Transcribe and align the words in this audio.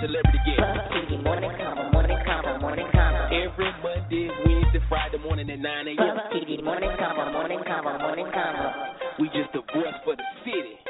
Celebrity 0.00 0.40
Guest. 0.46 0.60
Puff 0.64 0.88
TV 0.96 1.22
morning 1.22 1.52
combo, 1.60 1.90
morning 1.92 2.16
combo, 2.24 2.58
morning 2.58 2.88
combo. 2.92 3.20
Every 3.28 3.68
Monday, 3.84 4.28
Wednesday, 4.46 4.80
Friday 4.88 5.18
morning 5.18 5.50
at 5.50 5.58
9 5.58 5.88
a.m. 5.88 5.96
Puff 5.96 6.32
TV 6.32 6.64
morning 6.64 6.90
combo, 6.96 7.30
morning 7.32 7.60
combo, 7.66 7.98
morning 7.98 8.30
combo. 8.32 8.72
We 9.20 9.28
just 9.28 9.52
the 9.52 9.60
voice 9.76 9.98
for 10.04 10.16
the 10.16 10.24
city. 10.44 10.80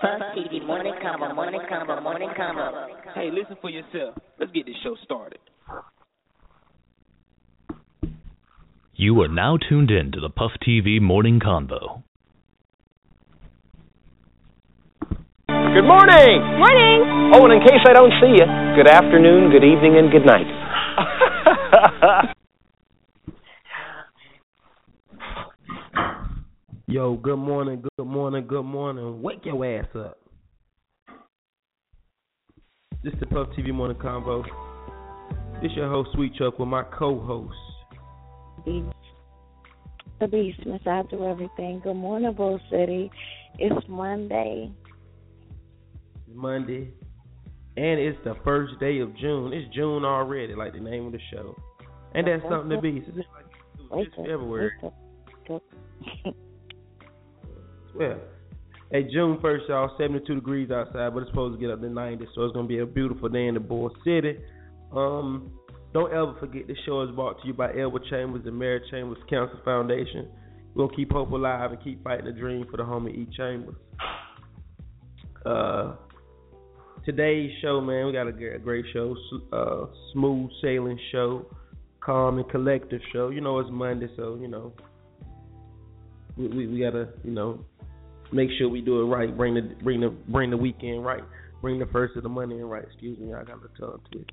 Puff 0.00 0.20
TV 0.32 0.64
morning 0.64 0.94
combo, 1.02 1.34
morning 1.34 1.60
combo, 1.68 2.00
morning 2.00 2.30
combo. 2.36 2.88
Hey, 3.14 3.28
listen 3.30 3.56
for 3.60 3.68
yourself. 3.68 4.16
Let's 4.40 4.52
get 4.52 4.64
this 4.64 4.76
show 4.82 4.96
started. 5.04 5.40
You 8.94 9.20
are 9.22 9.28
now 9.28 9.58
tuned 9.58 9.90
in 9.90 10.12
to 10.12 10.20
the 10.20 10.30
Puff 10.30 10.52
TV 10.66 11.02
Morning 11.02 11.38
Convo. 11.38 12.03
Good 15.48 15.82
morning. 15.82 16.42
Morning. 16.58 17.32
Oh, 17.34 17.44
and 17.44 17.52
in 17.54 17.60
case 17.60 17.80
I 17.86 17.92
don't 17.92 18.12
see 18.20 18.36
you, 18.38 18.46
good 18.76 18.88
afternoon, 18.88 19.50
good 19.50 19.64
evening, 19.64 19.96
and 19.98 20.10
good 20.10 20.24
night. 20.24 20.46
Yo, 26.86 27.16
good 27.16 27.38
morning, 27.38 27.82
good 27.98 28.06
morning, 28.06 28.46
good 28.46 28.62
morning. 28.62 29.20
Wake 29.20 29.44
your 29.44 29.64
ass 29.66 29.86
up. 29.96 30.18
This 33.02 33.12
is 33.12 33.20
the 33.20 33.26
Puff 33.26 33.48
TV 33.58 33.74
Morning 33.74 33.96
Convo. 33.98 34.44
This 35.60 35.72
your 35.74 35.88
host, 35.88 36.10
Sweet 36.14 36.34
Chuck, 36.36 36.58
with 36.58 36.68
my 36.68 36.84
co-host. 36.84 37.54
The 38.64 40.28
Beast, 40.30 40.64
Miss 40.64 40.80
I 40.86 41.02
Do 41.10 41.24
Everything. 41.24 41.80
Good 41.82 41.94
morning, 41.94 42.32
Bull 42.32 42.60
City. 42.70 43.10
It's 43.58 43.86
Monday. 43.88 44.70
Monday, 46.34 46.92
and 47.76 48.00
it's 48.00 48.18
the 48.24 48.34
first 48.44 48.78
day 48.80 49.00
of 49.00 49.16
June. 49.16 49.52
It's 49.52 49.72
June 49.74 50.04
already, 50.04 50.54
like 50.54 50.72
the 50.72 50.80
name 50.80 51.06
of 51.06 51.12
the 51.12 51.20
show. 51.32 51.56
And 52.14 52.26
that's 52.26 52.42
something 52.48 52.70
to 52.70 52.80
be. 52.80 53.04
It's 53.06 53.16
just 53.16 54.16
February. 54.16 54.72
wake 54.82 54.92
up, 54.92 54.94
wake 55.50 55.62
up. 56.24 56.34
Well, 57.94 58.18
hey, 58.90 59.04
June 59.04 59.38
1st, 59.38 59.68
y'all, 59.68 59.96
72 59.96 60.34
degrees 60.34 60.70
outside, 60.72 61.14
but 61.14 61.20
it's 61.20 61.30
supposed 61.30 61.54
to 61.54 61.60
get 61.60 61.70
up 61.70 61.80
to 61.80 61.88
90, 61.88 62.26
so 62.34 62.42
it's 62.42 62.52
going 62.52 62.66
to 62.66 62.68
be 62.68 62.80
a 62.80 62.86
beautiful 62.86 63.28
day 63.28 63.46
in 63.46 63.54
the 63.54 63.60
Bull 63.60 63.94
City. 64.04 64.38
Um, 64.92 65.52
don't 65.92 66.12
ever 66.12 66.34
forget 66.40 66.66
this 66.66 66.76
show 66.84 67.02
is 67.02 67.10
brought 67.14 67.40
to 67.40 67.46
you 67.46 67.54
by 67.54 67.72
Elwood 67.78 68.04
Chambers 68.10 68.42
and 68.46 68.58
Mary 68.58 68.82
Chambers 68.90 69.18
Cancer 69.30 69.60
Foundation. 69.64 70.28
We'll 70.74 70.88
keep 70.88 71.12
hope 71.12 71.30
alive 71.30 71.70
and 71.70 71.82
keep 71.84 72.02
fighting 72.02 72.26
the 72.26 72.32
dream 72.32 72.66
for 72.68 72.78
the 72.78 72.82
homie 72.82 73.14
E. 73.14 73.28
Chambers. 73.36 73.76
Uh, 75.46 75.94
today's 77.04 77.50
show, 77.60 77.80
man, 77.80 78.06
we 78.06 78.12
got 78.12 78.26
a 78.26 78.32
great, 78.32 78.84
show, 78.92 79.16
uh, 79.52 79.86
smooth 80.12 80.50
sailing 80.62 80.98
show, 81.12 81.46
calm 82.00 82.38
and 82.38 82.48
collective 82.50 83.00
show. 83.12 83.30
You 83.30 83.40
know, 83.40 83.58
it's 83.58 83.70
Monday, 83.70 84.08
so, 84.16 84.38
you 84.40 84.48
know, 84.48 84.72
we, 86.36 86.48
we, 86.48 86.66
we 86.66 86.80
got 86.80 86.90
to, 86.90 87.08
you 87.22 87.30
know, 87.30 87.64
make 88.32 88.50
sure 88.58 88.68
we 88.68 88.80
do 88.80 89.00
it 89.00 89.04
right. 89.04 89.34
Bring 89.36 89.54
the 89.54 89.74
bring 89.82 90.00
the 90.00 90.08
bring 90.08 90.50
the 90.50 90.56
weekend 90.56 91.04
right. 91.04 91.22
Bring 91.60 91.78
the 91.78 91.86
first 91.86 92.16
of 92.16 92.22
the 92.22 92.28
money 92.28 92.56
in 92.56 92.64
right. 92.64 92.84
Excuse 92.84 93.18
me, 93.18 93.32
I 93.32 93.44
got 93.44 93.62
the 93.62 93.68
tongue 93.78 94.00
twisted. 94.10 94.32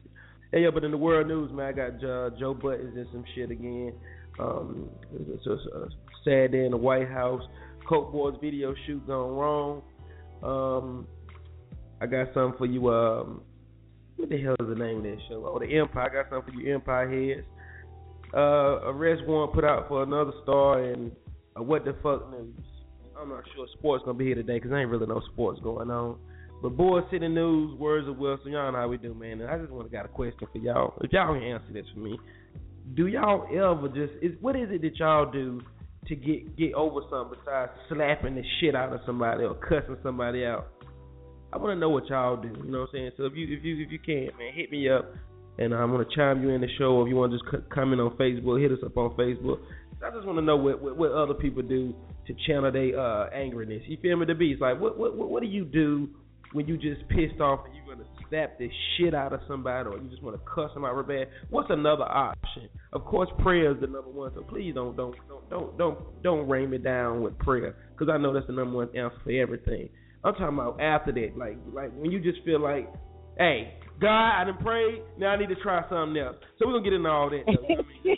Hey, 0.51 0.63
yo, 0.63 0.71
but 0.71 0.83
in 0.83 0.91
the 0.91 0.97
world 0.97 1.27
news, 1.27 1.51
man, 1.53 1.67
I 1.67 1.71
got 1.71 2.03
uh, 2.03 2.31
Joe 2.37 2.53
Buttons 2.53 2.97
in 2.97 3.07
some 3.11 3.23
shit 3.35 3.51
again. 3.51 3.93
Um, 4.39 4.89
it's 5.29 5.45
a, 5.45 5.51
a 5.51 5.87
sad 6.25 6.51
day 6.51 6.65
in 6.65 6.71
the 6.71 6.77
White 6.77 7.09
House. 7.09 7.43
Coke 7.87 8.11
Boys 8.11 8.35
video 8.41 8.73
shoot 8.85 9.05
gone 9.07 9.31
wrong. 9.31 9.81
Um, 10.43 11.07
I 12.01 12.07
got 12.07 12.33
something 12.33 12.57
for 12.57 12.65
you. 12.65 12.89
Um, 12.89 13.41
what 14.15 14.29
the 14.29 14.41
hell 14.41 14.55
is 14.59 14.67
the 14.67 14.75
name 14.75 14.97
of 14.97 15.03
that 15.03 15.17
show? 15.29 15.45
Oh, 15.45 15.59
the 15.59 15.77
Empire. 15.77 16.09
I 16.09 16.23
got 16.23 16.31
something 16.31 16.53
for 16.53 16.59
you, 16.59 16.73
Empire 16.73 17.35
heads. 17.35 17.47
Uh, 18.33 18.89
arrest 18.89 19.21
warrant 19.27 19.53
put 19.53 19.63
out 19.63 19.87
for 19.87 20.03
another 20.03 20.31
star 20.43 20.83
and 20.83 21.11
uh, 21.57 21.61
what 21.61 21.85
the 21.85 21.95
fuck 22.01 22.31
news. 22.31 22.55
I'm 23.19 23.29
not 23.29 23.43
sure 23.53 23.67
sports 23.77 24.03
gonna 24.05 24.17
be 24.17 24.25
here 24.25 24.35
today 24.35 24.57
because 24.57 24.71
ain't 24.71 24.89
really 24.89 25.05
no 25.05 25.21
sports 25.31 25.59
going 25.61 25.91
on. 25.91 26.17
But 26.61 26.77
Bull 26.77 27.05
City 27.11 27.27
News, 27.27 27.77
words 27.77 28.07
of 28.07 28.17
Wilson, 28.17 28.51
y'all 28.51 28.71
know 28.71 28.77
how 28.77 28.87
we 28.87 28.97
do, 28.97 29.13
man. 29.13 29.41
And 29.41 29.49
I 29.49 29.57
just 29.57 29.71
want 29.71 29.85
to 29.85 29.91
got 29.91 30.05
a 30.05 30.09
question 30.09 30.47
for 30.51 30.57
y'all. 30.59 30.93
If 31.01 31.11
y'all 31.11 31.33
can 31.33 31.43
answer 31.43 31.73
this 31.73 31.85
for 31.93 31.99
me, 31.99 32.19
do 32.95 33.07
y'all 33.07 33.45
ever 33.51 33.87
just 33.89 34.13
is 34.23 34.31
what 34.41 34.55
is 34.55 34.69
it 34.71 34.81
that 34.81 34.95
y'all 34.97 35.29
do 35.29 35.61
to 36.07 36.15
get 36.15 36.57
get 36.57 36.73
over 36.73 37.01
something 37.09 37.37
besides 37.37 37.71
slapping 37.89 38.35
the 38.35 38.43
shit 38.59 38.75
out 38.75 38.93
of 38.93 39.01
somebody 39.05 39.43
or 39.43 39.55
cussing 39.55 39.97
somebody 40.03 40.45
out? 40.45 40.67
I 41.53 41.57
want 41.57 41.75
to 41.75 41.79
know 41.79 41.89
what 41.89 42.07
y'all 42.07 42.37
do. 42.37 42.47
You 42.47 42.71
know 42.71 42.81
what 42.81 42.89
I'm 42.89 42.93
saying? 42.93 43.11
So 43.17 43.25
if 43.25 43.33
you 43.35 43.45
if 43.57 43.63
you 43.63 43.83
if 43.83 43.91
you 43.91 43.99
can, 43.99 44.29
man, 44.37 44.53
hit 44.53 44.71
me 44.71 44.89
up, 44.89 45.13
and 45.57 45.73
I'm 45.73 45.91
gonna 45.91 46.05
chime 46.15 46.41
you 46.41 46.49
in 46.49 46.61
the 46.61 46.69
show. 46.77 46.95
Or 46.95 47.05
if 47.05 47.09
you 47.09 47.15
want 47.15 47.33
to 47.33 47.37
just 47.39 47.51
c- 47.51 47.69
comment 47.73 47.99
on 47.99 48.11
Facebook, 48.17 48.61
hit 48.61 48.71
us 48.71 48.79
up 48.85 48.95
on 48.97 49.11
Facebook. 49.17 49.59
I 50.05 50.09
just 50.09 50.25
want 50.25 50.37
to 50.37 50.41
know 50.41 50.55
what, 50.55 50.81
what 50.81 50.97
what 50.97 51.11
other 51.11 51.33
people 51.33 51.61
do 51.61 51.93
to 52.27 52.33
channel 52.47 52.71
their 52.71 52.97
uh, 52.97 53.29
angerness. 53.35 53.81
You 53.87 53.97
feel 54.01 54.17
me? 54.17 54.25
The 54.25 54.33
beast. 54.33 54.61
Like 54.61 54.79
what 54.79 54.97
what 54.97 55.15
what 55.15 55.41
do 55.41 55.47
you 55.47 55.65
do 55.65 56.09
when 56.53 56.67
you 56.67 56.77
just 56.77 57.07
pissed 57.09 57.39
off 57.41 57.65
and 57.65 57.75
you're 57.75 57.95
gonna 57.95 58.07
slap 58.29 58.57
the 58.57 58.69
shit 58.95 59.13
out 59.13 59.33
of 59.33 59.41
somebody, 59.47 59.89
or 59.89 59.97
you 59.97 60.09
just 60.09 60.23
want 60.23 60.37
to 60.37 60.41
cuss 60.49 60.73
them 60.73 60.85
out 60.85 60.95
real 60.95 61.05
bad? 61.05 61.27
What's 61.49 61.69
another 61.69 62.03
option? 62.03 62.69
Of 62.93 63.03
course, 63.03 63.29
prayer 63.39 63.71
is 63.73 63.81
the 63.81 63.87
number 63.87 64.09
one. 64.09 64.31
So 64.35 64.41
please 64.41 64.73
don't 64.73 64.95
don't 64.95 65.15
don't 65.27 65.49
don't 65.49 65.77
don't 65.77 66.23
don't 66.23 66.47
rain 66.47 66.69
me 66.69 66.77
down 66.77 67.21
with 67.21 67.37
prayer, 67.39 67.75
because 67.91 68.11
I 68.11 68.17
know 68.17 68.33
that's 68.33 68.47
the 68.47 68.53
number 68.53 68.77
one 68.77 68.87
answer 68.95 69.17
for 69.23 69.31
everything. 69.31 69.89
I'm 70.23 70.33
talking 70.33 70.57
about 70.57 70.79
after 70.79 71.11
that, 71.11 71.37
like 71.37 71.57
like 71.73 71.91
when 71.95 72.11
you 72.11 72.19
just 72.19 72.43
feel 72.45 72.61
like, 72.61 72.91
hey, 73.37 73.73
God, 73.99 74.41
I 74.41 74.43
done 74.45 74.57
prayed. 74.57 75.01
Now 75.17 75.29
I 75.29 75.37
need 75.37 75.49
to 75.49 75.55
try 75.55 75.81
something 75.89 76.21
else. 76.21 76.35
So 76.59 76.67
we're 76.67 76.73
gonna 76.73 76.83
get 76.83 76.93
into 76.93 77.09
all 77.09 77.29
that. 77.29 77.43
Though, 77.45 77.51
you 77.67 77.75
know 77.75 77.83
what 77.83 77.85
I 77.85 78.05
mean? 78.05 78.17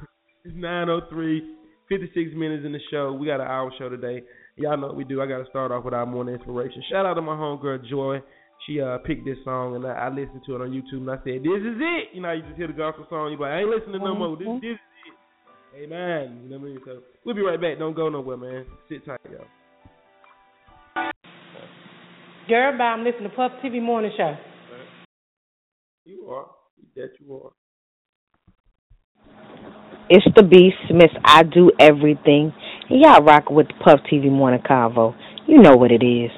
It's 0.44 0.56
903, 0.56 1.42
56 1.90 2.30
minutes 2.34 2.64
in 2.64 2.72
the 2.72 2.78
show. 2.90 3.12
We 3.12 3.26
got 3.26 3.40
an 3.40 3.48
hour 3.48 3.70
show 3.78 3.88
today. 3.90 4.22
Y'all 4.56 4.78
know 4.78 4.86
what 4.86 4.96
we 4.96 5.04
do. 5.04 5.20
I 5.20 5.26
got 5.26 5.38
to 5.38 5.50
start 5.50 5.72
off 5.72 5.84
with 5.84 5.92
our 5.92 6.06
morning 6.06 6.36
inspiration. 6.36 6.82
Shout 6.90 7.04
out 7.04 7.14
to 7.14 7.22
my 7.22 7.34
homegirl, 7.34 7.86
Joy. 7.88 8.22
She 8.66 8.80
uh 8.80 8.98
picked 9.04 9.24
this 9.24 9.36
song, 9.44 9.76
and 9.76 9.86
I, 9.86 9.92
I 9.92 10.08
listened 10.08 10.42
to 10.46 10.56
it 10.56 10.62
on 10.62 10.70
YouTube, 10.70 11.04
and 11.04 11.10
I 11.10 11.16
said, 11.16 11.44
this 11.44 11.60
is 11.60 11.76
it. 11.78 12.14
You 12.14 12.22
know, 12.22 12.32
you 12.32 12.42
just 12.42 12.56
hear 12.56 12.66
the 12.66 12.72
gospel 12.72 13.06
song, 13.10 13.30
you're 13.30 13.40
like, 13.40 13.52
I 13.52 13.60
ain't 13.60 13.68
listening 13.68 14.00
no 14.00 14.14
more. 14.14 14.36
This, 14.36 14.48
this 14.62 14.72
is 14.72 14.78
it. 15.04 15.84
Amen. 15.84 16.40
You 16.44 16.50
know 16.50 16.58
what 16.58 16.66
I 16.66 16.70
mean? 16.70 16.80
So 16.84 17.02
we'll 17.24 17.36
be 17.36 17.42
right 17.42 17.60
back. 17.60 17.78
Don't 17.78 17.94
go 17.94 18.08
nowhere, 18.08 18.36
man. 18.36 18.64
Sit 18.88 19.04
tight, 19.04 19.20
y'all. 19.30 19.44
Girl, 22.48 22.78
bye. 22.78 22.84
I'm 22.84 23.04
listening 23.04 23.28
to 23.28 23.36
Puff 23.36 23.52
TV 23.62 23.82
Morning 23.82 24.10
Show. 24.16 24.34
You 26.06 26.28
are. 26.30 26.46
That 26.96 27.10
you 27.20 27.34
are. 27.34 27.50
It's 30.08 30.24
the 30.34 30.42
Beast, 30.42 30.76
Miss 30.90 31.10
I 31.22 31.42
Do 31.42 31.70
Everything. 31.78 32.54
And 32.88 33.02
y'all 33.02 33.22
rockin' 33.22 33.54
with 33.54 33.68
the 33.68 33.74
Puff 33.84 34.00
TV 34.10 34.30
Morning 34.30 34.62
Convo. 34.62 35.14
You 35.46 35.60
know 35.60 35.76
what 35.76 35.92
it 35.92 36.02
is. 36.02 36.30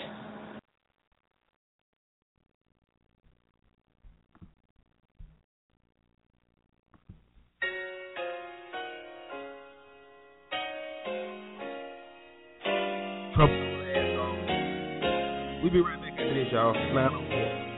We'll 15.63 15.71
be 15.71 15.81
right 15.81 16.01
back 16.01 16.13
after 16.13 16.35
this, 16.35 16.53
y'all. 16.53 16.73
Nine 16.73 17.70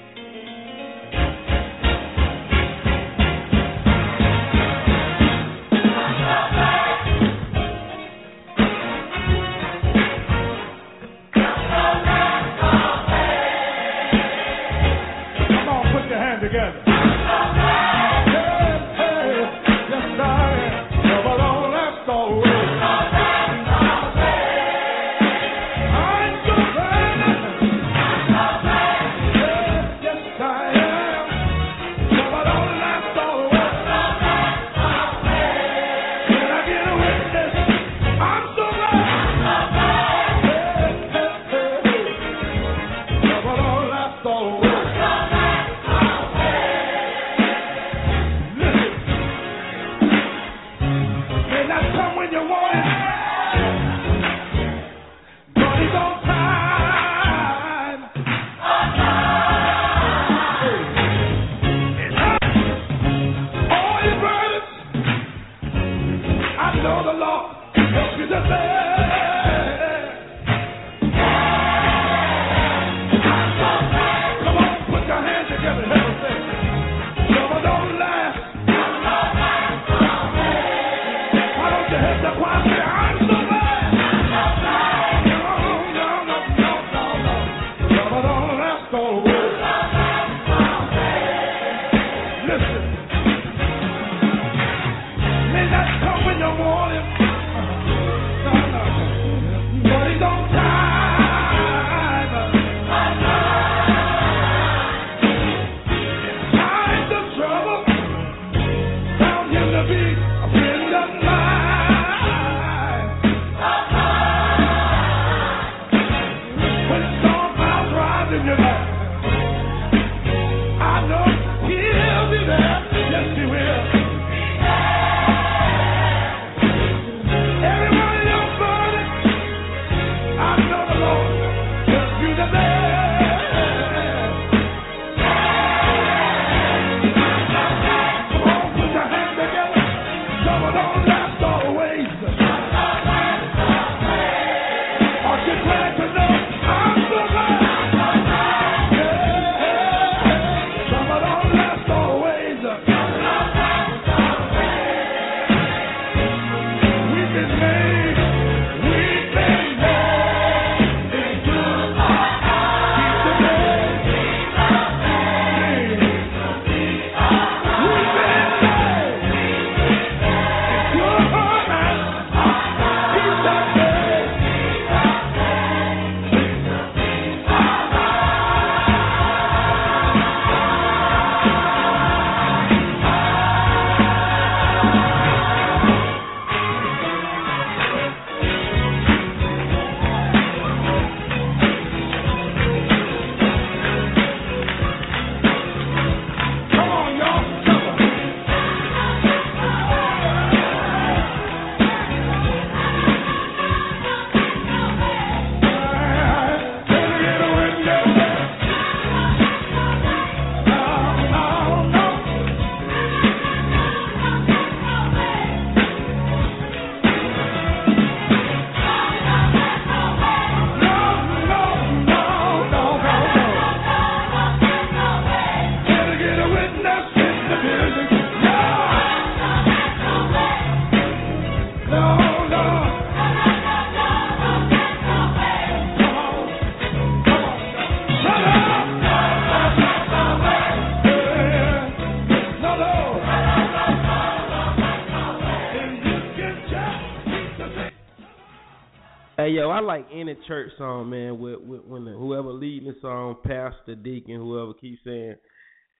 church 250.46 250.70
song, 250.78 251.11
man. 251.11 251.38
With, 251.38 251.61
with 251.61 251.84
when 251.84 252.04
the, 252.04 252.12
whoever 252.12 252.49
leading 252.49 252.88
the 252.88 252.96
song, 253.00 253.37
pastor, 253.44 253.94
deacon, 253.94 254.37
whoever 254.37 254.75
keeps 254.75 255.02
saying, 255.04 255.37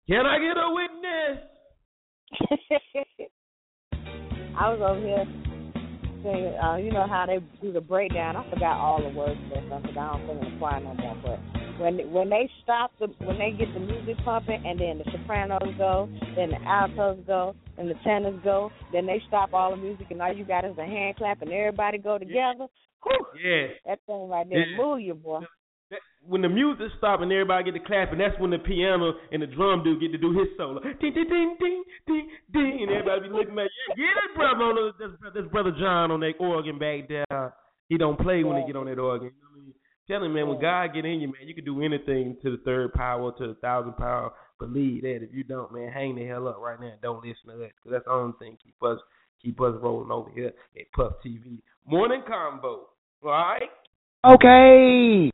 "Can 0.09 0.27
I 0.27 0.39
get 0.39 0.57
a 0.57 0.71
witness?" 0.73 1.39
I 4.57 4.69
was 4.69 4.81
over 4.81 5.01
here 5.01 5.25
singing, 6.23 6.55
uh, 6.63 6.77
you 6.77 6.93
know 6.93 7.07
how 7.09 7.27
they 7.27 7.39
do 7.61 7.73
the 7.73 7.81
breakdown. 7.81 8.37
I 8.37 8.49
forgot 8.51 8.79
all 8.79 9.03
the 9.03 9.17
words 9.17 9.41
song 9.51 9.83
'cause 9.83 9.97
I 9.97 10.17
don't 10.17 10.27
sing 10.27 10.39
in 10.47 10.53
the 10.53 10.59
choir 10.59 10.81
no 10.81 10.95
more. 10.95 11.17
But 11.23 11.62
when 11.83 11.99
when 12.13 12.31
they 12.31 12.49
stop 12.63 12.93
the 13.01 13.09
when 13.27 13.39
they 13.39 13.51
get 13.53 13.73
the 13.75 13.81
music 13.81 14.17
pumping 14.25 14.63
and 14.65 14.79
then 14.81 14.99
the 14.99 15.05
sopranos 15.11 15.75
go, 15.77 16.09
then 16.37 16.51
the 16.51 16.61
altos 16.67 17.19
go, 17.27 17.55
and 17.79 17.91
the 17.91 17.95
tenors 18.05 18.39
go, 18.45 18.71
then 18.93 19.07
they 19.07 19.21
stop 19.29 19.53
all 19.53 19.71
the 19.73 19.77
music 19.77 20.07
and 20.11 20.23
all 20.23 20.33
you 20.33 20.45
got 20.45 20.65
is 20.65 20.77
a 20.79 20.85
hand 20.85 21.17
clap 21.17 21.43
and 21.43 21.51
everybody 21.53 21.99
go 21.99 22.19
together. 22.19 22.67
Whew, 23.03 23.27
Yeah. 23.43 23.67
that 23.87 23.99
thing 24.07 24.29
right 24.29 24.49
there 24.49 24.65
Yeah. 24.67 24.77
move 24.77 25.01
you, 25.01 25.15
boy. 25.15 25.41
When 26.25 26.41
the 26.41 26.49
music 26.49 26.87
stop 26.97 27.21
and 27.21 27.31
everybody 27.33 27.65
get 27.65 27.75
to 27.75 27.85
clapping, 27.85 28.19
that's 28.19 28.39
when 28.39 28.51
the 28.51 28.59
piano 28.61 29.13
and 29.33 29.43
the 29.43 29.47
drum 29.47 29.83
dude 29.83 30.01
get 30.01 30.13
to 30.13 30.19
do 30.19 30.33
his 30.33 30.49
solo. 30.57 30.81
Ding 30.81 31.13
ding 31.13 31.29
ding 31.29 31.57
ding 31.61 31.83
ding 32.07 32.29
ding, 32.53 32.79
and 32.83 32.91
everybody 32.93 33.29
be 33.29 33.35
looking 33.35 33.59
at 33.59 33.69
yeah, 33.99 34.07
get 34.07 34.25
it, 34.25 34.35
brother. 34.37 34.65
On 34.65 34.75
the, 34.77 34.93
that's, 34.99 35.35
that's 35.35 35.49
brother 35.49 35.73
John 35.79 36.11
on 36.13 36.21
that 36.21 36.35
organ 36.39 36.79
back 36.79 37.09
there. 37.09 37.53
He 37.89 37.99
don't 37.99 38.19
play 38.19 38.43
when 38.45 38.57
he 38.57 38.67
get 38.67 38.77
on 38.77 38.87
that 38.87 38.99
organ. 38.99 39.33
Tell 40.09 40.25
him, 40.25 40.35
man, 40.35 40.49
when 40.49 40.61
God 40.61 40.95
get 40.95 41.05
in 41.05 41.21
you, 41.21 41.29
man, 41.29 41.47
you 41.47 41.55
can 41.55 41.65
do 41.65 41.81
anything 41.81 42.37
to 42.43 42.51
the 42.51 42.63
third 42.65 42.93
power, 42.93 43.33
to 43.39 43.47
the 43.47 43.55
thousand 43.55 43.97
power. 43.97 44.33
Believe 44.59 45.03
that. 45.03 45.23
If 45.23 45.33
you 45.33 45.45
don't, 45.45 45.73
man, 45.73 45.93
hang 45.93 46.17
the 46.17 46.27
hell 46.27 46.49
up 46.49 46.59
right 46.61 46.79
now. 46.81 46.89
and 46.89 47.01
Don't 47.01 47.25
listen 47.25 47.51
to 47.51 47.57
that, 47.59 47.73
'cause 47.83 47.93
that's 47.93 48.05
the 48.05 48.13
only 48.13 48.35
thing 48.39 48.59
keep 48.63 48.81
us 48.83 49.01
keep 49.41 49.61
us 49.61 49.75
rolling 49.81 50.11
over 50.11 50.31
here 50.31 50.53
at 50.79 50.93
Puff 50.93 51.21
TV 51.25 51.63
Morning 51.85 52.23
Convo. 52.23 52.87
All 53.25 53.31
right. 53.31 53.71
Okay. 54.25 55.31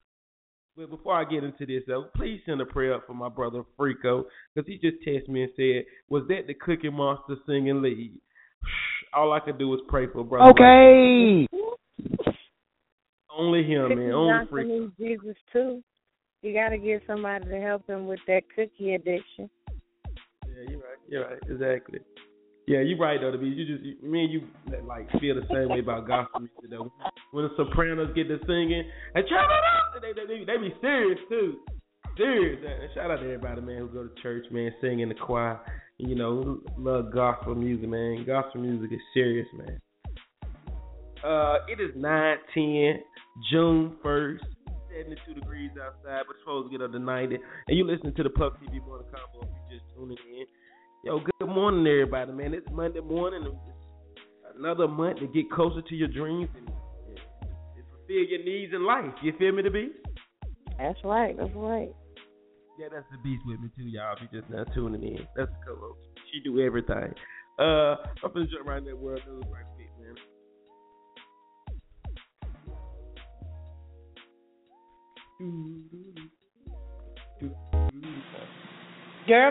Well, 0.76 0.86
before 0.86 1.14
I 1.14 1.24
get 1.24 1.44
into 1.44 1.66
this, 1.66 1.84
though, 1.86 2.04
please 2.14 2.40
send 2.46 2.60
a 2.60 2.66
prayer 2.66 2.94
up 2.94 3.06
for 3.06 3.14
my 3.14 3.28
brother 3.28 3.64
Frico, 3.78 4.24
because 4.54 4.66
he 4.66 4.78
just 4.78 5.02
texted 5.06 5.28
me 5.28 5.42
and 5.42 5.52
said, 5.56 5.84
"Was 6.08 6.26
that 6.28 6.46
the 6.46 6.54
Cookie 6.54 6.88
Monster 6.88 7.36
singing 7.46 7.82
lead?" 7.82 8.20
All 9.12 9.32
I 9.32 9.40
could 9.40 9.58
do 9.58 9.68
was 9.68 9.80
pray 9.88 10.06
for 10.06 10.24
brother. 10.24 10.50
Okay. 10.50 11.46
Only 13.36 13.62
him, 13.64 13.88
Cookie 13.88 13.94
man. 13.94 14.12
Only 14.12 14.64
needs 14.64 14.92
Jesus 14.98 15.36
too. 15.52 15.82
You 16.42 16.52
got 16.52 16.70
to 16.70 16.78
get 16.78 17.02
somebody 17.06 17.44
to 17.44 17.60
help 17.60 17.88
him 17.88 18.06
with 18.06 18.20
that 18.26 18.42
cookie 18.54 18.94
addiction. 18.94 19.50
Yeah, 20.46 20.70
you're 20.70 20.78
right. 20.78 20.98
You're 21.08 21.28
right. 21.28 21.38
Exactly. 21.48 22.00
Yeah, 22.66 22.80
you're 22.80 22.98
right 22.98 23.18
though. 23.20 23.32
To 23.32 23.38
be, 23.38 23.48
you 23.48 23.64
just 23.64 23.82
you, 23.84 23.96
me 24.02 24.24
and 24.24 24.32
you 24.32 24.42
like 24.86 25.10
feel 25.20 25.34
the 25.34 25.46
same 25.50 25.70
way 25.70 25.80
about 25.80 26.06
gospel 26.06 26.40
music 26.40 26.70
though. 26.70 26.92
When 27.32 27.44
the 27.44 27.50
Sopranos 27.56 28.14
get 28.14 28.28
to 28.28 28.38
singing 28.46 28.84
and 29.14 29.24
turn 29.28 29.44
it 29.44 30.02
they, 30.02 30.12
they, 30.12 30.26
they, 30.26 30.44
they 30.44 30.58
be 30.58 30.74
serious 30.80 31.18
too. 31.28 31.56
Serious. 32.16 32.60
And 32.62 32.90
shout 32.94 33.10
out 33.10 33.16
to 33.16 33.24
everybody, 33.24 33.60
man, 33.62 33.78
who 33.78 33.88
go 33.88 34.04
to 34.04 34.22
church, 34.22 34.44
man, 34.50 34.72
sing 34.80 35.00
in 35.00 35.08
the 35.08 35.14
choir. 35.14 35.60
You 35.96 36.14
know, 36.14 36.60
love 36.76 37.12
gospel 37.12 37.54
music, 37.54 37.88
man. 37.88 38.24
Gospel 38.26 38.60
music 38.60 38.92
is 38.92 39.00
serious, 39.14 39.46
man. 39.56 39.80
Uh, 41.24 41.58
it 41.68 41.80
is 41.80 41.90
nine 41.96 42.36
ten, 42.54 43.02
June 43.50 43.96
first. 44.02 44.44
72 44.90 45.34
degrees 45.34 45.70
outside, 45.78 46.24
but 46.26 46.34
it's 46.34 46.42
supposed 46.42 46.70
to 46.70 46.76
get 46.76 46.84
up 46.84 46.92
to 46.92 46.98
90. 46.98 47.36
And 47.36 47.76
you 47.76 47.84
listen 47.84 48.14
to 48.14 48.22
the 48.22 48.30
Puff 48.30 48.54
TV 48.62 48.84
Morning 48.84 49.06
Convo 49.12 49.44
if 49.44 49.48
you 49.70 49.78
just 49.78 49.84
tuning 49.94 50.16
in. 50.32 50.46
Yo, 51.04 51.20
good 51.20 51.48
morning, 51.48 51.86
everybody, 51.86 52.32
man. 52.32 52.54
It's 52.54 52.66
Monday 52.72 53.00
morning. 53.00 53.44
It's 53.46 54.56
another 54.58 54.88
month 54.88 55.20
to 55.20 55.26
get 55.28 55.50
closer 55.50 55.82
to 55.82 55.94
your 55.94 56.08
dreams 56.08 56.48
and, 56.56 56.66
and, 56.68 57.18
and 57.76 57.84
fulfill 57.92 58.24
your 58.26 58.44
needs 58.44 58.72
in 58.74 58.84
life. 58.84 59.14
You 59.22 59.32
feel 59.38 59.52
me, 59.52 59.62
the 59.62 59.70
beast? 59.70 59.94
That's 60.78 60.98
right. 61.04 61.36
That's 61.36 61.54
right. 61.54 61.90
Yeah, 62.78 62.86
that's 62.92 63.06
the 63.10 63.18
beast 63.22 63.42
with 63.46 63.60
me 63.60 63.70
too, 63.76 63.88
y'all. 63.90 64.14
If 64.16 64.30
you 64.30 64.40
just 64.40 64.50
now 64.50 64.64
tuning 64.74 65.02
in, 65.02 65.26
that's 65.36 65.50
the 65.50 65.66
co-host. 65.66 65.98
She 66.32 66.40
do 66.40 66.60
everything. 66.60 67.14
Uh, 67.58 67.98
I'm 68.22 68.32
gonna 68.34 68.46
jump 68.46 68.66
right 68.66 68.78
in 68.78 68.84
that 68.84 68.98
world 68.98 69.20
news 69.26 69.42
right 69.50 69.66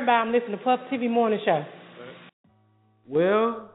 bye. 0.05 0.11
I'm 0.11 0.33
listening 0.33 0.57
to 0.57 0.63
Puff 0.63 0.81
TV 0.91 1.09
Morning 1.09 1.39
Show. 1.45 1.63
Well, 3.07 3.71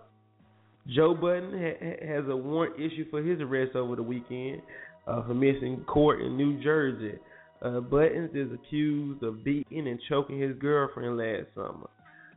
Joe 0.95 1.14
Budden 1.14 1.52
ha- 1.52 2.07
has 2.07 2.25
a 2.28 2.37
warrant 2.37 2.78
issued 2.78 3.09
for 3.11 3.23
his 3.23 3.40
arrest 3.40 3.76
over 3.76 3.97
the 3.97 4.02
weekend 4.02 4.61
uh, 5.07 5.26
for 5.26 5.33
missing 5.33 5.85
court 5.87 6.21
in 6.21 6.37
New 6.37 6.62
Jersey. 6.62 7.19
Uh, 7.62 7.81
Buttons 7.81 8.31
is 8.35 8.49
accused 8.52 9.23
of 9.23 9.42
beating 9.42 9.88
and 9.88 9.99
choking 10.09 10.38
his 10.38 10.54
girlfriend 10.59 11.16
last 11.16 11.47
summer. 11.54 11.88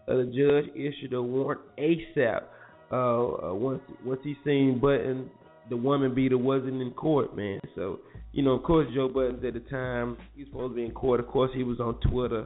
Uh, 0.08 0.18
the 0.18 0.26
judge 0.26 0.74
issued 0.74 1.12
a 1.14 1.22
warrant 1.22 1.60
ASAP 1.78 2.44
uh, 2.92 2.96
uh, 2.96 3.54
once 3.54 3.82
once 4.06 4.22
he 4.24 4.38
seen 4.46 4.80
Budden, 4.80 5.30
the 5.70 5.78
woman 5.78 6.14
beater 6.14 6.38
wasn't 6.38 6.82
in 6.82 6.92
court, 6.92 7.36
man. 7.36 7.60
So 7.76 8.00
you 8.32 8.44
know, 8.44 8.52
of 8.52 8.64
course, 8.64 8.88
Joe 8.94 9.08
Buttons 9.08 9.44
at 9.46 9.54
the 9.54 9.62
time 9.62 10.18
he 10.36 10.44
was 10.44 10.50
supposed 10.52 10.72
to 10.74 10.76
be 10.76 10.86
in 10.86 10.92
court. 10.92 11.20
Of 11.20 11.28
course, 11.28 11.52
he 11.56 11.64
was 11.64 11.80
on 11.80 12.00
Twitter 12.02 12.46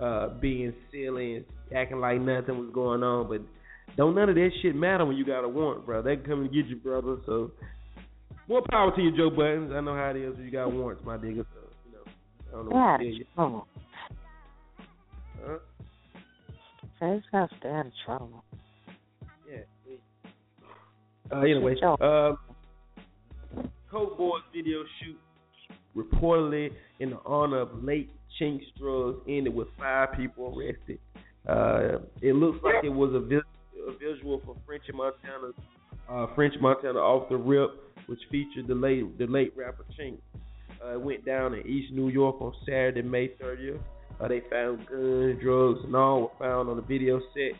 uh, 0.00 0.28
being 0.40 0.72
silly 0.90 1.36
and 1.36 1.44
acting 1.74 2.00
like 2.00 2.20
nothing 2.20 2.58
was 2.58 2.70
going 2.74 3.02
on, 3.02 3.28
but 3.28 3.40
don't 3.96 4.14
none 4.14 4.28
of 4.28 4.34
that 4.34 4.50
shit 4.60 4.74
matter 4.74 5.04
when 5.04 5.16
you 5.16 5.24
got 5.24 5.44
a 5.44 5.48
warrant, 5.48 5.86
bro. 5.86 6.02
They 6.02 6.16
can 6.16 6.24
come 6.24 6.40
and 6.40 6.52
get 6.52 6.66
you, 6.66 6.76
brother. 6.76 7.18
So 7.26 7.52
more 8.48 8.62
power 8.70 8.94
to 8.94 9.02
you, 9.02 9.16
Joe 9.16 9.30
Buttons. 9.30 9.72
I 9.72 9.80
know 9.80 9.94
how 9.94 10.10
it 10.10 10.16
is 10.16 10.34
when 10.34 10.44
you 10.44 10.50
got 10.50 10.72
warrants, 10.72 11.04
my 11.04 11.16
nigga. 11.16 11.44
So 11.54 11.60
you 11.86 11.92
know, 11.92 12.04
I 12.48 12.52
don't 12.52 12.68
know 12.68 12.76
what 12.76 12.98
to 12.98 13.04
tell 13.04 13.14
you. 13.14 13.24
Huh? 15.44 15.58
got 17.32 17.50
to 17.50 17.56
stay 17.58 17.68
out 17.68 17.86
of 17.86 17.92
trouble. 18.04 18.44
Uh, 21.32 21.40
anyway, 21.40 21.74
um, 21.82 22.38
Coke 23.90 24.18
Boys 24.18 24.42
video 24.54 24.82
shoot 25.00 25.18
reportedly 25.96 26.70
in 27.00 27.10
the 27.10 27.18
honor 27.24 27.60
of 27.60 27.82
late 27.82 28.10
Chinx 28.40 28.60
Drugz 28.80 29.20
ended 29.28 29.54
with 29.54 29.68
five 29.78 30.08
people 30.16 30.58
arrested. 30.58 30.98
Uh, 31.48 31.98
it 32.20 32.34
looks 32.34 32.58
like 32.62 32.84
it 32.84 32.88
was 32.88 33.12
a, 33.14 33.20
vis- 33.20 33.40
a 33.88 33.92
visual 33.92 34.40
for 34.44 34.56
French 34.66 34.84
Montana, 34.92 35.52
uh, 36.08 36.34
French 36.34 36.54
Montana 36.60 36.98
off 36.98 37.28
the 37.28 37.36
rip, 37.36 37.70
which 38.06 38.20
featured 38.30 38.66
the 38.66 38.74
late 38.74 39.18
the 39.18 39.26
late 39.26 39.52
rapper 39.56 39.84
Chinx. 39.98 40.18
Uh, 40.84 40.94
it 40.94 41.00
went 41.00 41.24
down 41.24 41.54
in 41.54 41.66
East 41.66 41.92
New 41.92 42.08
York 42.08 42.40
on 42.40 42.52
Saturday, 42.66 43.02
May 43.02 43.28
30th. 43.28 43.80
Uh, 44.20 44.28
they 44.28 44.42
found 44.50 44.86
guns, 44.88 45.40
drugs, 45.42 45.80
and 45.84 45.94
all 45.96 46.22
were 46.22 46.28
found 46.38 46.68
on 46.68 46.76
the 46.76 46.82
video 46.82 47.20
set 47.34 47.58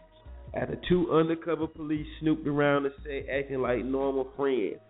after 0.54 0.78
two 0.88 1.12
undercover 1.12 1.66
police 1.66 2.06
snooped 2.20 2.46
around 2.46 2.84
the 2.84 2.92
set 3.02 3.28
acting 3.32 3.62
like 3.62 3.84
normal 3.84 4.28
friends. 4.36 4.80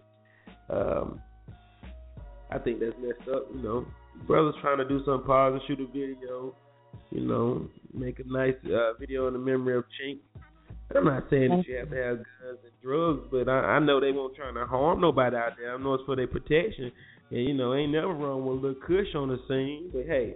Um, 0.68 1.20
I 2.50 2.58
think 2.58 2.80
that's 2.80 2.94
messed 3.00 3.28
up, 3.28 3.46
you 3.54 3.62
know. 3.62 3.86
Brothers 4.26 4.54
trying 4.60 4.78
to 4.78 4.88
do 4.88 5.02
something 5.04 5.26
positive, 5.26 5.62
shoot 5.66 5.80
a 5.80 5.86
video, 5.86 6.54
you 7.10 7.20
know, 7.20 7.66
make 7.94 8.18
a 8.18 8.24
nice 8.26 8.54
uh, 8.66 8.92
video 8.98 9.26
in 9.26 9.32
the 9.32 9.38
memory 9.38 9.76
of 9.76 9.84
Chinx. 9.84 10.18
I'm 10.94 11.04
not 11.04 11.24
saying 11.30 11.48
that 11.48 11.66
you 11.66 11.76
have 11.76 11.90
to 11.90 11.96
have 11.96 12.16
guns 12.18 12.58
and 12.64 12.72
drugs, 12.82 13.26
but 13.30 13.48
I, 13.48 13.76
I 13.76 13.78
know 13.78 14.00
they 14.00 14.12
won't 14.12 14.36
trying 14.36 14.54
to 14.54 14.66
harm 14.66 15.00
nobody 15.00 15.36
out 15.36 15.52
there. 15.58 15.74
I 15.74 15.78
know 15.78 15.94
it's 15.94 16.04
for 16.04 16.16
their 16.16 16.26
protection, 16.26 16.92
and 17.30 17.44
you 17.46 17.54
know, 17.54 17.74
ain't 17.74 17.92
never 17.92 18.12
wrong 18.12 18.44
with 18.44 18.58
a 18.58 18.60
little 18.60 18.82
cush 18.86 19.14
on 19.14 19.28
the 19.28 19.38
scene. 19.48 19.90
But 19.92 20.04
hey, 20.06 20.34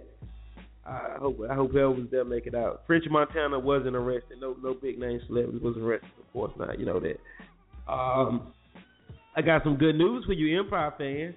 I 0.87 1.17
hope 1.19 1.39
I 1.49 1.53
hope 1.53 1.71
whoever 1.71 1.91
was 1.91 2.07
there 2.11 2.23
make 2.23 2.47
it 2.47 2.55
out. 2.55 2.83
French 2.87 3.03
Montana 3.09 3.59
wasn't 3.59 3.95
arrested. 3.95 4.39
No 4.39 4.55
no 4.61 4.73
big 4.73 4.97
name 4.97 5.19
celebrity 5.27 5.59
was 5.59 5.75
arrested. 5.77 6.09
Of 6.19 6.31
course 6.31 6.53
not. 6.57 6.79
You 6.79 6.85
know 6.85 7.01
that. 7.01 7.91
Um, 7.91 8.53
I 9.35 9.41
got 9.41 9.63
some 9.63 9.77
good 9.77 9.95
news 9.95 10.23
for 10.25 10.33
you 10.33 10.59
Empire 10.59 10.93
fans. 10.97 11.35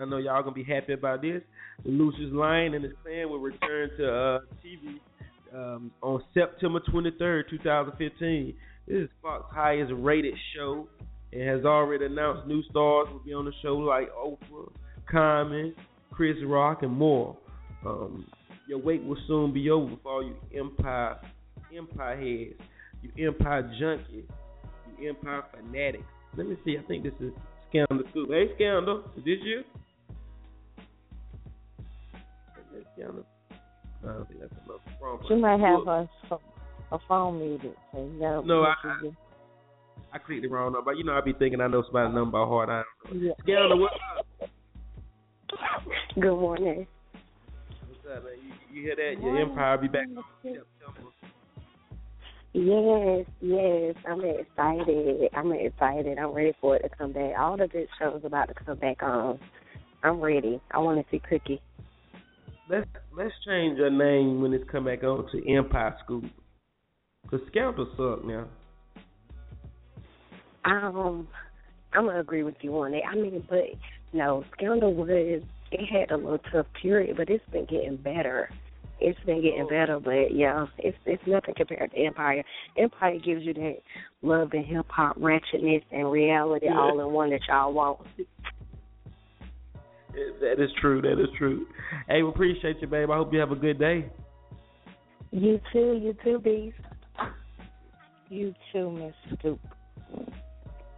I 0.00 0.04
know 0.06 0.16
y'all 0.16 0.42
gonna 0.42 0.54
be 0.54 0.64
happy 0.64 0.94
about 0.94 1.20
this. 1.20 1.42
Lucious 1.84 2.32
Lyon 2.32 2.74
and 2.74 2.84
his 2.84 2.92
clan 3.02 3.28
will 3.28 3.38
return 3.38 3.90
to 3.98 4.10
uh, 4.10 4.38
TV 4.64 4.98
um, 5.54 5.90
on 6.02 6.22
September 6.34 6.80
23rd, 6.92 7.50
2015. 7.50 8.54
This 8.86 8.96
is 8.96 9.08
Fox's 9.22 9.54
highest 9.54 9.92
rated 9.94 10.34
show 10.56 10.88
and 11.32 11.42
has 11.42 11.64
already 11.64 12.06
announced 12.06 12.46
new 12.48 12.62
stars 12.64 13.08
will 13.12 13.22
be 13.24 13.32
on 13.32 13.44
the 13.44 13.52
show 13.62 13.76
like 13.76 14.08
Oprah, 14.12 14.70
Common, 15.10 15.74
Chris 16.10 16.36
Rock, 16.44 16.82
and 16.82 16.92
more. 16.92 17.36
Um, 17.86 18.26
your 18.70 18.78
wait 18.78 19.02
will 19.02 19.18
soon 19.26 19.52
be 19.52 19.68
over 19.68 19.96
for 20.00 20.12
all 20.12 20.22
you 20.22 20.36
Empire 20.56 21.18
Empire 21.76 22.16
heads, 22.16 22.60
you 23.02 23.26
Empire 23.26 23.64
junkies, 23.80 24.24
you 24.96 25.08
Empire 25.08 25.42
fanatics. 25.52 26.04
Let 26.36 26.46
me 26.46 26.56
see. 26.64 26.78
I 26.78 26.86
think 26.86 27.02
this 27.02 27.12
is 27.20 27.32
Scandal 27.68 28.04
Scoop. 28.10 28.30
Hey, 28.30 28.46
Scandal, 28.54 29.02
is 29.16 29.24
this 29.24 29.38
you? 29.42 29.64
Is 32.78 32.84
Scandal? 32.94 33.26
I 33.50 34.06
don't 34.06 34.28
think 34.28 34.40
that's 34.40 34.52
enough. 34.64 34.80
Wrong 35.02 35.20
She 35.26 35.34
might 35.34 35.58
have 35.58 35.80
Look, 35.80 35.86
her 35.86 36.08
her 36.90 36.98
phone 37.08 37.40
muted. 37.40 37.74
So 37.92 37.98
you 37.98 38.20
gotta 38.20 38.46
No, 38.46 38.62
I- 38.62 38.68
make 38.84 39.00
sure 39.00 39.16
I 40.12 40.18
clicked 40.18 40.42
the 40.42 40.48
wrong 40.48 40.72
number. 40.72 40.92
But 40.92 40.96
you 40.96 41.02
know, 41.04 41.14
I 41.14 41.20
be 41.22 41.32
thinking 41.32 41.60
I 41.60 41.66
know 41.66 41.82
somebody's 41.82 42.14
number 42.14 42.38
by 42.38 42.44
heart. 42.46 42.68
I 42.68 42.82
don't 43.08 43.20
know. 43.20 43.26
Yeah. 43.26 43.32
Scandal, 43.42 43.80
what's 43.80 43.94
up? 44.16 44.26
Good 46.14 46.36
morning. 46.36 46.86
What's 47.88 48.18
up, 48.18 48.24
man? 48.24 48.32
You, 48.44 48.49
you 48.72 48.82
hear 48.82 48.96
that? 48.96 49.22
Your 49.22 49.38
Empire 49.38 49.78
be 49.78 49.88
back 49.88 50.06
on 50.16 50.24
September. 50.42 50.66
Yes, 52.52 53.26
yes, 53.40 53.94
I'm 54.08 54.24
excited. 54.24 55.30
I'm 55.36 55.52
excited. 55.52 56.18
I'm 56.18 56.32
ready 56.32 56.52
for 56.60 56.76
it 56.76 56.82
to 56.82 56.88
come 56.88 57.12
back. 57.12 57.34
All 57.38 57.56
the 57.56 57.68
good 57.68 57.86
shows 57.98 58.22
about 58.24 58.48
to 58.48 58.54
come 58.54 58.76
back 58.76 59.02
on. 59.02 59.38
I'm 60.02 60.20
ready. 60.20 60.60
I 60.72 60.78
want 60.78 60.98
to 60.98 61.10
see 61.10 61.20
Cookie. 61.28 61.60
Let's 62.68 62.88
let's 63.16 63.34
change 63.46 63.78
your 63.78 63.90
name 63.90 64.40
when 64.40 64.52
it's 64.52 64.68
come 64.70 64.84
back 64.84 65.04
on 65.04 65.26
to 65.30 65.52
Empire 65.52 65.96
Scoop. 66.04 66.24
Cause 67.30 67.40
Scandal 67.48 67.88
suck 67.96 68.24
now. 68.24 68.48
Um, 70.64 71.28
I'm 71.92 72.06
gonna 72.06 72.20
agree 72.20 72.42
with 72.42 72.56
you 72.62 72.76
on 72.78 72.94
it. 72.94 73.02
I 73.08 73.14
mean, 73.14 73.44
but 73.48 73.64
no, 74.12 74.44
Scandal 74.56 74.94
was 74.94 75.42
it 75.72 75.86
had 75.86 76.10
a 76.10 76.16
little 76.16 76.40
tough 76.52 76.66
period, 76.80 77.16
but 77.16 77.30
it's 77.30 77.44
been 77.50 77.66
getting 77.66 77.96
better. 77.96 78.50
It's 79.00 79.18
been 79.20 79.40
getting 79.42 79.66
oh. 79.66 79.68
better, 79.68 79.98
but 79.98 80.34
yeah, 80.34 80.66
it's 80.78 80.96
it's 81.06 81.22
nothing 81.26 81.54
compared 81.56 81.90
to 81.92 81.98
Empire. 81.98 82.44
Empire 82.76 83.18
gives 83.18 83.42
you 83.44 83.54
that 83.54 83.76
love 84.22 84.50
and 84.52 84.64
hip 84.64 84.86
hop 84.88 85.18
ratchetness 85.18 85.82
and 85.90 86.10
reality 86.10 86.66
Yeah. 86.66 86.78
all 86.78 87.00
in 87.00 87.12
one 87.12 87.30
that 87.30 87.40
y'all 87.48 87.72
want. 87.72 88.00
That 90.12 90.62
is 90.62 90.70
true. 90.80 91.00
That 91.00 91.22
is 91.22 91.28
true. 91.38 91.66
Hey, 92.08 92.22
we 92.22 92.28
appreciate 92.28 92.80
you, 92.80 92.88
babe. 92.88 93.10
I 93.10 93.16
hope 93.16 93.32
you 93.32 93.38
have 93.38 93.52
a 93.52 93.56
good 93.56 93.78
day. 93.78 94.10
You 95.30 95.60
too, 95.72 95.98
you 96.02 96.16
too, 96.24 96.40
Beast. 96.40 96.76
You 98.28 98.54
too, 98.72 98.90
Miss 98.90 99.38
Scoop. 99.38 99.60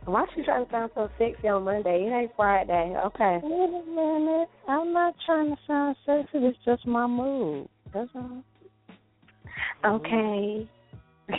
Why 0.05 0.27
she 0.35 0.43
trying 0.43 0.67
to 0.67 0.71
sound 0.71 0.91
so 0.95 1.09
sexy 1.19 1.49
on 1.49 1.65
Monday? 1.65 2.07
It 2.07 2.13
ain't 2.13 2.33
Friday. 2.37 2.95
Okay. 3.07 3.41
Wait 3.43 3.69
a 3.69 3.83
minute. 3.87 4.49
I'm 4.69 4.93
not 4.93 5.15
trying 5.25 5.49
to 5.51 5.57
sound 5.67 5.97
sexy. 6.05 6.39
It's 6.39 6.59
just 6.65 6.87
my 6.87 7.07
mood. 7.07 7.69
That's 7.95 8.11
all. 8.15 8.43
Okay. 9.85 10.69
I 11.29 11.35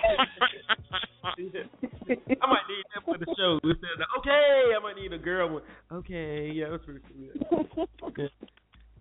might 2.48 2.67
need 2.67 2.84
that 2.93 3.03
for 3.05 3.17
the 3.17 3.25
show. 3.38 3.60
Instead 3.63 4.00
of 4.00 4.08
okay, 4.20 4.74
I 4.75 4.79
might 4.82 4.96
need 4.96 5.13
a 5.13 5.17
girl 5.17 5.50
one. 5.53 5.63
Okay, 5.91 6.51
yeah, 6.53 6.70
that's 6.70 6.86
pretty 6.86 7.01
cool. 7.08 7.29
Yeah. 8.17 8.27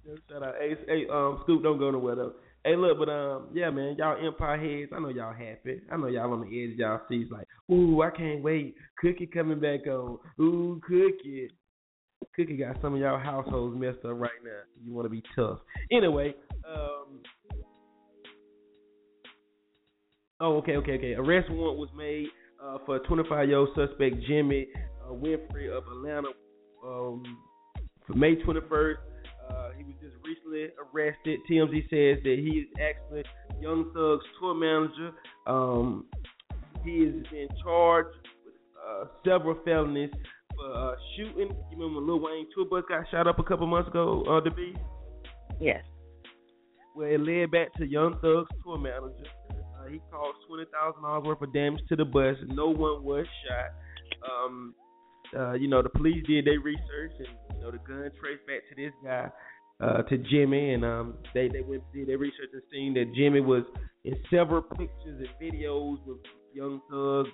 Yeah, 0.04 0.14
shout 0.28 0.42
out. 0.42 0.54
Hey, 0.58 0.74
hey, 0.88 1.06
um, 1.12 1.38
Scoop, 1.44 1.62
don't 1.62 1.78
go 1.78 1.88
nowhere 1.90 2.16
though. 2.16 2.32
Hey, 2.64 2.76
look, 2.76 2.98
but 2.98 3.08
um, 3.08 3.48
yeah, 3.52 3.70
man, 3.70 3.96
y'all 3.98 4.24
Empire 4.24 4.56
heads. 4.56 4.92
I 4.94 5.00
know 5.00 5.08
y'all 5.08 5.32
happy. 5.32 5.80
I 5.90 5.96
know 5.96 6.06
y'all 6.06 6.32
on 6.32 6.42
the 6.42 6.46
edge 6.46 6.78
y'all 6.78 7.00
seats, 7.08 7.30
like, 7.32 7.48
ooh, 7.72 8.02
I 8.02 8.10
can't 8.10 8.42
wait. 8.42 8.76
Cookie 9.00 9.26
coming 9.26 9.58
back 9.58 9.86
on. 9.86 10.18
Ooh, 10.40 10.80
Cookie. 10.86 11.50
Cookie 12.36 12.56
got 12.56 12.80
some 12.80 12.94
of 12.94 13.00
y'all 13.00 13.18
households 13.18 13.76
messed 13.76 14.04
up 14.04 14.12
right 14.14 14.30
now. 14.44 14.60
You 14.84 14.92
want 14.92 15.06
to 15.06 15.10
be 15.10 15.22
tough. 15.34 15.58
Anyway, 15.90 16.34
um, 16.68 17.20
Oh, 20.42 20.56
okay, 20.56 20.74
okay, 20.74 20.94
okay. 20.94 21.12
Arrest 21.12 21.48
warrant 21.52 21.78
was 21.78 21.88
made 21.96 22.26
uh, 22.60 22.78
for 22.84 22.98
25-year-old 22.98 23.68
suspect 23.76 24.16
Jimmy 24.26 24.66
uh, 25.04 25.12
Winfrey 25.12 25.70
of 25.70 25.84
Atlanta 25.86 26.30
um, 26.84 27.22
for 28.04 28.14
May 28.14 28.34
21st. 28.34 28.96
Uh, 29.52 29.70
he 29.76 29.84
was 29.84 29.94
just 30.00 30.14
recently 30.24 30.68
arrested. 30.80 31.40
TMZ 31.50 31.82
says 31.90 32.22
that 32.24 32.36
he 32.38 32.60
is 32.60 32.66
actually 32.80 33.24
Young 33.60 33.90
Thug's 33.92 34.24
tour 34.40 34.54
manager. 34.54 35.12
Um, 35.46 36.06
he 36.84 37.04
is 37.04 37.26
being 37.30 37.48
charged 37.62 38.16
with 38.44 38.54
uh, 38.82 39.04
several 39.24 39.56
felonies 39.64 40.10
for 40.56 40.72
uh, 40.72 40.94
shooting. 41.16 41.54
You 41.70 41.76
remember 41.78 42.00
when 42.00 42.06
Lil 42.06 42.20
Wayne 42.20 42.46
tour 42.54 42.64
bus 42.64 42.84
got 42.88 43.08
shot 43.10 43.26
up 43.26 43.38
a 43.38 43.42
couple 43.42 43.66
months 43.66 43.88
ago, 43.88 44.24
uh, 44.28 44.40
the 44.40 44.50
B? 44.50 44.74
Yes. 45.60 45.84
Well, 46.94 47.08
it 47.08 47.20
led 47.20 47.50
back 47.50 47.74
to 47.74 47.86
Young 47.86 48.18
Thug's 48.20 48.48
tour 48.64 48.78
manager. 48.78 49.26
Uh, 49.50 49.88
he 49.88 50.00
caused 50.10 50.38
twenty 50.48 50.64
thousand 50.72 51.02
dollars 51.02 51.24
worth 51.24 51.42
of 51.42 51.52
damage 51.52 51.80
to 51.88 51.96
the 51.96 52.04
bus. 52.04 52.36
No 52.48 52.68
one 52.68 53.02
was 53.02 53.26
shot. 53.46 53.70
Um, 54.30 54.74
uh, 55.36 55.52
you 55.54 55.68
know, 55.68 55.82
the 55.82 55.88
police 55.88 56.22
did 56.26 56.44
their 56.44 56.60
research, 56.60 57.12
and 57.18 57.28
know, 57.62 57.70
the 57.70 57.78
gun 57.78 58.10
traced 58.20 58.46
back 58.46 58.62
to 58.68 58.74
this 58.76 58.92
guy. 59.04 59.30
uh, 59.82 60.02
to 60.02 60.18
Jimmy, 60.18 60.74
and 60.74 60.84
um, 60.84 61.14
they 61.34 61.48
they 61.48 61.60
went 61.60 61.82
did 61.92 62.08
their 62.08 62.18
research 62.18 62.50
and 62.52 62.62
seen 62.72 62.94
that 62.94 63.12
Jimmy 63.16 63.40
was 63.40 63.64
in 64.04 64.14
several 64.30 64.62
pictures 64.62 65.18
and 65.20 65.28
videos 65.40 65.96
with 66.06 66.18
Young 66.54 66.80
Thug 66.90 67.26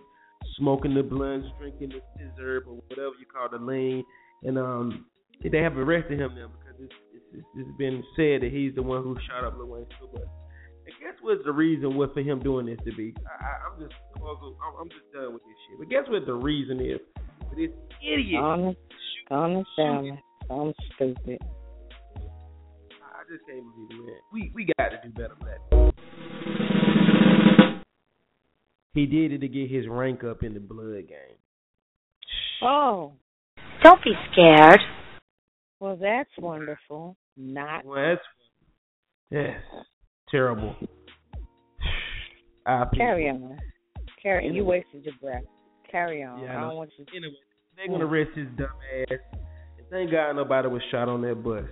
smoking 0.57 0.95
the 0.95 1.03
blunts, 1.03 1.49
drinking 1.59 1.91
the 1.91 2.01
scissor 2.17 2.63
or 2.67 2.77
whatever 2.89 3.13
you 3.21 3.27
call 3.31 3.49
the 3.51 3.63
lean, 3.63 4.05
and 4.45 4.59
um, 4.59 5.07
they 5.43 5.59
have 5.59 5.77
arrested 5.77 6.21
him 6.21 6.35
now 6.37 6.49
because 6.49 6.81
it's, 6.81 6.95
it's, 7.35 7.47
it's 7.57 7.79
been 7.79 8.03
said 8.17 8.43
that 8.43 8.51
he's 8.53 8.75
the 8.75 8.83
one 8.83 9.03
who 9.03 9.17
shot 9.29 9.45
up 9.45 9.59
Lil 9.59 9.87
school 9.97 10.09
bus. 10.15 10.23
And 10.87 10.95
guess 11.03 11.15
what's 11.21 11.45
the 11.45 11.53
reason 11.53 11.97
what 11.97 12.15
for 12.15 12.21
him 12.21 12.41
doing 12.41 12.65
this 12.67 12.79
to 12.87 12.97
be? 12.97 13.15
I, 13.27 13.69
I'm 13.69 13.81
just 13.83 13.95
I'm 14.17 14.89
just 14.89 15.13
done 15.13 15.35
with 15.35 15.43
this 15.43 15.59
shit. 15.69 15.79
But 15.81 15.91
guess 15.91 16.05
what 16.09 16.25
the 16.25 16.35
reason 16.35 16.81
is? 16.81 17.01
This 17.57 17.71
idiot. 18.01 18.41
Honest, 19.31 19.69
honest, 19.77 19.77
Salmon. 19.77 20.19
I'm 20.51 20.73
stupid. 20.95 21.39
I 23.03 23.23
just 23.31 23.45
can't 23.47 23.63
believe 23.75 23.91
it, 23.91 24.07
man. 24.07 24.21
We 24.33 24.51
we 24.55 24.67
got 24.79 24.89
to 24.89 24.99
do 25.03 25.11
better 25.11 25.35
than 25.41 25.49
that. 25.49 25.93
He 28.95 29.07
did 29.07 29.33
it 29.33 29.39
to 29.39 29.49
get 29.49 29.71
his 29.71 29.87
rank 29.87 30.25
up 30.25 30.43
in 30.43 30.55
the 30.55 30.61
blood 30.61 31.09
game. 31.09 31.37
Oh. 32.63 33.13
Don't 33.83 34.03
be 34.03 34.13
scared. 34.33 34.81
Well, 35.79 35.97
that's 36.01 36.31
wonderful. 36.39 37.17
Not. 37.37 37.85
Well, 37.85 38.03
that's 38.03 38.21
yes, 39.31 39.61
terrible. 40.31 40.75
I 42.67 42.85
Carry 42.97 43.29
on. 43.29 43.59
Carry. 44.21 44.49
You 44.49 44.65
wasted 44.65 45.05
your 45.05 45.15
breath. 45.23 45.45
Carry 45.91 46.25
on. 46.25 46.41
Yeah, 46.41 46.57
I 46.57 46.59
I 46.59 46.61
don't 46.63 46.77
want 46.77 46.91
you. 46.99 47.05
Anyway, 47.17 47.35
they 47.79 47.89
gonna 47.89 48.07
arrest 48.07 48.31
his 48.35 48.49
dumb 48.57 48.69
ass. 49.11 49.19
Thank 49.91 50.11
God 50.11 50.33
nobody 50.33 50.69
was 50.69 50.83
shot 50.91 51.09
on 51.09 51.23
that 51.23 51.43
bus. 51.43 51.65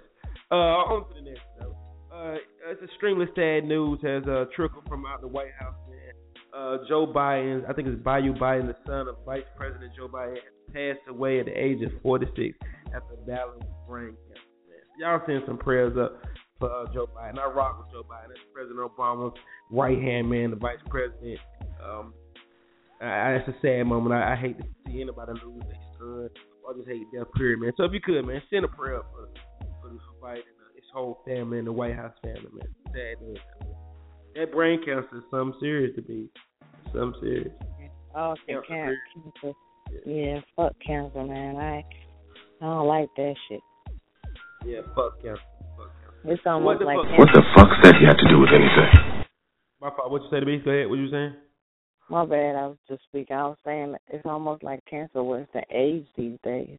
Uh, 0.51 0.55
on 0.55 1.09
to 1.09 1.15
the 1.15 1.21
next 1.21 1.43
though. 1.61 1.77
Uh, 2.15 2.37
it's 2.71 2.83
extremely 2.83 3.27
sad 3.35 3.65
news 3.65 3.99
has 4.03 4.23
uh 4.25 4.45
trickled 4.55 4.85
from 4.89 5.05
out 5.05 5.21
the 5.21 5.29
White 5.29 5.53
House. 5.59 5.75
Man. 5.91 5.99
Uh, 6.57 6.79
Joe 6.89 7.07
Biden, 7.07 7.69
I 7.69 7.75
think 7.75 7.89
it's 7.89 8.03
Bayou 8.03 8.33
Biden, 8.33 8.69
the 8.69 8.77
son 8.87 9.09
of 9.09 9.17
Vice 9.27 9.45
President 9.57 9.93
Joe 9.95 10.09
Biden, 10.09 10.37
passed 10.73 11.07
away 11.09 11.41
at 11.41 11.47
the 11.47 11.53
age 11.53 11.83
of 11.83 11.91
46 12.03 12.57
after 12.95 13.17
battling 13.27 13.61
brain 13.87 14.15
cancer. 14.29 14.41
Y'all 14.99 15.21
send 15.27 15.43
some 15.47 15.59
prayers 15.59 15.99
up 15.99 16.23
for 16.59 16.71
uh, 16.71 16.87
Joe 16.95 17.09
Biden. 17.15 17.39
I 17.39 17.51
rock 17.51 17.79
with 17.79 17.93
Joe 17.93 18.09
Biden. 18.09 18.29
That's 18.29 18.41
President 18.55 18.79
Obama's 18.79 19.37
right 19.71 20.01
hand 20.01 20.31
man, 20.31 20.51
the 20.51 20.57
Vice 20.57 20.79
President. 20.89 21.39
Um, 21.85 22.15
I, 23.03 23.33
it's 23.33 23.49
a 23.49 23.55
sad 23.61 23.85
moment. 23.85 24.15
I, 24.15 24.33
I 24.33 24.37
hate 24.37 24.57
to 24.57 24.65
see 24.87 25.03
anybody 25.03 25.33
lose 25.45 25.63
son. 25.99 26.29
I 26.69 26.73
just 26.77 26.89
hate 26.89 27.07
death, 27.15 27.29
period, 27.37 27.61
man. 27.61 27.73
So 27.77 27.85
if 27.85 27.93
you 27.93 28.01
could, 28.01 28.27
man, 28.27 28.43
send 28.51 28.65
a 28.65 28.69
prayer 28.69 28.99
up 28.99 29.07
for 29.13 29.29
for, 29.83 29.91
for 29.91 30.27
Biden, 30.27 30.39
uh, 30.41 30.75
his 30.75 30.85
whole 30.93 31.23
family, 31.27 31.59
and 31.59 31.67
the 31.67 31.73
White 31.73 31.95
House 31.95 32.13
family, 32.23 32.49
man. 32.53 32.69
Sad 32.93 33.23
news. 33.23 33.39
That 34.35 34.53
brain 34.53 34.81
cancer 34.85 35.19
is 35.19 35.23
something 35.31 35.59
serious 35.61 35.95
to 35.97 36.03
be. 36.03 36.29
Something 36.93 37.15
serious. 37.21 37.53
Oh, 38.15 38.35
Cancer, 38.49 38.63
cancer. 38.69 38.97
cancer. 39.15 39.57
Yeah, 40.07 40.41
fuck 40.57 40.73
cancer, 40.85 41.23
man. 41.25 41.57
I 41.57 41.85
I 42.61 42.65
don't 42.67 42.87
like 42.89 43.09
that 43.17 43.35
shit. 43.49 43.61
Yeah, 44.65 44.81
fuck 44.95 45.23
cancer. 45.23 45.41
Fuck 45.77 45.91
cancer. 46.03 46.33
It's 46.33 46.43
almost 46.47 46.81
the 46.81 46.87
like 46.87 46.97
fuck- 46.97 47.07
cancer. 47.07 47.19
What 47.21 47.29
the 47.35 47.43
fuck's 47.55 47.79
that 47.85 47.95
you 48.01 48.07
have 48.09 48.17
to 48.19 48.29
do 48.29 48.41
with 48.41 48.51
anything? 48.51 49.25
My 49.81 49.91
fault. 49.95 50.11
What 50.11 50.23
you 50.23 50.29
say 50.31 50.41
to 50.41 50.47
me? 50.47 50.59
Go 50.65 50.71
ahead. 50.71 50.89
What 50.91 50.97
you 50.99 51.11
saying? 51.11 51.35
My 52.09 52.25
bad. 52.25 52.57
I 52.57 52.67
was 52.67 52.77
just 52.89 53.03
speaking. 53.05 53.37
I 53.37 53.49
was 53.49 53.59
saying 53.65 53.95
it's 54.09 54.25
almost 54.25 54.63
like 54.63 54.85
cancer 54.89 55.23
worse 55.23 55.49
than 55.53 55.65
age 55.71 56.07
these 56.17 56.39
days. 56.45 56.79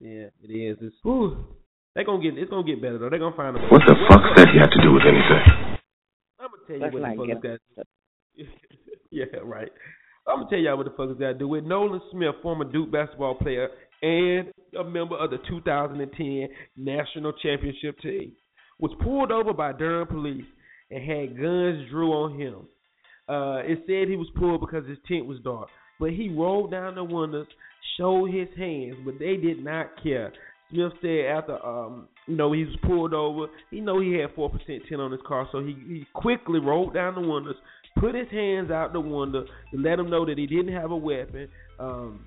Yeah, 0.00 0.28
it 0.42 0.50
is. 0.50 0.78
It's 0.80 0.96
whew. 1.02 1.36
They 1.94 2.04
gonna 2.04 2.22
get. 2.22 2.38
It's 2.38 2.50
gonna 2.50 2.66
get 2.66 2.82
better 2.82 2.98
though. 2.98 3.10
They're 3.10 3.18
gonna 3.18 3.36
find 3.36 3.56
a 3.56 3.60
way. 3.60 3.66
What 3.70 3.82
the 3.86 3.94
fuck's 4.08 4.30
that 4.36 4.48
you 4.54 4.60
have 4.60 4.70
to 4.70 4.82
do 4.82 4.92
with 4.92 5.02
anything? 5.02 5.78
I'm 6.40 6.48
gonna 6.50 6.66
tell 6.66 6.76
you 6.76 6.82
Let's 6.82 7.18
what 7.18 7.28
the 7.28 7.34
fuck 7.34 7.42
get 7.42 7.60
got. 7.76 7.86
yeah, 9.10 9.24
right. 9.44 9.70
I'm 10.26 10.38
gonna 10.38 10.50
tell 10.50 10.58
y'all 10.58 10.76
what 10.76 10.86
the 10.86 10.94
fuck 10.96 11.10
is 11.10 11.18
got 11.18 11.32
to 11.32 11.34
do 11.34 11.48
with 11.48 11.64
Nolan 11.64 12.00
Smith, 12.10 12.34
former 12.42 12.64
Duke 12.64 12.90
basketball 12.90 13.34
player 13.34 13.68
and 14.02 14.48
a 14.78 14.84
member 14.84 15.16
of 15.16 15.30
the 15.30 15.38
2010 15.48 16.48
national 16.76 17.32
championship 17.42 17.98
team, 18.00 18.32
was 18.78 18.92
pulled 19.02 19.30
over 19.30 19.52
by 19.52 19.72
Durham 19.72 20.06
police 20.06 20.44
and 20.90 21.02
had 21.02 21.36
guns 21.36 21.88
drew 21.90 22.12
on 22.12 22.38
him. 22.38 22.66
Uh, 23.30 23.62
it 23.64 23.78
said 23.86 24.08
he 24.08 24.16
was 24.16 24.26
pulled 24.36 24.60
because 24.60 24.84
his 24.88 24.98
tent 25.06 25.24
was 25.24 25.38
dark, 25.44 25.68
but 26.00 26.10
he 26.10 26.28
rolled 26.28 26.72
down 26.72 26.96
the 26.96 27.04
windows, 27.04 27.46
showed 27.96 28.26
his 28.30 28.48
hands, 28.56 28.96
but 29.04 29.14
they 29.20 29.36
did 29.36 29.62
not 29.62 29.86
care. 30.02 30.32
Smith 30.70 30.92
said 31.00 31.26
after 31.26 31.64
um 31.64 32.08
you 32.26 32.36
know 32.36 32.52
he 32.52 32.64
was 32.64 32.76
pulled 32.84 33.14
over, 33.14 33.46
he 33.70 33.80
know 33.80 34.00
he 34.00 34.14
had 34.14 34.34
four 34.34 34.50
percent 34.50 34.82
tint 34.88 35.00
on 35.00 35.12
his 35.12 35.20
car, 35.26 35.48
so 35.52 35.60
he, 35.60 35.76
he 35.86 36.06
quickly 36.12 36.58
rolled 36.58 36.92
down 36.92 37.14
the 37.14 37.20
windows, 37.20 37.54
put 37.98 38.14
his 38.14 38.28
hands 38.30 38.70
out 38.70 38.92
the 38.92 39.00
window 39.00 39.44
to 39.44 39.76
let 39.76 39.98
him 39.98 40.10
know 40.10 40.26
that 40.26 40.38
he 40.38 40.46
didn't 40.46 40.72
have 40.72 40.90
a 40.90 40.96
weapon. 40.96 41.48
Um, 41.78 42.24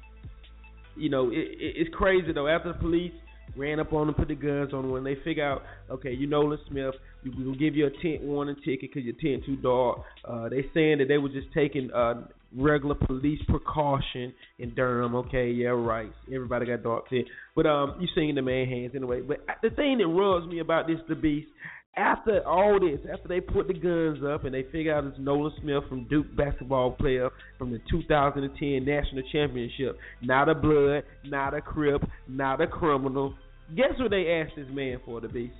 you 0.96 1.10
know, 1.10 1.30
it, 1.32 1.36
it, 1.36 1.74
it's 1.78 1.96
crazy 1.96 2.32
though. 2.32 2.48
After 2.48 2.74
the 2.74 2.80
police 2.80 3.14
ran 3.56 3.80
up 3.80 3.94
on 3.94 4.08
them, 4.08 4.16
put 4.16 4.28
the 4.28 4.36
guns 4.36 4.74
on 4.74 4.84
them. 4.84 4.92
when 4.92 5.04
they 5.04 5.16
figure 5.24 5.46
out, 5.46 5.64
okay, 5.90 6.12
you 6.12 6.28
Nolan 6.28 6.60
Smith, 6.70 6.96
we 7.24 7.46
will 7.46 7.56
give 7.56 7.76
you 7.76 7.88
a 7.88 7.92
tent 8.02 8.22
warning 8.24 8.56
ticket 8.66 8.92
because 8.94 9.04
your 9.04 9.16
tent 9.16 9.46
too 9.46 9.56
dark. 9.58 10.00
Uh, 10.28 10.50
they 10.50 10.66
saying 10.74 11.00
that 11.00 11.08
they 11.08 11.18
were 11.18 11.30
just 11.30 11.48
taking 11.54 11.92
uh 11.92 12.26
regular 12.56 12.96
police 12.96 13.40
precaution 13.48 14.34
in 14.60 14.74
Durham. 14.76 15.16
Okay, 15.16 15.50
yeah, 15.52 15.70
right. 15.70 16.12
Everybody 16.34 16.68
got 16.68 16.84
dark 16.84 17.10
tint, 17.10 17.28
but 17.56 17.66
um, 17.66 17.96
you 18.00 18.08
seen 18.16 18.36
the 18.36 18.42
man 18.42 18.68
hands 18.68 18.92
anyway. 18.96 19.22
But 19.22 19.46
the 19.62 19.70
thing 19.72 19.98
that 20.00 20.08
rubs 20.08 20.48
me 20.48 20.60
about 20.60 20.88
this, 20.88 20.98
the 21.10 21.16
beast. 21.16 21.48
After 21.96 22.42
all 22.48 22.80
this, 22.80 23.00
after 23.12 23.28
they 23.28 23.40
put 23.40 23.68
the 23.68 23.74
guns 23.74 24.24
up 24.24 24.46
and 24.46 24.54
they 24.54 24.64
figure 24.72 24.96
out 24.96 25.04
it's 25.04 25.18
Nolan 25.20 25.52
Smith 25.62 25.84
from 25.88 26.08
Duke 26.08 26.36
basketball 26.36 26.92
player 26.92 27.30
from 27.60 27.72
the 27.72 27.80
2010 27.92 28.84
national 28.84 29.22
championship, 29.32 30.00
not 30.22 30.50
a 30.50 30.56
blood, 30.56 31.04
not 31.24 31.54
a 31.54 31.62
crip, 31.62 32.02
not 32.28 32.62
a 32.62 32.68
criminal. 32.68 33.36
Guess 33.76 34.00
what 34.00 34.10
they 34.10 34.42
asked 34.42 34.56
this 34.56 34.66
man 34.72 35.02
for, 35.06 35.22
the 35.22 35.28
beast? 35.28 35.54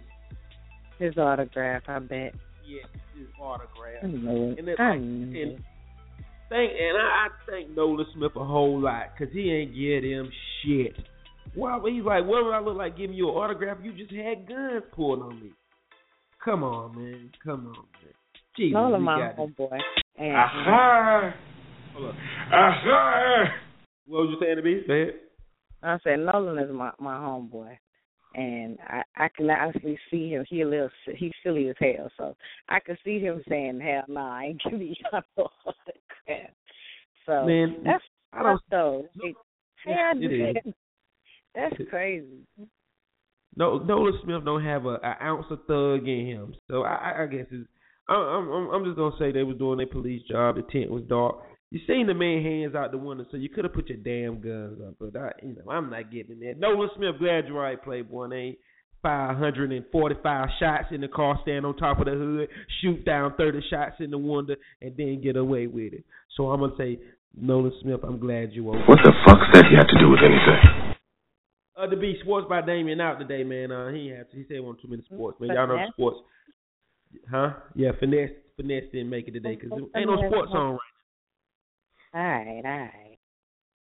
His 0.98 1.16
autograph, 1.18 1.84
I 1.88 2.00
bet. 2.00 2.34
Yeah, 2.66 2.82
his 3.16 3.28
autograph. 3.40 4.04
I 4.04 4.08
know 4.08 4.52
it. 4.52 4.60
And, 4.60 4.70
it, 4.70 4.80
I 4.80 4.98
know 4.98 5.40
and 5.40 5.64
thank 6.50 6.72
and 6.72 6.98
I, 6.98 7.28
I 7.28 7.28
thank 7.48 7.76
Nolan 7.76 8.08
Smith 8.16 8.32
a 8.36 8.44
whole 8.44 8.80
lot 8.82 9.08
because 9.18 9.32
he 9.34 9.52
ain't 9.52 9.76
get 9.76 10.04
him 10.04 10.32
shit. 10.64 10.96
Well, 11.56 11.84
he's 11.86 12.04
like, 12.04 12.26
what 12.26 12.44
would 12.44 12.54
I 12.54 12.60
look 12.60 12.78
like 12.78 12.98
giving 12.98 13.16
you 13.16 13.30
an 13.30 13.36
autograph? 13.36 13.78
You 13.84 13.94
just 13.94 14.12
had 14.12 14.48
guns 14.48 14.84
pulled 14.96 15.22
on 15.22 15.40
me. 15.40 15.52
Come 16.44 16.64
on, 16.64 16.96
man. 16.96 17.32
Come 17.44 17.68
on, 17.68 17.74
man. 17.74 18.14
Jesus, 18.58 18.74
Nolan, 18.74 19.00
we 19.00 19.06
my 19.06 19.20
got 19.20 19.32
it. 19.32 19.38
homeboy. 19.38 19.80
And 20.18 20.36
Aha! 20.36 21.34
Hold 21.96 22.10
up. 22.10 22.16
Aha! 22.52 23.44
What 24.08 24.22
was 24.24 24.30
you 24.32 24.46
saying 24.46 24.58
to 24.58 24.62
me? 24.62 24.82
Go 24.88 24.94
ahead. 24.94 25.14
I 25.82 25.98
said 26.04 26.20
Nolan 26.20 26.58
is 26.64 26.72
my 26.74 26.92
my 27.00 27.16
homeboy, 27.16 27.78
and 28.36 28.78
I 28.88 29.02
I 29.16 29.28
can 29.36 29.50
actually 29.50 29.98
see 30.12 30.30
him. 30.30 30.46
He 30.50 30.62
a 30.62 30.68
little 30.68 30.90
si- 31.06 31.16
he's 31.18 31.32
silly 31.44 31.70
as 31.70 31.76
hell, 31.80 32.10
so 32.18 32.36
I 32.70 32.80
can 32.80 32.98
see 33.04 33.20
him 33.20 33.42
saying, 33.50 33.80
"Hell 33.80 34.04
no, 34.08 34.22
I 34.22 34.46
ain't 34.46 34.62
giving 34.64 34.96
y'all 35.12 35.22
no 35.38 35.48
autograph." 35.66 36.52
So 37.26 37.46
Man, 37.46 37.78
that's 37.84 38.04
I 38.34 38.44
don't- 38.44 38.58
fucked 38.58 38.70
though. 38.70 39.06
It, 39.22 39.36
hey, 39.86 39.94
I 39.94 40.12
It 40.18 40.24
is. 40.32 40.54
did. 40.64 40.74
That's 41.56 41.76
crazy. 41.92 42.48
No, 43.56 43.78
Nolan 43.78 44.14
Smith 44.24 44.44
don't 44.46 44.64
have 44.64 44.86
a, 44.86 44.96
a 45.04 45.18
ounce 45.24 45.46
of 45.52 45.60
thug 45.68 46.08
in 46.08 46.26
him. 46.28 46.56
So 46.70 46.84
I, 46.84 46.94
I- 47.12 47.24
I 47.24 47.26
guess 47.28 47.46
it's. 47.52 47.68
I'm, 48.10 48.50
I'm, 48.52 48.70
I'm 48.70 48.84
just 48.84 48.98
gonna 48.98 49.16
say 49.18 49.32
they 49.32 49.44
was 49.44 49.58
doing 49.58 49.78
their 49.78 49.88
police 49.88 50.22
job. 50.30 50.56
The 50.58 50.64
tent 50.64 50.92
was 50.92 51.04
dark. 51.08 51.36
You 51.72 51.80
seen 51.88 52.06
the 52.08 52.14
man 52.14 52.44
hands 52.44 52.76
out 52.76 52.92
the 52.92 52.98
window, 52.98 53.26
so 53.32 53.38
you 53.38 53.50
could 53.50 53.64
have 53.64 53.74
put 53.74 53.88
your 53.90 53.98
damn 53.98 54.42
guns 54.42 54.80
up. 54.86 54.96
But 55.00 55.20
I, 55.20 55.32
you 55.42 55.56
know, 55.56 55.72
I'm 55.72 55.90
not 55.90 56.12
getting 56.12 56.40
that. 56.42 56.60
Nolan 56.60 56.90
Smith, 56.98 57.16
glad 57.20 57.48
you're 57.48 57.58
right, 57.60 57.82
Playboy. 57.82 58.32
Ain't 58.34 58.58
545 59.02 60.50
shots 60.60 60.86
in 60.92 61.02
the 61.02 61.08
car, 61.08 61.40
stand 61.44 61.66
on 61.66 61.76
top 61.78 62.00
of 62.00 62.06
the 62.06 62.12
hood, 62.12 62.50
shoot 62.82 63.04
down 63.06 63.34
30 63.38 63.62
shots 63.70 63.96
in 64.00 64.12
the 64.12 64.18
window, 64.18 64.56
and 64.82 64.96
then 64.98 65.22
get 65.22 65.36
away 65.36 65.68
with 65.68 65.94
it. 65.94 66.04
So 66.36 66.50
I'm 66.52 66.60
gonna 66.60 66.74
say, 66.78 67.00
Nolan 67.36 67.72
Smith, 67.82 68.02
I'm 68.04 68.20
glad 68.20 68.52
you 68.54 68.70
over. 68.70 68.80
What 68.86 69.00
the 69.04 69.14
fuck's 69.26 69.48
that 69.54 69.66
you 69.72 69.78
had 69.78 69.88
to 69.88 69.98
do 70.00 70.10
with 70.10 70.20
anything? 70.20 70.83
Uh, 71.76 71.88
the 71.88 71.96
B 71.96 72.18
Sports 72.22 72.48
by 72.48 72.62
Damien 72.62 73.02
out 73.02 73.20
today, 73.20 73.44
man. 73.44 73.72
Uh, 73.72 73.92
he 73.92 74.08
had 74.08 74.30
to, 74.30 74.38
he 74.38 74.44
said 74.44 74.56
he 74.56 74.60
wanted 74.60 74.82
too 74.82 74.90
many 74.90 75.04
sports, 75.04 75.40
man. 75.40 75.56
Y'all 75.56 75.68
know 75.68 75.76
the 75.76 75.92
sports, 75.92 76.18
huh? 77.30 77.54
Yeah, 77.76 77.92
finesse 78.00 78.30
finesse 78.56 78.84
didn't 78.92 79.10
make 79.10 79.28
it 79.28 79.32
today 79.32 79.56
because 79.56 79.80
ain't 79.96 80.08
no 80.08 80.18
sports 80.18 80.52
on 80.54 80.72
right. 80.72 80.80
Now. 82.14 82.20
All 82.20 82.24
right, 82.24 83.18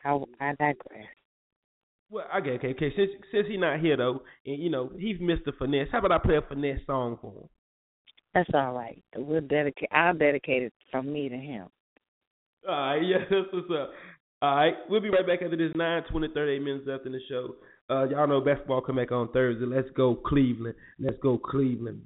all 0.03 0.15
right. 0.15 0.27
I 0.39 0.49
I 0.49 0.51
digress. 0.51 1.07
Well, 2.09 2.25
okay, 2.37 2.51
okay, 2.51 2.69
okay. 2.69 2.93
Since 2.95 3.11
since 3.31 3.47
he's 3.47 3.59
not 3.59 3.79
here 3.79 3.97
though, 3.97 4.21
and 4.45 4.61
you 4.61 4.69
know 4.69 4.91
he's 4.97 5.17
Mr. 5.19 5.57
Finesse. 5.57 5.87
How 5.91 5.99
about 5.99 6.11
I 6.11 6.17
play 6.19 6.35
a 6.35 6.41
finesse 6.41 6.85
song 6.85 7.17
for 7.21 7.31
him? 7.31 7.49
That's 8.33 8.49
all 8.53 8.73
right. 8.73 9.01
We'll 9.15 9.41
dedicate. 9.41 9.89
I'll 9.91 10.13
dedicate 10.13 10.63
it 10.63 10.73
from 10.91 11.11
me 11.11 11.27
to 11.29 11.35
him. 11.37 11.67
All 12.67 12.75
right, 12.75 12.97
yeah, 13.03 13.17
that's 13.29 13.47
what's 13.51 13.69
up. 13.71 13.91
All 14.41 14.55
right, 14.55 14.73
we'll 14.89 15.01
be 15.01 15.09
right 15.09 15.25
back 15.25 15.41
after 15.41 15.57
this 15.57 15.71
nine 15.75 16.03
twenty 16.11 16.27
thirty 16.33 16.53
eight 16.53 16.61
minutes 16.61 16.85
left 16.87 17.05
in 17.05 17.11
the 17.11 17.19
show. 17.27 17.55
Uh, 17.89 18.03
y'all 18.09 18.27
know 18.27 18.41
basketball 18.41 18.81
come 18.81 18.97
back 18.97 19.11
on 19.11 19.31
Thursday. 19.31 19.65
Let's 19.65 19.89
go 19.95 20.15
Cleveland. 20.15 20.75
Let's 20.99 21.17
go 21.21 21.37
Cleveland. 21.37 22.01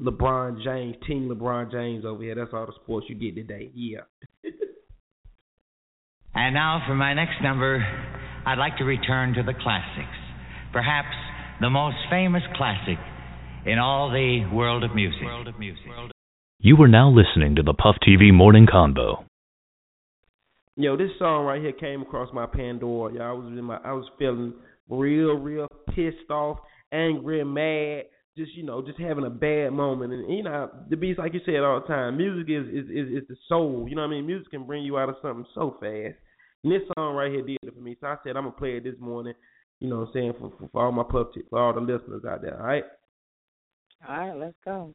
LeBron 0.00 0.62
James, 0.62 0.94
Team 1.06 1.28
LeBron 1.28 1.72
James 1.72 2.04
over 2.04 2.22
here. 2.22 2.36
That's 2.36 2.50
all 2.52 2.66
the 2.66 2.72
sports 2.82 3.06
you 3.08 3.16
get 3.16 3.34
today. 3.34 3.70
Yeah. 3.74 4.00
And 6.34 6.54
now 6.54 6.82
for 6.86 6.94
my 6.94 7.14
next 7.14 7.42
number, 7.42 7.84
I'd 8.46 8.58
like 8.58 8.76
to 8.78 8.84
return 8.84 9.34
to 9.34 9.42
the 9.42 9.54
classics. 9.54 10.16
Perhaps 10.72 11.16
the 11.60 11.68
most 11.68 11.96
famous 12.10 12.42
classic 12.54 12.98
in 13.66 13.78
all 13.78 14.10
the 14.10 14.48
world 14.52 14.84
of 14.84 14.94
music. 14.94 15.22
World 15.24 15.48
of 15.48 15.58
music. 15.58 15.86
You 16.60 16.80
are 16.82 16.86
now 16.86 17.10
listening 17.10 17.56
to 17.56 17.62
the 17.62 17.74
Puff 17.74 17.96
TV 18.06 18.32
Morning 18.32 18.66
Convo. 18.72 19.24
Yo, 20.76 20.96
this 20.96 21.10
song 21.18 21.44
right 21.44 21.60
here 21.60 21.72
came 21.72 22.02
across 22.02 22.32
my 22.32 22.46
Pandora. 22.46 23.14
Y'all 23.14 23.22
I 23.22 23.32
was 23.32 23.46
in 23.46 23.64
my 23.64 23.78
I 23.78 23.92
was 23.92 24.04
feeling 24.16 24.54
real, 24.88 25.34
real 25.34 25.68
pissed 25.94 26.30
off, 26.30 26.58
angry, 26.92 27.44
mad. 27.44 28.04
Just 28.36 28.54
you 28.54 28.62
know, 28.62 28.80
just 28.80 29.00
having 29.00 29.24
a 29.24 29.30
bad 29.30 29.70
moment. 29.70 30.12
And 30.12 30.32
you 30.32 30.44
know, 30.44 30.70
the 30.88 30.96
beats 30.96 31.18
like 31.18 31.34
you 31.34 31.40
said 31.44 31.56
all 31.56 31.80
the 31.80 31.86
time, 31.86 32.16
music 32.16 32.48
is 32.48 32.68
is 32.68 32.90
is, 32.90 33.22
is 33.22 33.28
the 33.28 33.36
soul. 33.48 33.86
You 33.88 33.96
know 33.96 34.02
what 34.02 34.08
I 34.08 34.10
mean? 34.12 34.26
Music 34.26 34.50
can 34.50 34.64
bring 34.64 34.84
you 34.84 34.96
out 34.98 35.08
of 35.08 35.16
something 35.20 35.46
so 35.54 35.76
fast. 35.80 36.14
And 36.62 36.72
this 36.72 36.82
song 36.96 37.14
right 37.16 37.32
here 37.32 37.42
did 37.42 37.58
it 37.62 37.74
for 37.74 37.80
me. 37.80 37.96
So 38.00 38.06
I 38.06 38.16
said 38.22 38.36
I'm 38.36 38.44
gonna 38.44 38.52
play 38.52 38.76
it 38.76 38.84
this 38.84 38.94
morning. 39.00 39.34
You 39.80 39.88
know 39.88 40.00
what 40.00 40.08
I'm 40.08 40.12
saying 40.12 40.32
for 40.38 40.52
for, 40.58 40.68
for 40.70 40.84
all 40.84 40.92
my 40.92 41.02
pup 41.02 41.34
t- 41.34 41.42
for 41.50 41.58
all 41.58 41.72
the 41.72 41.80
listeners 41.80 42.24
out 42.28 42.42
there. 42.42 42.60
All 42.60 42.66
right. 42.66 42.84
All 44.08 44.16
right, 44.16 44.36
let's 44.36 44.56
go. 44.64 44.94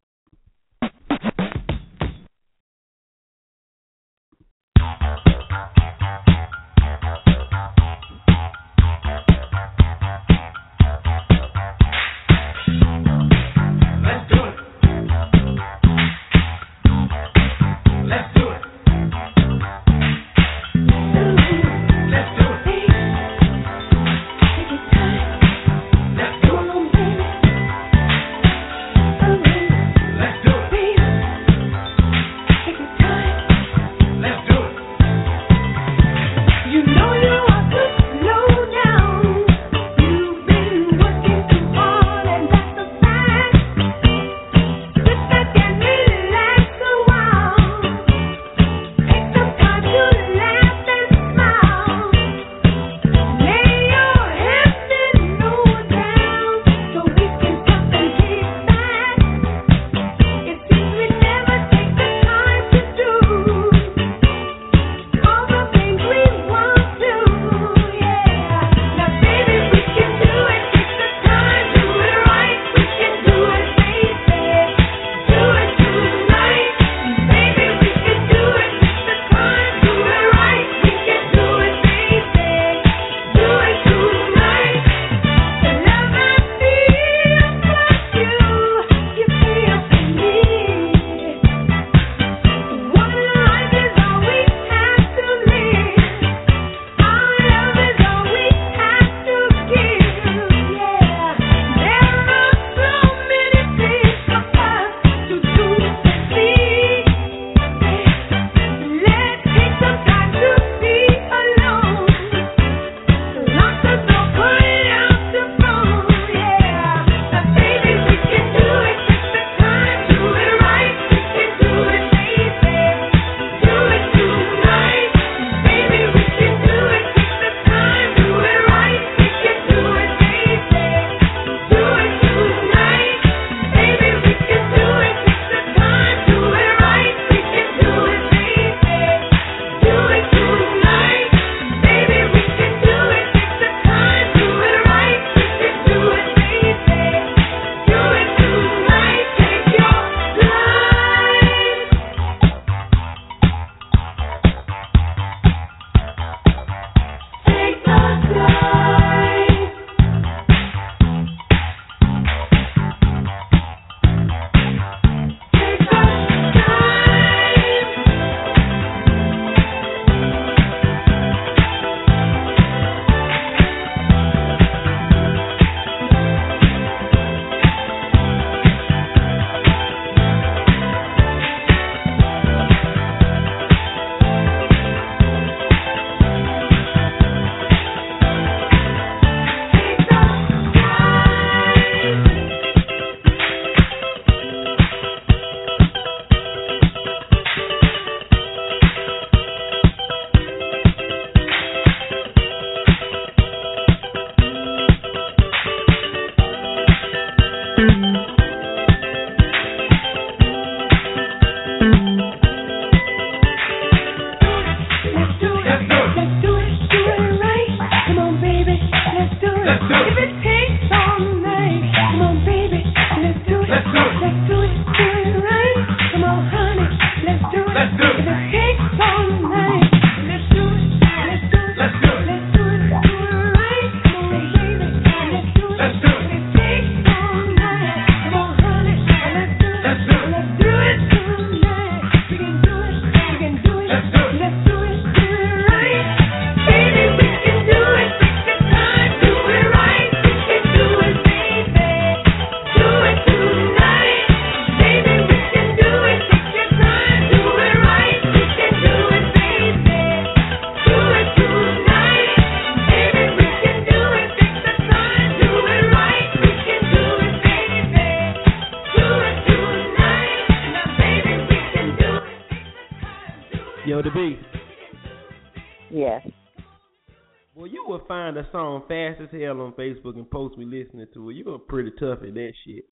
as 279.24 279.40
hell 279.40 279.60
on 279.60 279.72
Facebook 279.72 280.16
and 280.16 280.30
post 280.30 280.56
me 280.58 280.64
listening 280.64 281.06
to 281.14 281.30
it, 281.30 281.34
you're 281.34 281.58
pretty 281.58 281.90
tough 281.98 282.20
at 282.22 282.34
that 282.34 282.52
shit. 282.64 282.84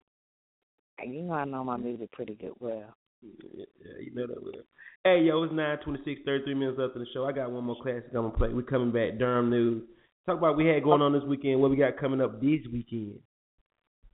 You 1.04 1.22
know 1.22 1.34
I 1.34 1.44
know 1.44 1.64
my 1.64 1.76
music 1.76 2.12
pretty 2.12 2.34
good 2.34 2.52
well. 2.60 2.94
Yeah, 3.22 3.64
you 4.00 4.14
know 4.14 4.26
that 4.26 4.42
well. 4.42 4.62
Hey, 5.04 5.22
yo, 5.22 5.42
it's 5.42 5.52
nine 5.52 5.78
twenty 5.78 6.00
six 6.04 6.20
thirty 6.24 6.44
three 6.44 6.54
minutes 6.54 6.78
left 6.78 6.94
in 6.94 7.02
the 7.02 7.08
show. 7.12 7.24
I 7.24 7.32
got 7.32 7.50
one 7.50 7.64
more 7.64 7.76
classic 7.82 8.06
I'm 8.08 8.22
going 8.22 8.32
to 8.32 8.38
play. 8.38 8.48
We're 8.48 8.62
coming 8.62 8.92
back, 8.92 9.18
Durham 9.18 9.50
News. 9.50 9.82
Talk 10.26 10.38
about 10.38 10.50
what 10.50 10.58
we 10.58 10.66
had 10.66 10.84
going 10.84 11.02
on 11.02 11.12
this 11.12 11.24
weekend, 11.24 11.60
what 11.60 11.70
we 11.70 11.76
got 11.76 11.98
coming 11.98 12.20
up 12.20 12.40
this 12.40 12.60
weekend. 12.72 13.18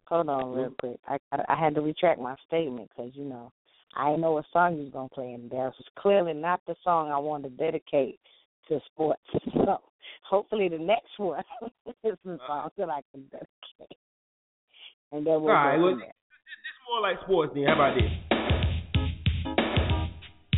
Hold 0.06 0.30
on 0.30 0.52
real 0.52 0.74
quick. 0.80 0.98
I 1.06 1.18
I 1.30 1.56
had 1.58 1.74
to 1.74 1.82
retract 1.82 2.20
my 2.20 2.34
statement 2.46 2.88
because, 2.96 3.12
you 3.14 3.24
know, 3.24 3.52
I 3.94 4.08
didn't 4.08 4.22
know 4.22 4.32
what 4.32 4.46
song 4.52 4.76
you 4.76 4.84
was 4.84 4.92
going 4.92 5.08
to 5.10 5.14
play, 5.14 5.32
and 5.32 5.50
that 5.50 5.56
was 5.56 5.74
clearly 5.98 6.32
not 6.32 6.60
the 6.66 6.74
song 6.82 7.10
I 7.10 7.18
wanted 7.18 7.50
to 7.50 7.56
dedicate 7.56 8.18
to 8.68 8.80
sports. 8.92 9.22
So 9.54 9.78
hopefully 10.28 10.68
the 10.68 10.78
next 10.78 11.18
one 11.18 11.42
is 11.86 11.94
a 12.04 12.08
uh-huh. 12.08 12.36
song 12.46 12.70
that 12.78 12.88
I 12.90 13.00
can 13.12 13.24
dedicate. 13.30 13.98
And 15.12 15.26
then 15.26 15.42
we'll 15.42 15.50
All 15.50 15.64
right, 15.64 15.78
well, 15.78 15.96
this, 15.96 16.04
this 16.04 16.10
is 16.10 16.78
more 16.90 17.00
like 17.00 17.20
sports 17.24 17.52
then. 17.54 17.64
How 17.64 17.74
about 17.74 17.94
this? 17.94 18.10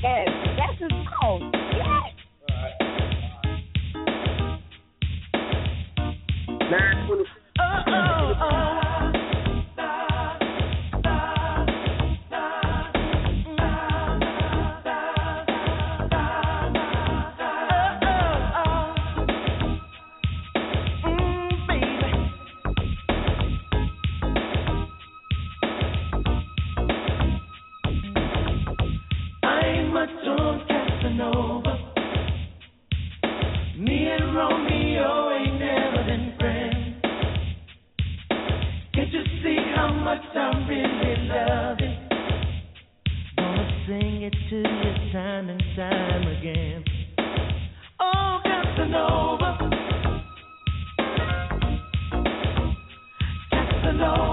Yes, 0.03 0.29
that's 0.57 0.81
his 0.81 0.91
song. 1.21 1.53
Yes. 1.77 2.21
Nine 6.71 7.07
twenty. 7.07 7.25
Oh, 7.61 7.83
oh, 7.87 8.33
oh. 8.41 8.80
I'm 40.35 40.69
really 40.69 41.29
loving. 41.29 42.09
Gonna 43.37 43.85
sing 43.87 44.23
it 44.23 44.35
to 44.51 44.57
you 44.57 45.13
time 45.13 45.49
and 45.49 45.63
time 45.77 46.27
again. 46.29 46.85
Oh, 48.01 48.41
Casanova. 48.45 49.59
Casanova. 53.51 54.30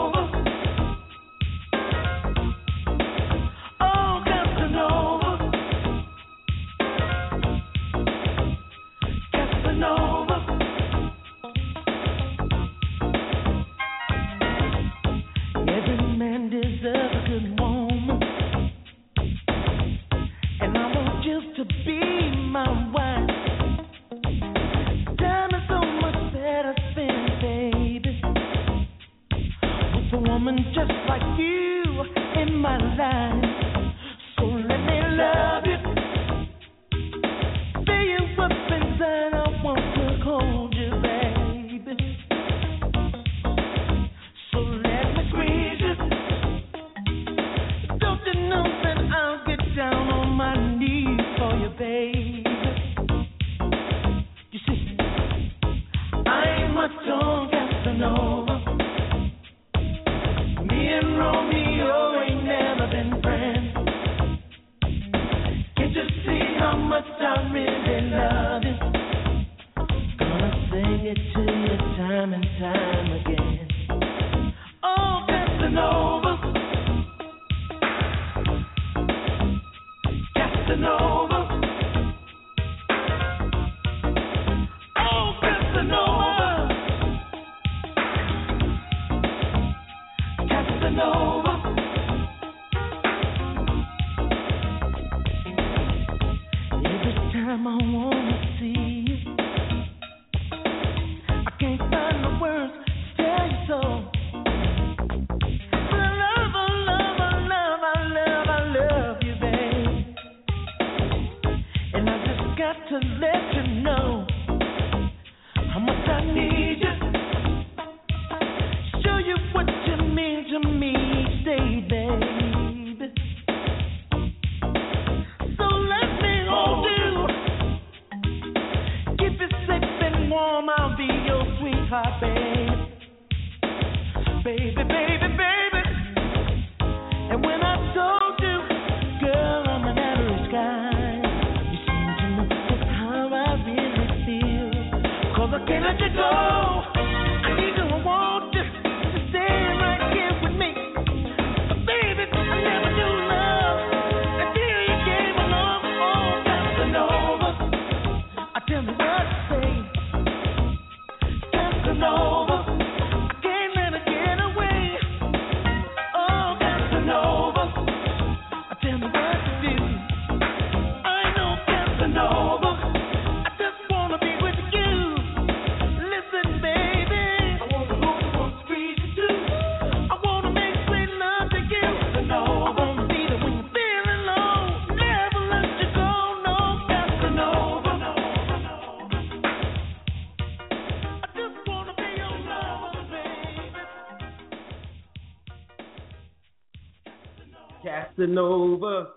Casanova. 197.88 199.10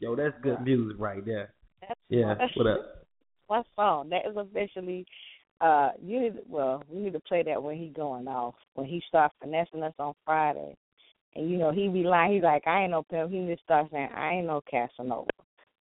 Yo, 0.00 0.16
that's 0.16 0.34
good 0.42 0.56
yeah. 0.58 0.64
music 0.64 0.96
right 0.98 1.24
there. 1.24 1.52
That's 1.80 2.00
yeah, 2.08 2.34
what 2.56 2.66
up? 2.66 3.06
My 3.50 3.62
song. 3.76 4.08
That 4.10 4.26
is 4.28 4.36
officially 4.36 5.06
uh 5.60 5.90
you 6.02 6.20
need 6.20 6.34
well, 6.48 6.82
we 6.88 7.00
need 7.00 7.12
to 7.12 7.20
play 7.20 7.42
that 7.44 7.62
when 7.62 7.76
he 7.76 7.88
going 7.88 8.26
off. 8.28 8.54
When 8.74 8.86
he 8.86 9.02
starts 9.08 9.34
finessing 9.40 9.82
us 9.82 9.94
on 9.98 10.14
Friday. 10.24 10.76
And 11.34 11.50
you 11.50 11.56
know, 11.56 11.72
he 11.72 11.88
be 11.88 12.02
lying, 12.02 12.34
he's 12.34 12.42
like, 12.42 12.66
I 12.66 12.82
ain't 12.82 12.90
no 12.90 13.04
pimp. 13.04 13.30
He 13.30 13.46
just 13.46 13.62
starts 13.62 13.90
saying, 13.90 14.10
I 14.14 14.34
ain't 14.34 14.46
no 14.46 14.60
Casanova. 14.70 15.30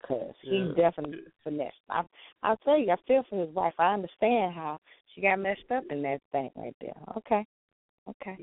Cause 0.07 0.33
yeah. 0.43 0.51
he 0.51 0.81
definitely 0.81 1.19
finessed. 1.43 1.75
I 1.89 2.03
I'll 2.43 2.57
tell 2.57 2.77
you, 2.77 2.91
I 2.91 2.95
feel 3.07 3.23
for 3.29 3.45
his 3.45 3.53
wife. 3.53 3.73
I 3.77 3.93
understand 3.93 4.53
how 4.53 4.79
she 5.13 5.21
got 5.21 5.39
messed 5.39 5.71
up 5.75 5.83
in 5.89 6.01
that 6.03 6.21
thing 6.31 6.51
right 6.55 6.75
there. 6.81 6.95
Okay 7.17 7.45
okay. 8.09 8.35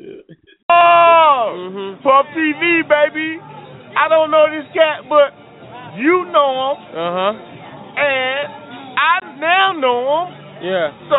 Oh, 0.68 1.96
Puff 2.02 2.26
TV, 2.36 2.82
baby. 2.86 3.38
I 3.96 4.08
don't 4.08 4.30
know 4.30 4.46
this 4.50 4.66
cat, 4.74 5.08
but 5.08 5.32
you 5.96 6.26
know 6.30 6.74
him, 6.74 6.76
Uh 6.92 7.12
huh. 7.16 7.32
and 7.96 8.46
I 8.98 9.14
now 9.40 9.72
know 9.78 10.00
him. 10.04 10.28
Yeah. 10.66 10.88
So 11.08 11.18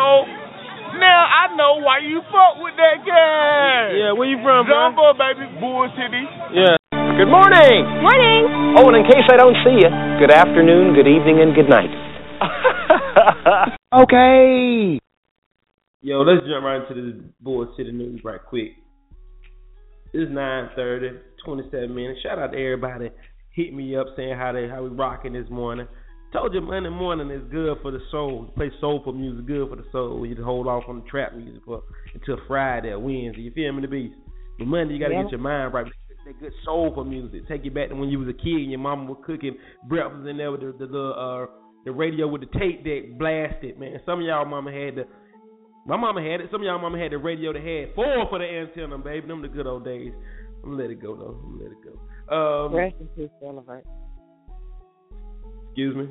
now 0.98 1.20
I 1.26 1.54
know 1.56 1.80
why 1.82 1.98
you 2.06 2.20
fuck 2.30 2.62
with 2.62 2.74
that 2.76 3.02
cat. 3.02 3.94
Yeah. 3.96 4.12
Where 4.14 4.28
you 4.28 4.38
from, 4.42 4.66
bro? 4.66 4.74
Jumbo, 4.94 5.14
baby, 5.18 5.46
Bull 5.58 5.88
City. 5.98 6.22
Yeah. 6.54 6.76
Good 7.18 7.26
morning. 7.30 7.82
Morning. 7.98 8.78
Oh, 8.78 8.86
and 8.86 8.96
in 9.02 9.04
case 9.10 9.26
I 9.26 9.36
don't 9.36 9.56
see 9.66 9.82
you, 9.82 9.90
good 10.22 10.30
afternoon, 10.30 10.94
good 10.94 11.08
evening, 11.10 11.42
and 11.42 11.50
good 11.54 11.66
night. 11.68 11.90
okay. 14.02 15.00
Yo, 16.00 16.20
let's 16.22 16.46
jump 16.46 16.64
right 16.64 16.80
into 16.88 16.94
the 16.94 17.24
Bull 17.40 17.72
City 17.76 17.90
news 17.90 18.20
right 18.24 18.40
quick. 18.44 18.70
It's 20.12 20.30
9:30, 20.30 21.18
27 21.44 21.94
minutes. 21.94 22.20
Shout 22.22 22.38
out 22.38 22.52
to 22.52 22.58
everybody 22.58 23.10
hit 23.50 23.74
me 23.74 23.96
up 23.96 24.06
saying 24.16 24.36
how 24.36 24.52
they 24.52 24.68
how 24.68 24.82
we 24.84 24.88
rocking 24.90 25.32
this 25.32 25.48
morning. 25.50 25.88
Told 26.32 26.54
you 26.54 26.60
Monday 26.60 26.90
morning 26.90 27.30
is 27.30 27.42
good 27.50 27.78
for 27.82 27.90
the 27.90 27.98
soul. 28.12 28.52
Play 28.54 28.70
soulful 28.80 29.12
music, 29.12 29.46
good 29.46 29.68
for 29.68 29.76
the 29.76 29.84
soul. 29.90 30.24
You 30.24 30.34
just 30.36 30.44
hold 30.44 30.68
off 30.68 30.84
on 30.88 31.00
the 31.00 31.06
trap 31.08 31.34
music 31.34 31.62
for 31.64 31.82
until 32.14 32.36
Friday 32.46 32.90
or 32.90 33.00
Wednesday. 33.00 33.42
You 33.42 33.50
feel 33.50 33.72
me, 33.72 33.82
the 33.82 33.88
beast? 33.88 34.14
But 34.58 34.68
Monday 34.68 34.94
you 34.94 35.00
gotta 35.00 35.14
Yeah. 35.14 35.22
get 35.22 35.32
your 35.32 35.40
mind 35.40 35.74
right. 35.74 35.86
That 36.26 36.38
good 36.38 36.52
soulful 36.64 37.04
music. 37.04 37.48
Take 37.48 37.64
you 37.64 37.70
back 37.72 37.88
to 37.88 37.96
when 37.96 38.10
you 38.10 38.20
was 38.20 38.28
a 38.28 38.34
kid 38.34 38.60
and 38.62 38.70
your 38.70 38.78
mama 38.78 39.10
was 39.10 39.18
cooking 39.24 39.56
breakfast 39.88 40.28
in 40.28 40.36
there 40.36 40.52
with 40.52 40.60
the 40.60 40.72
the, 40.78 40.86
the 40.86 41.04
uh 41.10 41.46
the 41.84 41.92
radio 41.92 42.28
with 42.28 42.42
the 42.42 42.58
tape 42.58 42.84
deck 42.84 43.18
blasted, 43.18 43.78
man. 43.78 43.98
Some 44.06 44.20
of 44.20 44.26
y'all 44.26 44.44
mama 44.44 44.70
had 44.70 44.96
the 44.96 45.04
my 45.88 45.96
mama 45.96 46.20
had 46.20 46.42
it. 46.42 46.48
Some 46.52 46.60
of 46.60 46.66
y'all 46.66 46.78
mama 46.78 46.98
had 46.98 47.12
the 47.12 47.18
radio 47.18 47.52
that 47.52 47.62
had 47.62 47.94
four 47.94 48.28
for 48.28 48.38
the 48.38 48.44
antenna, 48.44 48.98
baby. 48.98 49.26
Them 49.26 49.40
the 49.40 49.48
good 49.48 49.66
old 49.66 49.84
days. 49.86 50.12
I'm 50.62 50.70
gonna 50.70 50.82
let 50.82 50.90
it 50.90 51.00
go 51.00 51.16
though. 51.16 51.40
I'm 51.42 51.58
gonna 51.58 51.64
let 51.64 51.72
it 51.72 51.78
go. 51.82 51.96
Um, 52.28 52.74
Rest 52.74 52.96
in 53.00 53.06
peace, 53.08 53.30
Jelliver. 53.40 53.82
excuse 55.68 55.96
me. 55.96 56.08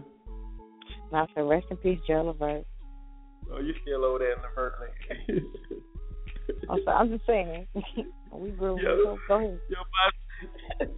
I 1.13 1.25
so 1.35 1.47
rest 1.47 1.67
in 1.69 1.77
peace, 1.77 1.99
Jelliver. 2.07 2.63
Oh, 3.53 3.59
you 3.59 3.73
still 3.83 4.03
over 4.03 4.19
there 4.19 4.33
in 4.33 4.41
the 4.41 4.47
first 4.55 4.75
lane. 4.81 5.45
I'm, 6.69 6.79
so, 6.83 6.91
I'm 6.91 7.09
just 7.09 7.25
saying. 7.27 7.67
we 8.31 8.49
grew. 8.51 8.81
Yo. 8.81 9.03
Go, 9.03 9.17
go 9.27 9.35
ahead. 9.35 9.59
Yo, 9.69 9.77
five, 10.79 10.89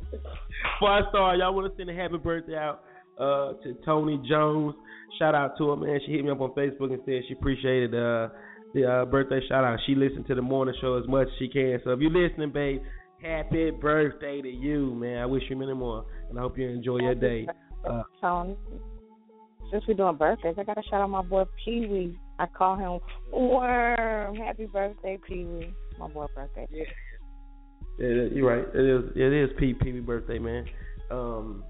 five 0.79 1.03
star. 1.09 1.35
Y'all 1.35 1.53
want 1.53 1.71
to 1.71 1.77
send 1.77 1.89
a 1.89 1.93
happy 1.93 2.17
birthday 2.17 2.55
out 2.55 2.83
uh, 3.19 3.53
to 3.61 3.75
Tony 3.85 4.21
Jones? 4.27 4.73
Shout 5.19 5.35
out 5.35 5.57
to 5.57 5.69
her, 5.69 5.75
man. 5.75 5.99
She 6.05 6.13
hit 6.13 6.23
me 6.23 6.31
up 6.31 6.39
on 6.39 6.51
Facebook 6.51 6.93
and 6.93 7.01
said 7.05 7.23
she 7.27 7.33
appreciated 7.33 7.93
uh, 7.93 8.29
the 8.73 8.85
uh, 8.85 9.05
birthday 9.05 9.39
shout 9.47 9.63
out. 9.63 9.79
She 9.85 9.95
listened 9.95 10.27
to 10.27 10.35
the 10.35 10.41
morning 10.41 10.75
show 10.81 10.97
as 10.97 11.07
much 11.07 11.27
as 11.27 11.33
she 11.39 11.47
can. 11.47 11.79
So 11.83 11.91
if 11.91 11.99
you're 11.99 12.11
listening, 12.11 12.51
babe, 12.51 12.81
happy 13.21 13.71
birthday 13.71 14.41
to 14.41 14.49
you, 14.49 14.93
man. 14.95 15.21
I 15.21 15.25
wish 15.25 15.43
you 15.49 15.55
many 15.55 15.73
more, 15.73 16.05
and 16.29 16.37
I 16.37 16.41
hope 16.41 16.57
you 16.57 16.67
enjoy 16.69 16.99
your 16.99 17.15
day. 17.15 17.47
Uh, 17.87 18.03
Tony. 18.21 18.55
Since 19.71 19.83
we're 19.87 19.93
doing 19.93 20.15
birthdays, 20.15 20.55
I 20.57 20.63
gotta 20.63 20.81
shout 20.89 21.01
out 21.01 21.09
my 21.09 21.21
boy 21.21 21.43
Pee 21.63 21.85
Wee. 21.87 22.19
I 22.39 22.47
call 22.47 22.75
him 22.75 22.99
Worm. 23.31 24.35
Happy 24.35 24.65
birthday, 24.65 25.19
Pee 25.27 25.45
Wee. 25.45 25.73
My 25.99 26.07
boy 26.07 26.25
birthday. 26.35 26.67
Yeah. 26.71 26.83
Yeah, 27.99 28.27
you're 28.33 28.47
right. 28.47 28.65
It 28.73 29.05
is. 29.05 29.11
It 29.15 29.33
is 29.33 29.49
Pee 29.59 29.73
Pee 29.73 29.91
Wee 29.91 29.99
birthday, 29.99 30.39
man. 30.39 30.65
Um, 31.11 31.63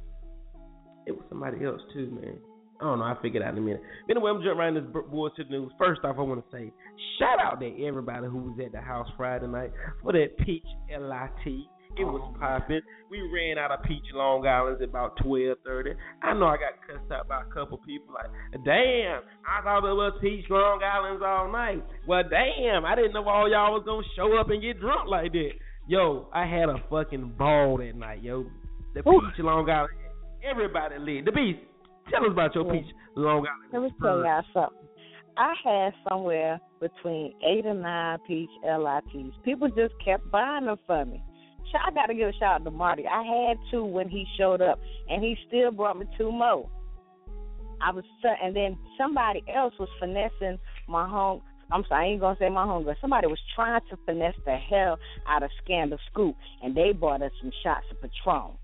it 1.08 1.12
was 1.12 1.24
somebody 1.28 1.66
else 1.66 1.82
too, 1.94 2.12
man. 2.12 2.38
I 2.82 2.86
don't 2.86 3.00
know. 3.00 3.06
I 3.06 3.16
figured 3.22 3.44
out 3.44 3.54
in 3.54 3.58
a 3.58 3.62
minute. 3.62 3.82
Anyway, 4.10 4.32
I'm 4.32 4.42
jumping 4.42 4.58
right 4.58 4.70
into 4.70 4.82
this 4.82 5.04
bullshit 5.12 5.50
news. 5.50 5.72
First 5.78 6.02
off, 6.04 6.16
I 6.18 6.22
want 6.22 6.44
to 6.44 6.56
say 6.56 6.72
shout 7.20 7.40
out 7.42 7.60
to 7.60 7.86
everybody 7.86 8.28
who 8.28 8.38
was 8.38 8.60
at 8.66 8.72
the 8.72 8.80
house 8.80 9.08
Friday 9.18 9.48
night 9.48 9.72
for 10.02 10.14
that 10.14 10.38
peach 10.46 10.64
lit. 10.90 11.68
It 11.98 12.06
was 12.06 12.22
popping. 12.40 12.82
We 13.10 13.20
ran 13.34 13.58
out 13.58 13.72
of 13.72 13.84
peach 13.84 14.06
Long 14.14 14.46
Island's 14.46 14.82
at 14.82 14.90
about 14.90 15.18
twelve 15.18 15.58
thirty. 15.66 15.92
I 16.22 16.34
know 16.34 16.46
I 16.46 16.56
got 16.56 16.80
cussed 16.88 17.12
out 17.12 17.28
by 17.28 17.42
a 17.42 17.46
couple 17.54 17.80
people 17.80 18.14
like, 18.14 18.30
damn, 18.64 19.22
I 19.44 19.62
thought 19.64 19.80
it 19.80 19.96
was 19.96 20.14
peach 20.22 20.46
Long 20.50 20.80
Island's 20.84 21.24
all 21.26 21.52
night. 21.52 21.84
Well, 22.08 22.24
damn, 22.30 22.86
I 22.86 22.96
didn't 22.96 23.14
know 23.14 23.28
all 23.28 23.50
y'all 23.50 23.74
was 23.74 23.84
gonna 23.86 24.06
show 24.16 24.38
up 24.40 24.50
and 24.52 24.62
get 24.62 24.80
drunk 24.80 25.10
like 25.10 25.34
that. 25.34 25.52
Yo, 25.88 26.30
I 26.32 26.46
had 26.46 26.70
a 26.70 26.78
fucking 26.90 27.34
ball 27.38 27.78
that 27.80 27.96
night, 27.96 28.24
yo. 28.24 28.46
The 28.94 29.04
peach 29.04 29.40
Long 29.40 29.68
Island, 29.68 29.94
everybody 30.50 31.00
lit. 31.00 31.26
The 31.26 31.32
beast, 31.32 31.60
tell 32.10 32.26
us 32.26 32.32
about 32.32 32.56
your 32.56 32.66
Yeah. 32.66 32.82
peach 32.82 32.96
Long 33.16 33.48
Island. 33.48 33.74
Let 33.74 33.82
me 33.82 33.92
tell 34.02 34.24
y'all 34.24 34.44
something. 34.54 34.88
I 35.38 35.54
had 35.64 35.94
somewhere 36.08 36.60
between 36.82 37.34
eight 37.48 37.66
and 37.66 37.82
nine 37.82 38.20
peach 38.28 38.50
LITs. 38.64 39.38
People 39.44 39.70
just 39.70 39.94
kept 40.04 40.30
buying 40.32 40.66
them 40.66 40.78
for 40.86 41.06
me. 41.06 41.24
I 41.86 41.92
got 41.92 42.08
to 42.08 42.16
give 42.16 42.30
a 42.30 42.34
shout 42.34 42.62
out 42.62 42.64
to 42.64 42.72
Marty. 42.72 43.06
I 43.08 43.24
had 43.24 43.58
two 43.70 43.86
when 43.86 44.10
he 44.10 44.26
showed 44.38 44.62
up, 44.62 44.80
and 45.08 45.24
he 45.24 45.38
still 45.48 45.72
brought 45.72 46.00
me 46.00 46.08
two 46.18 46.32
more. 46.32 46.68
I 47.82 47.92
was, 47.92 48.04
and 48.24 48.56
then 48.56 48.78
somebody 48.98 49.44
else 49.54 49.74
was 49.80 49.90
finessing 50.00 50.60
my 50.88 51.08
home. 51.08 51.42
I'm 51.72 51.84
sorry, 51.88 52.08
I 52.08 52.10
ain't 52.12 52.20
gonna 52.20 52.36
say 52.40 52.50
my 52.50 52.66
hunger. 52.66 52.96
Somebody 53.00 53.28
was 53.28 53.40
trying 53.56 53.82
to 53.90 53.98
finesse 54.06 54.36
the 54.46 54.58
hell 54.58 54.98
out 55.28 55.44
of 55.44 55.52
Scandal 55.64 56.00
Scoop, 56.12 56.36
and 56.64 56.76
they 56.76 56.92
bought 56.92 57.22
us 57.22 57.32
some 57.42 57.52
shots 57.64 57.86
of 57.92 58.02
Patron. 58.02 58.58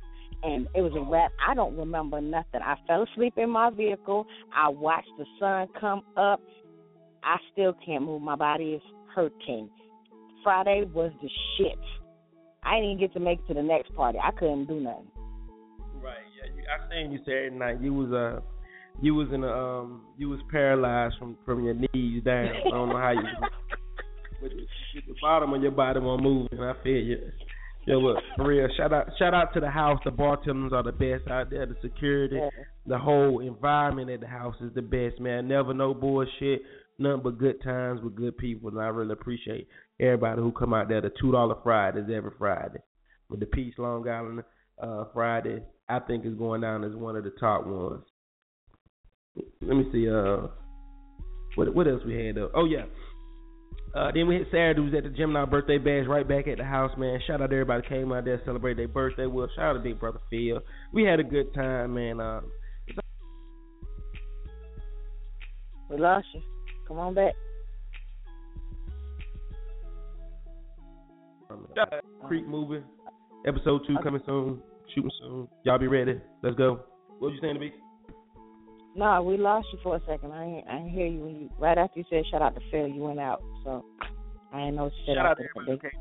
And 0.45 0.67
it 0.75 0.81
was 0.81 0.91
a 0.95 1.01
wrap. 1.01 1.31
I 1.45 1.55
don't 1.55 1.75
remember 1.75 2.21
nothing. 2.21 2.61
I 2.63 2.75
fell 2.87 3.03
asleep 3.11 3.33
in 3.37 3.49
my 3.49 3.71
vehicle. 3.71 4.27
I 4.55 4.69
watched 4.69 5.09
the 5.17 5.25
sun 5.39 5.67
come 5.79 6.03
up. 6.15 6.39
I 7.23 7.37
still 7.51 7.73
can't 7.83 8.03
move. 8.03 8.21
My 8.21 8.35
body 8.35 8.73
is 8.73 8.81
hurting. 9.15 9.69
Friday 10.43 10.83
was 10.93 11.11
the 11.23 11.29
shit. 11.57 11.79
I 12.63 12.75
didn't 12.75 12.91
even 12.91 12.99
get 12.99 13.13
to 13.13 13.19
make 13.19 13.39
it 13.39 13.47
to 13.47 13.53
the 13.55 13.63
next 13.63 13.93
party. 13.95 14.19
I 14.23 14.31
couldn't 14.31 14.65
do 14.65 14.79
nothing. 14.79 15.07
Right. 15.95 16.17
Yeah. 16.37 16.55
You, 16.55 16.63
I 16.69 16.91
seen 16.91 17.11
you 17.11 17.19
Saturday 17.25 17.55
night. 17.55 17.81
You 17.81 17.93
was 17.93 18.11
uh, 18.11 18.41
you 19.01 19.15
was 19.15 19.27
in 19.33 19.43
a 19.43 19.51
um, 19.51 20.01
you 20.17 20.29
was 20.29 20.39
paralyzed 20.51 21.15
from 21.17 21.37
from 21.45 21.63
your 21.63 21.73
knees 21.73 22.23
down. 22.23 22.49
I 22.67 22.69
don't 22.69 22.89
know 22.89 22.97
how 22.97 23.11
you. 23.11 23.21
The, 24.41 24.49
the 25.07 25.15
bottom 25.21 25.53
of 25.53 25.61
your 25.61 25.71
body 25.71 25.99
won't 26.01 26.21
move, 26.21 26.49
and 26.51 26.63
I 26.63 26.73
feel 26.83 27.01
you. 27.01 27.31
Yo, 27.85 27.99
look, 27.99 28.17
for 28.35 28.47
real. 28.47 28.67
Shout 28.75 28.91
out, 28.91 29.09
shout 29.19 29.35
out 29.35 29.53
to 29.53 29.59
the 29.59 29.69
house. 29.69 29.99
The 30.03 30.11
bartenders 30.11 30.73
are 30.73 30.81
the 30.81 30.91
best 30.91 31.29
out 31.29 31.51
there. 31.51 31.67
The 31.67 31.75
security, 31.83 32.39
the 32.87 32.97
whole 32.97 33.41
environment 33.41 34.09
at 34.09 34.21
the 34.21 34.27
house 34.27 34.55
is 34.59 34.73
the 34.73 34.81
best, 34.81 35.19
man. 35.19 35.47
Never 35.47 35.73
no 35.73 35.93
bullshit. 35.93 36.63
Nothing 36.97 37.21
but 37.23 37.37
good 37.37 37.61
times 37.61 38.01
with 38.01 38.15
good 38.15 38.37
people, 38.37 38.69
and 38.69 38.79
I 38.79 38.87
really 38.87 39.11
appreciate 39.11 39.67
everybody 39.99 40.41
who 40.41 40.51
come 40.51 40.73
out 40.73 40.87
there. 40.87 41.01
The 41.01 41.11
two 41.19 41.31
dollar 41.31 41.55
Fridays 41.61 42.05
every 42.11 42.31
Friday, 42.39 42.79
with 43.29 43.41
the 43.41 43.45
Peach 43.45 43.75
Long 43.77 44.07
Island 44.07 44.43
uh, 44.81 45.03
Friday, 45.13 45.61
I 45.89 45.99
think 45.99 46.25
is 46.25 46.35
going 46.35 46.61
down 46.61 46.83
as 46.83 46.95
one 46.95 47.15
of 47.15 47.23
the 47.23 47.31
top 47.31 47.67
ones. 47.67 48.03
Let 49.61 49.75
me 49.75 49.85
see. 49.91 50.09
Uh, 50.09 50.47
what 51.55 51.75
what 51.75 51.87
else 51.87 52.01
we 52.05 52.15
had? 52.15 52.35
Though? 52.35 52.49
Oh 52.55 52.65
yeah. 52.65 52.85
Uh, 53.95 54.11
then 54.13 54.27
we 54.27 54.35
hit 54.35 54.47
Saturday. 54.51 54.81
We 54.81 54.89
was 54.89 54.95
at 54.97 55.03
the 55.03 55.09
Gemini 55.09 55.45
birthday 55.45 55.77
bash 55.77 56.05
right 56.07 56.27
back 56.27 56.47
at 56.47 56.57
the 56.57 56.65
house, 56.65 56.91
man. 56.97 57.19
Shout 57.25 57.41
out 57.41 57.49
to 57.49 57.55
everybody 57.55 57.81
who 57.87 57.95
came 57.95 58.11
out 58.11 58.25
there 58.25 58.37
to 58.37 58.43
celebrate 58.43 58.75
their 58.75 58.89
birthday. 58.89 59.25
Well, 59.25 59.47
shout 59.55 59.63
out 59.63 59.73
to 59.73 59.79
Big 59.79 59.99
Brother 59.99 60.19
Phil. 60.29 60.59
We 60.91 61.03
had 61.03 61.19
a 61.19 61.23
good 61.23 61.53
time, 61.53 61.93
man. 61.93 62.19
Uh, 62.19 62.41
We 65.89 65.97
lost 65.97 66.25
you. 66.33 66.41
Come 66.87 66.97
on 66.97 67.13
back. 67.13 67.33
Creek 72.25 72.45
movie, 72.47 72.83
episode 73.47 73.81
two 73.87 73.95
coming 74.03 74.21
soon, 74.25 74.61
shooting 74.93 75.11
soon. 75.21 75.47
Y'all 75.63 75.77
be 75.77 75.87
ready. 75.87 76.19
Let's 76.41 76.55
go. 76.55 76.81
What 77.19 77.31
you 77.33 77.39
saying 77.39 77.53
to 77.53 77.59
me? 77.59 77.71
No, 78.95 79.21
we 79.23 79.37
lost 79.37 79.67
you 79.73 79.79
for 79.83 79.97
a 79.97 80.01
second. 80.07 80.31
I 80.31 80.45
ain't, 80.45 80.67
I 80.67 80.77
ain't 80.77 80.91
hear 80.91 81.07
you 81.07 81.19
when 81.19 81.35
you 81.35 81.49
right 81.59 81.77
after 81.77 81.99
you 81.99 82.05
said 82.09 82.23
shout 82.31 82.41
out 82.41 82.55
to 82.55 82.61
Phil. 82.71 82.87
You 82.87 83.03
went 83.03 83.19
out, 83.19 83.41
so 83.63 83.83
I 84.53 84.61
ain't 84.61 84.75
know 84.75 84.89
said 85.05 85.15
Shout 85.15 85.25
out 85.25 85.37
to 85.37 85.43
everybody. 85.43 85.97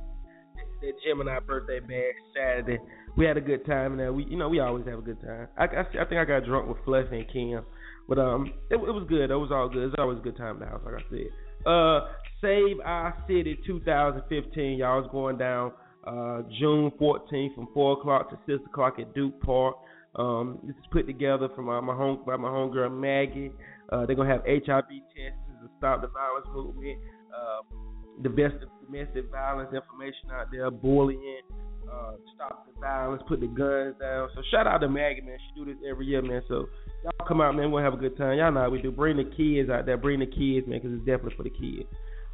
That 0.81 0.93
Gemini 1.05 1.39
birthday 1.41 1.81
bash 1.81 2.15
Saturday. 2.37 2.79
We 3.17 3.25
had 3.25 3.37
a 3.37 3.41
good 3.41 3.65
time 3.67 3.97
there. 3.97 4.13
We, 4.13 4.25
you 4.25 4.37
know, 4.37 4.49
we 4.49 4.61
always 4.61 4.87
have 4.87 4.99
a 4.99 5.03
good 5.03 5.21
time. 5.21 5.49
I, 5.57 5.65
I, 5.65 5.81
I 5.81 6.05
think 6.05 6.21
I 6.21 6.25
got 6.25 6.45
drunk 6.45 6.69
with 6.69 6.77
Fluffy 6.85 7.19
and 7.19 7.33
Kim, 7.33 7.65
but 8.09 8.19
um, 8.19 8.53
it, 8.71 8.75
it 8.75 8.79
was 8.79 9.07
good. 9.09 9.31
It 9.31 9.37
was 9.37 9.51
all 9.51 9.69
good. 9.69 9.87
It's 9.87 9.95
always 9.99 10.19
a 10.19 10.23
good 10.23 10.37
time 10.37 10.57
in 10.57 10.61
the 10.61 10.67
house, 10.67 10.83
like 10.85 10.95
I 10.95 11.11
said. 11.11 11.67
Uh, 11.67 12.01
Save 12.41 12.81
Our 12.85 13.17
City 13.27 13.59
2015, 13.67 14.79
y'all 14.79 15.03
is 15.03 15.11
going 15.11 15.39
down 15.39 15.73
uh 16.07 16.43
June 16.61 16.93
14th 17.01 17.55
from 17.55 17.69
four 17.73 17.99
o'clock 17.99 18.29
to 18.29 18.39
six 18.47 18.63
o'clock 18.67 18.99
at 18.99 19.15
Duke 19.15 19.41
Park. 19.41 19.77
Um, 20.17 20.59
this 20.63 20.77
is 20.77 20.85
put 20.93 21.07
together 21.07 21.49
from 21.57 21.69
uh, 21.69 21.81
my 21.81 21.95
home 21.95 22.23
by 22.27 22.37
my 22.37 22.49
homegirl 22.49 22.93
Maggie. 22.99 23.51
Uh, 23.91 24.07
they're 24.07 24.17
gonna 24.17 24.31
have 24.31 24.43
HIV 24.47 24.89
tests 25.11 25.41
to 25.61 25.69
stop 25.79 26.03
the 26.03 26.09
violence 26.09 26.47
movement, 26.55 26.99
uh, 27.35 27.63
domestic 28.23 28.69
domestic 28.87 29.31
violence 29.31 29.75
information 29.75 30.31
out 30.31 30.47
there, 30.53 30.71
bullying, 30.71 31.43
uh, 31.91 32.13
stop 32.35 32.67
the 32.67 32.81
violence, 32.81 33.23
put 33.27 33.41
the 33.41 33.47
guns 33.47 33.97
down. 34.01 34.29
So 34.35 34.43
shout 34.51 34.67
out 34.67 34.79
to 34.79 34.89
Maggie, 34.89 35.21
man. 35.21 35.39
She 35.39 35.65
do 35.65 35.67
this 35.67 35.83
every 35.89 36.07
year, 36.07 36.23
man. 36.23 36.43
So 36.49 36.67
y'all 37.03 37.27
come 37.27 37.41
out, 37.41 37.57
man. 37.57 37.71
We'll 37.71 37.83
have 37.83 37.95
a 37.95 37.99
good 37.99 38.17
time. 38.17 38.39
Y'all 38.39 38.53
know 38.53 38.61
how 38.61 38.71
we 38.71 38.83
do. 38.83 38.93
Bring 38.93 39.17
the 39.17 39.25
kids 39.25 39.69
out 39.69 39.87
there. 39.87 39.97
Bring 39.97 40.21
the 40.21 40.27
kids, 40.27 40.67
man, 40.69 40.81
because 40.81 40.97
it's 40.97 41.07
definitely 41.07 41.37
for 41.37 41.43
the 41.43 41.51
kids. 41.51 41.89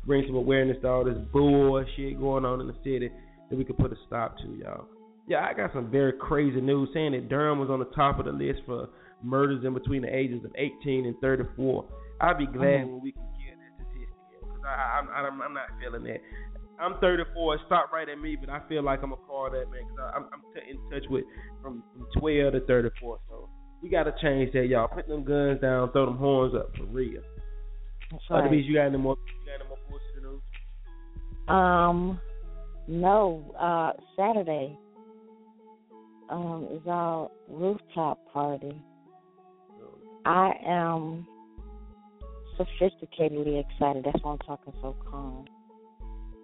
Bring 0.06 0.24
some 0.26 0.36
awareness 0.36 0.76
to 0.82 0.88
all 0.88 1.04
this 1.04 1.18
bullshit 1.32 2.18
going 2.20 2.44
on 2.44 2.60
in 2.60 2.66
the 2.66 2.76
city 2.84 3.10
that 3.48 3.56
we 3.56 3.64
can 3.64 3.76
put 3.76 3.92
a 3.92 3.96
stop 4.06 4.36
to, 4.38 4.48
y'all. 4.56 4.86
Yeah, 5.30 5.46
I 5.48 5.54
got 5.54 5.72
some 5.72 5.88
very 5.92 6.12
crazy 6.12 6.60
news 6.60 6.88
saying 6.92 7.12
that 7.12 7.28
Durham 7.28 7.60
was 7.60 7.70
on 7.70 7.78
the 7.78 7.84
top 7.94 8.18
of 8.18 8.24
the 8.26 8.32
list 8.32 8.62
for 8.66 8.88
murders 9.22 9.64
in 9.64 9.72
between 9.74 10.02
the 10.02 10.10
ages 10.12 10.44
of 10.44 10.50
18 10.58 11.06
and 11.06 11.14
34. 11.20 11.84
I'd 12.20 12.36
be 12.36 12.46
glad 12.46 12.82
Mhm. 12.82 12.86
when 12.90 13.00
we 13.00 13.12
can 13.12 13.22
get 13.38 13.54
that 13.56 13.86
statistic 13.86 14.10
because 14.42 14.64
I'm, 14.66 15.08
I'm 15.08 15.40
I'm 15.40 15.54
not 15.54 15.68
feeling 15.78 16.02
that. 16.02 16.20
I'm 16.80 16.98
34. 16.98 17.58
Stop 17.66 17.92
right 17.92 18.08
at 18.08 18.18
me, 18.18 18.34
but 18.34 18.50
I 18.50 18.58
feel 18.68 18.82
like 18.82 19.04
I'm 19.04 19.12
a 19.12 19.16
part 19.16 19.54
of 19.54 19.60
that 19.60 19.70
man 19.70 19.82
because 19.86 20.12
I'm 20.16 20.24
I'm 20.32 20.42
t- 20.52 20.68
in 20.68 20.90
touch 20.90 21.08
with 21.08 21.24
from, 21.62 21.84
from 21.92 22.06
12 22.18 22.52
to 22.54 22.60
34. 22.66 23.18
So 23.28 23.48
we 23.84 23.88
got 23.88 24.04
to 24.04 24.14
change 24.20 24.52
that, 24.54 24.66
y'all. 24.66 24.88
Put 24.88 25.06
them 25.06 25.22
guns 25.22 25.60
down, 25.60 25.92
throw 25.92 26.06
them 26.06 26.16
horns 26.16 26.56
up 26.56 26.74
for 26.76 26.86
real. 26.86 27.22
That's 28.10 28.24
right. 28.30 28.52
you 28.52 28.74
got 28.74 28.86
any 28.86 28.98
more? 28.98 29.16
You 29.16 29.46
got 29.46 29.60
any 29.60 29.68
more 29.68 29.78
bullshit 29.88 30.22
news? 30.24 30.42
Um, 31.46 32.20
no. 32.88 33.54
Uh, 33.56 33.92
Saturday. 34.16 34.76
Um, 36.30 36.68
is 36.70 36.86
our 36.86 37.28
rooftop 37.48 38.18
party. 38.32 38.80
I 40.24 40.52
am 40.64 41.26
sophisticatedly 42.56 43.64
excited. 43.64 44.04
That's 44.04 44.22
why 44.22 44.32
I'm 44.32 44.38
talking 44.38 44.72
so 44.80 44.94
calm. 45.10 45.46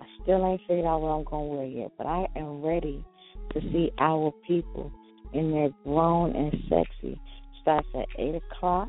I 0.01 0.07
still 0.22 0.45
ain't 0.45 0.61
figured 0.66 0.87
out 0.87 1.03
what 1.03 1.11
I'm 1.11 1.24
gonna 1.24 1.45
wear 1.45 1.66
yet, 1.66 1.93
but 1.97 2.09
I 2.09 2.26
am 2.34 2.62
ready 2.62 3.05
to 3.53 3.61
see 3.61 3.93
our 3.99 4.32
people 4.47 4.91
in 5.32 5.53
their 5.53 5.68
grown 5.84 6.34
and 6.34 6.53
sexy. 6.68 7.20
Starts 7.62 7.89
at 7.95 8.07
eight 8.18 8.34
o'clock. 8.34 8.89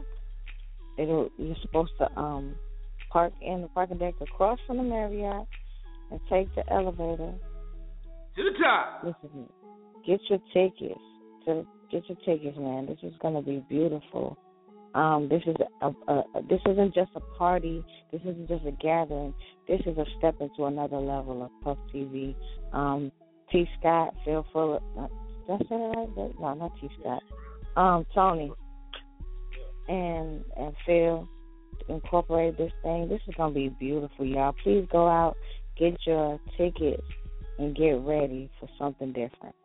It'll 0.97 1.29
you're 1.37 1.55
supposed 1.61 1.91
to 1.99 2.19
um 2.19 2.55
park 3.11 3.33
in 3.41 3.61
the 3.61 3.67
parking 3.67 3.97
deck 3.97 4.15
across 4.21 4.59
from 4.65 4.77
the 4.77 4.83
Marriott 4.83 5.47
and 6.11 6.19
take 6.29 6.53
the 6.55 6.67
elevator. 6.71 7.33
To 8.35 8.43
the 8.43 8.57
top. 8.63 9.03
Listen, 9.03 9.49
get 10.07 10.21
your 10.29 10.39
tickets. 10.53 10.99
To 11.45 11.65
get 11.91 12.03
your 12.09 12.17
tickets, 12.25 12.57
man. 12.57 12.87
This 12.87 12.97
is 13.03 13.13
gonna 13.21 13.41
be 13.41 13.63
beautiful. 13.69 14.37
Um, 14.95 15.27
this 15.29 15.43
is 15.45 15.55
a, 15.81 15.87
a, 15.87 16.13
a 16.13 16.23
this 16.49 16.61
isn't 16.65 16.95
just 16.95 17.11
a 17.15 17.19
party. 17.37 17.83
This 18.11 18.21
isn't 18.21 18.47
just 18.47 18.65
a 18.65 18.71
gathering. 18.71 19.33
This 19.67 19.81
is 19.85 19.97
a 19.97 20.05
step 20.17 20.35
into 20.39 20.65
another 20.65 20.97
level 20.97 21.43
of 21.43 21.51
Puff 21.63 21.77
TV. 21.93 22.35
Um, 22.73 23.11
T. 23.51 23.67
Scott, 23.79 24.15
Phil 24.25 24.45
Fuller. 24.51 24.79
Did 24.95 25.53
I 25.53 25.57
say 25.59 25.65
that 25.69 26.13
right? 26.17 26.39
No, 26.39 26.53
not 26.55 26.71
T. 26.81 26.89
Scott. 26.99 27.23
Um, 27.75 28.05
Tony 28.15 28.51
and 29.87 30.43
and 30.57 30.73
Phil 30.85 31.27
incorporated 31.89 32.57
this 32.57 32.73
thing. 32.83 33.07
This 33.07 33.21
is 33.27 33.35
gonna 33.35 33.53
be 33.53 33.69
beautiful, 33.69 34.25
y'all. 34.25 34.55
Please 34.63 34.87
go 34.91 35.07
out, 35.07 35.35
get 35.77 35.95
your 36.05 36.39
tickets, 36.57 37.03
and 37.59 37.75
get 37.75 37.99
ready 38.01 38.49
for 38.59 38.67
something 38.77 39.13
different. 39.13 39.55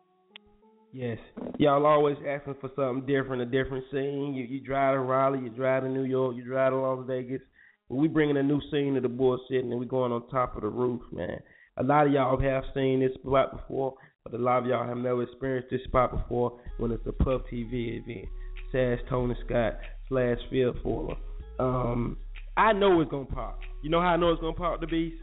Yes. 0.93 1.17
Y'all 1.57 1.87
always 1.87 2.17
asking 2.27 2.55
for 2.61 2.69
something 2.75 3.07
different, 3.07 3.41
a 3.41 3.45
different 3.45 3.83
scene. 3.91 4.35
You 4.35 4.43
you 4.43 4.59
drive 4.61 4.93
to 4.93 4.99
Raleigh, 4.99 5.39
you 5.39 5.49
drive 5.49 5.83
to 5.83 5.89
New 5.89 6.03
York, 6.03 6.35
you 6.35 6.43
drive 6.43 6.71
to 6.71 6.77
Las 6.77 7.03
Vegas. 7.07 7.41
But 7.89 7.95
we 7.95 8.07
bringing 8.07 8.37
a 8.37 8.43
new 8.43 8.61
scene 8.71 8.93
to 8.93 9.01
the 9.01 9.09
bullshit 9.09 9.65
and 9.65 9.79
we 9.79 9.87
going 9.87 10.11
on 10.11 10.29
top 10.29 10.55
of 10.55 10.61
the 10.61 10.67
roof, 10.67 11.01
man. 11.11 11.39
A 11.77 11.83
lot 11.83 12.05
of 12.05 12.13
y'all 12.13 12.39
have 12.39 12.63
seen 12.75 12.99
this 12.99 13.11
spot 13.15 13.57
before, 13.57 13.95
but 14.23 14.35
a 14.35 14.37
lot 14.37 14.59
of 14.59 14.67
y'all 14.67 14.87
have 14.87 14.97
never 14.97 15.23
experienced 15.23 15.71
this 15.71 15.83
spot 15.85 16.11
before 16.11 16.59
when 16.77 16.91
it's 16.91 17.05
a 17.07 17.11
Puff 17.11 17.41
TV 17.51 17.99
event. 17.99 18.27
Says 18.71 18.99
Tony 19.09 19.35
Scott 19.45 19.79
slash 20.09 20.37
Phil 20.51 20.75
Fuller. 20.83 21.15
Um, 21.59 22.17
I 22.55 22.71
know 22.71 23.01
it's 23.01 23.09
gonna 23.09 23.25
pop. 23.25 23.59
You 23.81 23.89
know 23.89 23.99
how 23.99 24.09
I 24.09 24.17
know 24.17 24.31
it's 24.31 24.41
gonna 24.41 24.53
pop 24.53 24.79
the 24.79 24.87
beast? 24.87 25.17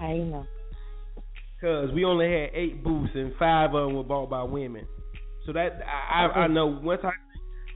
How 0.00 0.14
you 0.14 0.24
know? 0.24 0.46
Cause 1.60 1.90
we 1.92 2.04
only 2.04 2.26
had 2.30 2.50
eight 2.54 2.84
booths 2.84 3.10
and 3.14 3.32
five 3.38 3.74
of 3.74 3.88
them 3.88 3.96
were 3.96 4.04
bought 4.04 4.30
by 4.30 4.42
women. 4.44 4.86
So 5.44 5.52
that 5.52 5.80
I 5.84 6.26
I, 6.26 6.38
I 6.42 6.46
know 6.46 6.66
once 6.66 7.00
I 7.02 7.10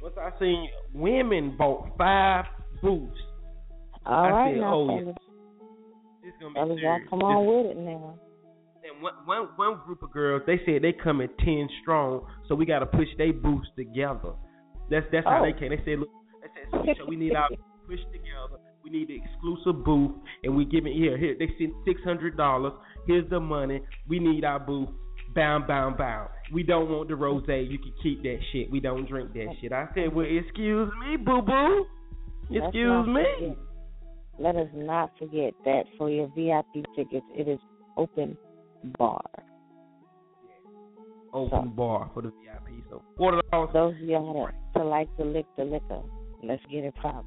once 0.02 0.14
I 0.20 0.30
seen 0.38 0.68
women 0.94 1.56
bought 1.56 1.96
five 1.98 2.44
booths. 2.80 3.18
All 4.06 4.24
I 4.24 4.30
right 4.30 4.54
said, 4.54 4.60
now, 4.60 4.74
oh, 4.74 5.00
yeah. 5.04 5.12
It's 6.24 6.36
gonna 6.40 6.54
be 6.54 6.60
Fellas, 6.60 6.78
serious. 6.80 7.08
come 7.10 7.22
on 7.22 7.46
with 7.46 7.76
it 7.76 7.80
now. 7.80 8.14
And 8.84 9.02
one, 9.02 9.14
one 9.24 9.48
one 9.56 9.80
group 9.84 10.02
of 10.02 10.12
girls, 10.12 10.42
they 10.46 10.60
said 10.66 10.82
they 10.82 10.92
come 10.92 11.20
in 11.20 11.28
ten 11.44 11.68
strong, 11.82 12.26
so 12.48 12.54
we 12.54 12.66
got 12.66 12.80
to 12.80 12.86
push 12.86 13.08
their 13.18 13.32
booths 13.32 13.68
together. 13.76 14.32
That's 14.90 15.06
that's 15.12 15.24
how 15.26 15.40
Oh. 15.42 15.44
they 15.44 15.58
came. 15.58 15.70
They 15.70 15.82
said, 15.84 16.00
look, 16.00 16.08
they 16.42 16.86
said, 16.86 16.96
so 16.98 17.06
we 17.08 17.16
need 17.16 17.34
our 17.34 17.48
push 17.88 18.00
together. 18.12 18.58
We 18.84 18.90
need 18.90 19.06
the 19.08 19.16
exclusive 19.22 19.84
booth, 19.84 20.10
and 20.42 20.56
we 20.56 20.64
give 20.64 20.86
it 20.86 20.92
here. 20.94 21.16
Here 21.16 21.36
they 21.38 21.46
sent 21.58 21.72
six 21.86 22.00
hundred 22.02 22.36
dollars. 22.36 22.72
Here's 23.06 23.28
the 23.30 23.40
money. 23.40 23.80
We 24.08 24.18
need 24.18 24.44
our 24.44 24.58
booth. 24.60 24.88
Bound, 25.34 25.66
bound, 25.66 25.96
bound. 25.96 26.28
We 26.52 26.62
don't 26.62 26.90
want 26.90 27.08
the 27.08 27.16
rose. 27.16 27.42
You 27.48 27.78
can 27.78 27.92
keep 28.02 28.22
that 28.22 28.38
shit. 28.52 28.70
We 28.70 28.80
don't 28.80 29.08
drink 29.08 29.32
that 29.32 29.54
shit. 29.60 29.72
I 29.72 29.86
said, 29.94 30.14
well, 30.14 30.26
excuse 30.28 30.90
me, 31.00 31.16
boo 31.16 31.40
boo. 31.42 31.86
Excuse 32.50 33.06
me. 33.06 33.24
forget- 33.38 33.56
Let 34.38 34.56
us 34.56 34.68
not 34.74 35.10
forget 35.18 35.54
that 35.64 35.84
for 35.96 36.10
your 36.10 36.26
VIP 36.36 36.84
tickets, 36.94 37.24
it 37.34 37.48
is 37.48 37.58
open 37.96 38.36
bar. 38.98 39.22
Open 41.32 41.70
bar 41.70 42.10
for 42.12 42.22
the 42.22 42.28
VIP. 42.28 42.84
So 42.90 43.02
forty 43.16 43.38
dollars. 43.50 43.70
Those 43.72 43.94
of 43.94 44.00
y'all 44.08 44.34
that 44.74 44.78
to 44.80 44.84
like 44.84 45.14
to 45.16 45.24
lick 45.24 45.46
the 45.56 45.64
liquor, 45.64 46.02
let's 46.42 46.62
get 46.70 46.84
it 46.84 46.94
poppin'. 46.96 47.24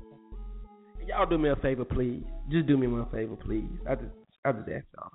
Y'all 1.08 1.26
do 1.26 1.38
me 1.40 1.50
a 1.50 1.56
favor, 1.56 1.86
please. 1.86 2.24
Just 2.52 2.68
do 2.68 2.78
me 2.78 2.86
one 2.88 3.08
favor, 3.12 3.36
please. 3.36 3.70
I 3.90 3.96
just, 3.96 4.14
I 4.44 4.52
just 4.52 4.70
ask 4.70 4.86
y'all. 4.96 5.10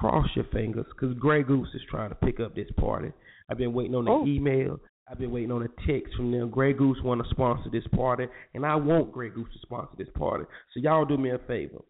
Cross 0.00 0.28
your 0.34 0.46
fingers, 0.46 0.86
cause 0.98 1.12
Grey 1.18 1.42
Goose 1.42 1.68
is 1.74 1.82
trying 1.90 2.08
to 2.08 2.14
pick 2.14 2.40
up 2.40 2.54
this 2.54 2.70
party. 2.78 3.12
I've 3.50 3.58
been 3.58 3.74
waiting 3.74 3.94
on 3.94 4.06
the 4.06 4.10
Oh. 4.10 4.26
email. 4.26 4.80
I've 5.10 5.18
been 5.18 5.30
waiting 5.30 5.52
on 5.52 5.62
a 5.62 5.68
text 5.86 6.14
from 6.14 6.30
them. 6.30 6.48
Grey 6.48 6.72
Goose 6.72 6.96
want 7.02 7.22
to 7.22 7.28
sponsor 7.28 7.68
this 7.68 7.86
party, 7.88 8.26
and 8.54 8.64
I 8.64 8.76
want 8.76 9.12
Grey 9.12 9.28
Goose 9.28 9.52
to 9.52 9.58
sponsor 9.58 9.94
this 9.98 10.08
party. 10.14 10.44
So 10.72 10.80
y'all 10.80 11.04
do 11.04 11.18
me 11.18 11.28
a 11.30 11.38
favor. 11.40 11.82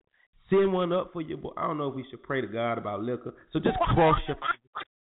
Send 0.48 0.72
one 0.72 0.92
up 0.92 1.12
for 1.12 1.20
your 1.20 1.38
boy. 1.38 1.52
I 1.56 1.68
don't 1.68 1.78
know 1.78 1.86
if 1.86 1.94
we 1.94 2.04
should 2.10 2.24
pray 2.24 2.40
to 2.40 2.48
God 2.48 2.78
about 2.78 3.00
liquor. 3.04 3.32
So 3.52 3.60
just 3.60 3.78
cross 3.94 4.18
your 4.26 4.36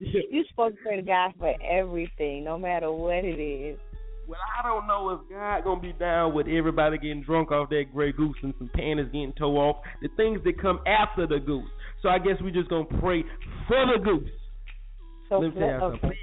fingers. 0.01 0.25
You're 0.33 0.45
supposed 0.49 0.77
to 0.79 0.83
pray 0.83 0.97
to 0.97 1.03
God 1.03 1.33
for 1.39 1.55
everything, 1.63 2.43
no 2.43 2.59
matter 2.59 2.91
what 2.91 3.25
it 3.25 3.39
is. 3.39 3.79
Well, 4.27 4.41
I 4.59 4.67
don't 4.67 4.89
know 4.89 5.11
if 5.11 5.21
God 5.31 5.63
gonna 5.63 5.81
be 5.81 5.93
down 5.93 6.35
with 6.35 6.49
everybody 6.49 6.99
getting 6.99 7.23
drunk 7.23 7.53
off 7.53 7.69
that 7.69 7.85
Grey 7.95 8.11
Goose 8.11 8.35
and 8.43 8.53
some 8.59 8.69
panties 8.75 9.07
getting 9.13 9.33
towed 9.39 9.57
off. 9.57 9.77
The 10.03 10.09
things 10.17 10.41
that 10.43 10.61
come 10.61 10.81
after 10.85 11.29
the 11.29 11.39
goose. 11.39 11.71
So 12.03 12.09
I 12.09 12.19
guess 12.19 12.35
we 12.43 12.51
just 12.53 12.69
gonna 12.69 12.85
pray 13.01 13.25
for 13.69 13.85
the 13.87 14.03
goose. 14.05 14.31
So 15.29 15.39
Let 15.41 15.55
me 15.55 15.61
tell 15.61 15.69
you 15.69 15.75
okay. 15.75 15.99
something. 16.01 16.19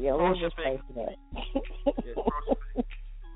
Yeah, 0.00 0.12
we'll 0.12 0.18
Cross 0.32 0.36
your 0.40 0.48
just 0.48 0.56
pray. 0.56 0.80
Yeah, 0.96 2.14
cross, 2.14 2.42
your 2.46 2.56
fingers. 2.74 2.86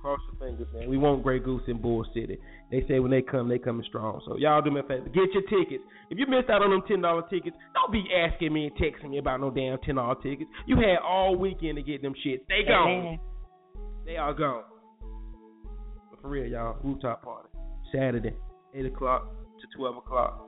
cross 0.03 0.21
your 0.33 0.49
fingers, 0.49 0.67
man. 0.75 0.89
We 0.89 0.97
want 0.99 1.23
Grey 1.23 1.39
Goose 1.41 1.63
in 1.69 1.81
Bull 1.81 2.07
City. 2.15 2.39
They 2.71 2.85
say 2.89 3.01
when 3.01 3.11
they 3.11 3.23
come, 3.23 3.49
they 3.49 3.59
coming 3.59 3.85
strong. 3.89 4.21
So 4.27 4.37
y'all 4.39 4.63
do 4.63 4.71
me 4.71 4.81
a 4.81 4.83
favor. 4.83 5.09
Get 5.09 5.33
your 5.33 5.43
tickets. 5.43 5.85
If 6.11 6.19
you 6.19 6.27
missed 6.27 6.49
out 6.51 6.63
on 6.63 6.71
them 6.71 6.83
ten 6.89 7.03
dollar 7.03 7.23
tickets, 7.29 7.57
don't 7.75 7.93
be 7.93 8.05
asking 8.17 8.53
me 8.53 8.67
and 8.67 8.77
texting 8.77 9.11
me 9.11 9.19
about 9.19 9.41
no 9.41 9.51
damn 9.51 9.79
ten 9.79 9.97
dollar 9.97 10.15
tickets. 10.23 10.51
You 10.67 10.77
had 10.77 10.99
all 11.05 11.37
weekend 11.37 11.77
to 11.77 11.83
get 11.83 12.01
them 12.03 12.15
shits. 12.27 12.41
They 12.49 12.63
gone. 12.67 12.89
Amen. 12.89 13.19
They 14.07 14.17
are 14.17 14.33
gone. 14.33 14.65
But 16.11 16.23
for 16.23 16.29
real, 16.29 16.47
y'all, 16.47 16.79
rooftop 16.83 17.23
party. 17.23 17.49
Saturday, 17.93 18.35
eight 18.75 18.87
o'clock 18.87 19.31
to 19.61 19.79
twelve 19.79 19.97
o'clock. 19.99 20.48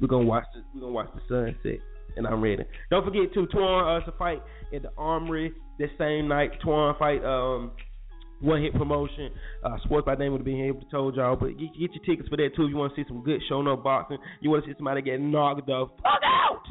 We're 0.00 0.08
gonna 0.08 0.24
watch 0.24 0.44
the 0.54 0.62
we're 0.74 0.80
gonna 0.80 0.92
watch 0.92 1.08
the 1.14 1.20
sunset. 1.28 1.80
And 2.16 2.26
I'm 2.26 2.42
ready. 2.42 2.64
Don't 2.90 3.04
forget 3.04 3.32
to 3.34 3.46
Twan 3.46 4.00
us 4.00 4.08
a 4.08 4.12
fight 4.18 4.42
at 4.74 4.82
the 4.82 4.90
Armory 4.98 5.52
this 5.78 5.90
same 5.96 6.26
night. 6.26 6.50
Twan 6.64 6.98
fight 6.98 7.24
um 7.24 7.72
one 8.40 8.62
hit 8.62 8.72
promotion. 8.72 9.30
Uh 9.64 9.76
Sports 9.84 10.06
by 10.06 10.16
Name 10.16 10.32
would 10.32 10.40
have 10.40 10.44
been 10.46 10.64
able 10.64 10.80
to 10.80 10.90
told 10.90 11.16
y'all, 11.16 11.36
but 11.36 11.56
get, 11.58 11.70
get 11.78 11.94
your 11.94 12.04
tickets 12.04 12.28
for 12.28 12.36
that 12.36 12.50
too 12.56 12.64
if 12.64 12.70
you 12.70 12.76
want 12.76 12.94
to 12.94 13.00
see 13.00 13.06
some 13.06 13.22
good 13.22 13.40
showing 13.48 13.68
up 13.68 13.84
boxing. 13.84 14.18
You 14.40 14.50
want 14.50 14.64
to 14.64 14.70
see 14.70 14.76
somebody 14.76 15.02
get 15.02 15.20
knocked 15.20 15.66
the 15.66 15.86
fuck 16.02 16.20
out. 16.24 16.62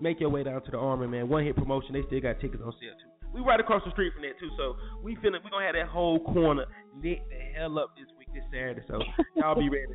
Make 0.00 0.20
your 0.20 0.30
way 0.30 0.42
down 0.42 0.62
to 0.62 0.70
the 0.70 0.78
Armory, 0.78 1.08
man. 1.08 1.28
One 1.28 1.44
hit 1.44 1.56
promotion. 1.56 1.92
They 1.92 2.02
still 2.06 2.20
got 2.20 2.40
tickets 2.40 2.62
on 2.64 2.72
sale 2.72 2.96
too. 3.00 3.10
We 3.32 3.40
right 3.42 3.60
across 3.60 3.82
the 3.84 3.92
street 3.92 4.12
from 4.12 4.22
that 4.22 4.38
too, 4.40 4.50
so 4.56 4.74
we 5.02 5.14
finna 5.16 5.38
we 5.44 5.50
gonna 5.50 5.64
have 5.64 5.74
that 5.76 5.86
whole 5.86 6.18
corner 6.18 6.66
lit 6.96 7.20
the 7.30 7.58
hell 7.58 7.78
up 7.78 7.94
this 7.96 8.06
week, 8.18 8.28
this 8.34 8.42
Saturday. 8.50 8.82
So 8.88 8.98
y'all 9.36 9.54
be 9.54 9.68
ready. 9.68 9.94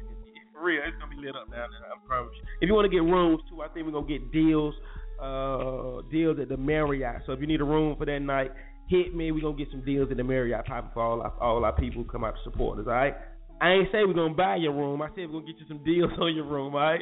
For 0.56 0.64
real, 0.64 0.82
it's 0.88 0.96
gonna 0.98 1.12
be 1.12 1.20
lit 1.20 1.36
up 1.36 1.52
there. 1.52 1.68
I 1.68 2.08
promise 2.08 2.32
you. 2.40 2.48
If 2.62 2.68
you 2.68 2.74
want 2.74 2.90
to 2.90 2.96
get 2.96 3.04
rooms 3.04 3.44
too, 3.52 3.62
I 3.62 3.68
think 3.68 3.86
we're 3.86 3.92
gonna 3.92 4.08
get 4.08 4.32
deals, 4.32 4.74
uh, 5.22 6.02
deals 6.10 6.40
at 6.40 6.48
the 6.48 6.56
Marriott. 6.58 7.28
So 7.28 7.34
if 7.34 7.42
you 7.42 7.48
need 7.48 7.60
a 7.60 7.68
room 7.68 7.96
for 8.00 8.06
that 8.06 8.20
night 8.20 8.52
hit 8.88 9.16
me. 9.16 9.32
We're 9.32 9.42
gonna 9.42 9.58
get 9.58 9.70
some 9.72 9.84
deals 9.84 10.10
at 10.12 10.18
the 10.18 10.24
Marriott 10.24 10.66
Pop 10.66 10.94
for 10.94 11.02
all 11.02 11.22
our 11.22 11.34
all 11.42 11.66
our 11.66 11.74
people 11.74 12.04
who 12.04 12.10
come 12.10 12.24
out 12.24 12.36
to 12.36 12.50
support 12.50 12.80
us. 12.80 12.86
All 12.88 12.94
right. 12.94 13.16
I 13.62 13.72
ain't 13.72 13.88
say 13.92 14.04
we're 14.06 14.14
gonna 14.14 14.34
buy 14.34 14.58
your 14.58 14.74
room. 14.74 15.02
I 15.02 15.08
said 15.10 15.30
we're 15.30 15.40
gonna 15.40 15.46
get 15.46 15.60
you 15.60 15.66
some 15.68 15.84
deals 15.84 16.12
on 16.20 16.36
your 16.36 16.46
room. 16.46 16.76
All 16.76 16.82
right. 16.82 17.02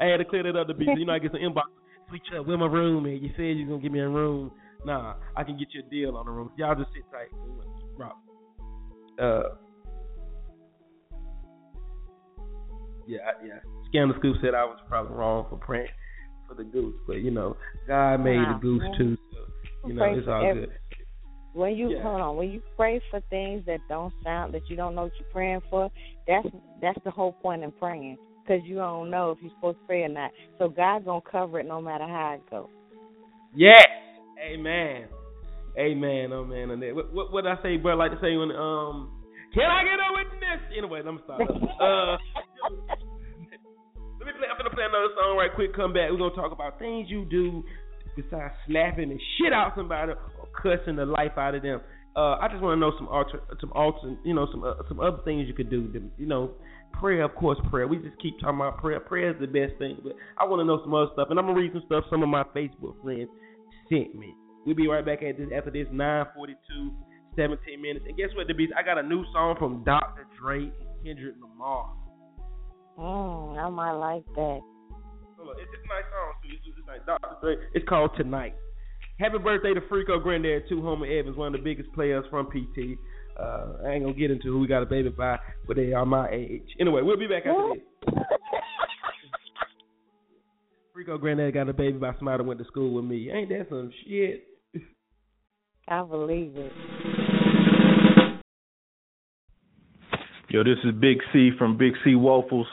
I 0.00 0.06
had 0.06 0.18
to 0.18 0.24
clear 0.24 0.42
that 0.44 0.58
up 0.58 0.66
to 0.68 0.74
be. 0.74 0.86
You 0.86 1.06
know, 1.06 1.12
I 1.12 1.18
get 1.18 1.32
some 1.32 1.40
inbox. 1.40 1.70
Sweet 2.08 2.22
Chuck, 2.30 2.46
where 2.46 2.58
my 2.58 2.66
room 2.66 3.06
at? 3.06 3.22
You 3.22 3.30
said 3.36 3.56
you're 3.56 3.68
gonna 3.68 3.80
give 3.80 3.92
me 3.92 4.00
a 4.00 4.08
room. 4.08 4.50
Nah, 4.84 5.14
I 5.36 5.44
can 5.44 5.56
get 5.56 5.68
you 5.72 5.82
a 5.86 5.90
deal 5.90 6.16
on 6.16 6.26
the 6.26 6.32
room. 6.32 6.50
Y'all 6.56 6.74
just 6.74 6.90
sit 6.92 7.04
tight. 7.10 7.30
Rock. 7.96 8.16
Uh. 9.20 9.42
Yeah, 13.06 13.18
yeah. 13.44 13.58
Scandal 13.88 14.16
Scoop 14.18 14.36
said 14.42 14.54
I 14.54 14.64
was 14.64 14.78
probably 14.88 15.14
wrong 15.16 15.46
for 15.50 15.56
praying 15.56 15.88
for 16.48 16.54
the 16.54 16.64
goose, 16.64 16.94
but 17.06 17.16
you 17.22 17.30
know, 17.30 17.56
God 17.86 18.18
made 18.18 18.36
Wow. 18.36 18.54
the 18.54 18.60
goose 18.60 18.82
too, 18.96 19.16
so 19.32 19.88
you 19.88 19.94
know 19.94 20.04
it's 20.04 20.28
all 20.28 20.44
every- 20.46 20.66
good. 20.66 20.72
When 21.54 21.76
you 21.76 21.90
Yeah. 21.90 22.02
hold 22.02 22.20
on, 22.22 22.36
when 22.36 22.50
you 22.50 22.62
pray 22.76 22.98
for 23.10 23.20
things 23.28 23.64
that 23.66 23.80
don't 23.88 24.12
sound 24.24 24.54
that 24.54 24.70
you 24.70 24.76
don't 24.76 24.94
know 24.94 25.02
what 25.02 25.12
you're 25.18 25.28
praying 25.30 25.60
for, 25.68 25.90
that's 26.26 26.48
that's 26.80 26.98
the 27.04 27.10
whole 27.10 27.32
point 27.32 27.62
in 27.62 27.72
praying 27.72 28.16
because 28.42 28.64
you 28.64 28.76
don't 28.76 29.10
know 29.10 29.32
if 29.32 29.38
you're 29.42 29.50
supposed 29.50 29.78
to 29.80 29.86
pray 29.86 30.02
or 30.04 30.08
not. 30.08 30.30
So 30.58 30.68
God's 30.70 31.04
gonna 31.04 31.20
cover 31.30 31.60
it 31.60 31.66
no 31.66 31.80
matter 31.80 32.06
how 32.06 32.32
it 32.32 32.50
goes. 32.50 32.68
Yes. 33.54 33.86
Amen. 34.40 35.08
Amen. 35.78 36.32
Oh 36.32 36.44
man. 36.44 36.70
And. 36.70 36.96
What, 36.96 37.12
what 37.12 37.32
what 37.32 37.46
I 37.46 37.56
say, 37.62 37.76
bro? 37.76 37.92
I 37.92 37.96
like 37.96 38.12
to 38.12 38.20
say 38.20 38.34
when 38.36 38.50
um, 38.52 39.10
can 39.54 39.64
I 39.64 39.84
get 39.84 40.00
a 40.00 40.08
witness? 40.14 40.60
Anyway, 40.76 41.02
let 41.04 41.12
me 41.14 41.20
stop. 41.24 41.40
uh, 41.80 42.16
let 44.18 44.26
me 44.26 44.32
play. 44.38 44.48
I'm 44.50 44.58
gonna 44.58 44.70
play 44.70 44.84
another 44.84 45.12
song 45.16 45.36
right 45.36 45.52
quick. 45.54 45.74
Come 45.74 45.92
back. 45.92 46.10
We're 46.10 46.18
gonna 46.18 46.34
talk 46.34 46.52
about 46.52 46.78
things 46.78 47.08
you 47.10 47.24
do 47.24 47.64
besides 48.16 48.54
slapping 48.66 49.08
the 49.08 49.18
shit 49.38 49.52
out 49.52 49.72
somebody 49.76 50.12
or 50.12 50.48
cussing 50.54 50.96
the 50.96 51.06
life 51.06 51.36
out 51.36 51.54
of 51.54 51.62
them. 51.62 51.80
Uh, 52.14 52.36
I 52.36 52.48
just 52.50 52.62
want 52.62 52.76
to 52.76 52.80
know 52.80 52.92
some 52.98 53.08
alter, 53.08 53.40
some 53.60 53.72
alter, 53.72 54.16
you 54.22 54.34
know, 54.34 54.46
some 54.50 54.64
uh, 54.64 54.74
some 54.88 55.00
other 55.00 55.18
things 55.24 55.48
you 55.48 55.54
could 55.54 55.70
do. 55.70 55.88
To, 55.92 56.02
you 56.18 56.26
know, 56.26 56.52
prayer, 57.00 57.22
of 57.22 57.34
course, 57.34 57.58
prayer. 57.70 57.88
We 57.88 57.96
just 57.98 58.20
keep 58.20 58.38
talking 58.38 58.56
about 58.56 58.78
prayer. 58.78 59.00
Prayer 59.00 59.30
is 59.30 59.40
the 59.40 59.46
best 59.46 59.78
thing, 59.78 59.98
but 60.02 60.12
I 60.38 60.44
want 60.44 60.60
to 60.60 60.64
know 60.64 60.80
some 60.84 60.92
other 60.92 61.10
stuff, 61.14 61.28
and 61.30 61.38
I'm 61.38 61.46
gonna 61.46 61.58
read 61.58 61.72
some 61.72 61.82
stuff 61.86 62.04
some 62.10 62.22
of 62.22 62.28
my 62.28 62.44
Facebook 62.54 63.00
friends 63.02 63.30
sent 63.88 64.14
me. 64.14 64.34
We'll 64.66 64.76
be 64.76 64.86
right 64.86 65.04
back 65.04 65.22
at 65.22 65.38
this 65.38 65.48
after 65.56 65.70
this 65.70 65.88
9:42, 65.88 66.92
17 67.34 67.80
minutes. 67.80 68.04
And 68.06 68.16
guess 68.16 68.28
what, 68.36 68.46
the 68.46 68.54
beast? 68.54 68.72
I 68.76 68.82
got 68.82 68.98
a 68.98 69.02
new 69.02 69.24
song 69.32 69.56
from 69.58 69.82
Dr. 69.84 70.26
Dre 70.38 70.64
and 70.64 71.04
Kendrick 71.04 71.36
Lamar. 71.40 71.90
Mm, 72.98 73.58
I 73.58 73.68
might 73.70 73.92
like 73.92 74.24
that. 74.34 74.60
It's, 75.58 75.70
it's 75.74 75.82
a 75.84 75.88
nice 75.88 76.06
song 76.10 76.32
too. 76.42 76.48
It's, 76.52 76.78
it's 76.78 76.88
like 76.88 77.06
Dr. 77.06 77.36
Dre. 77.40 77.56
It's 77.74 77.88
called 77.88 78.10
Tonight. 78.16 78.54
Happy 79.18 79.38
birthday 79.38 79.74
to 79.74 79.80
Freako 79.82 80.22
Granddad 80.22 80.64
Two 80.68 80.82
Homer 80.82 81.06
Evans, 81.06 81.36
one 81.36 81.54
of 81.54 81.60
the 81.60 81.64
biggest 81.64 81.92
players 81.92 82.24
from 82.30 82.46
PT. 82.46 82.98
Uh, 83.38 83.74
I 83.84 83.92
ain't 83.92 84.04
gonna 84.04 84.14
get 84.16 84.30
into 84.30 84.52
who 84.52 84.60
we 84.60 84.66
got 84.66 84.82
a 84.82 84.86
baby 84.86 85.08
by, 85.08 85.38
but 85.66 85.76
they 85.76 85.92
are 85.92 86.06
my 86.06 86.28
age. 86.30 86.66
Anyway, 86.80 87.02
we'll 87.02 87.16
be 87.16 87.26
back 87.26 87.44
after 87.46 87.74
this. 87.74 88.14
Freako 90.96 91.18
Granddad 91.18 91.54
got 91.54 91.68
a 91.68 91.72
baby 91.72 91.98
by 91.98 92.12
somebody 92.18 92.42
who 92.42 92.48
went 92.48 92.60
to 92.60 92.66
school 92.66 92.94
with 92.94 93.04
me. 93.04 93.30
Ain't 93.30 93.48
that 93.48 93.66
some 93.70 93.90
shit? 94.06 94.44
I 95.88 96.02
believe 96.02 96.52
it. 96.56 96.72
Yo, 100.48 100.62
this 100.62 100.76
is 100.84 100.92
Big 101.00 101.18
C 101.32 101.50
from 101.58 101.78
Big 101.78 101.94
C 102.04 102.14
Waffles, 102.14 102.66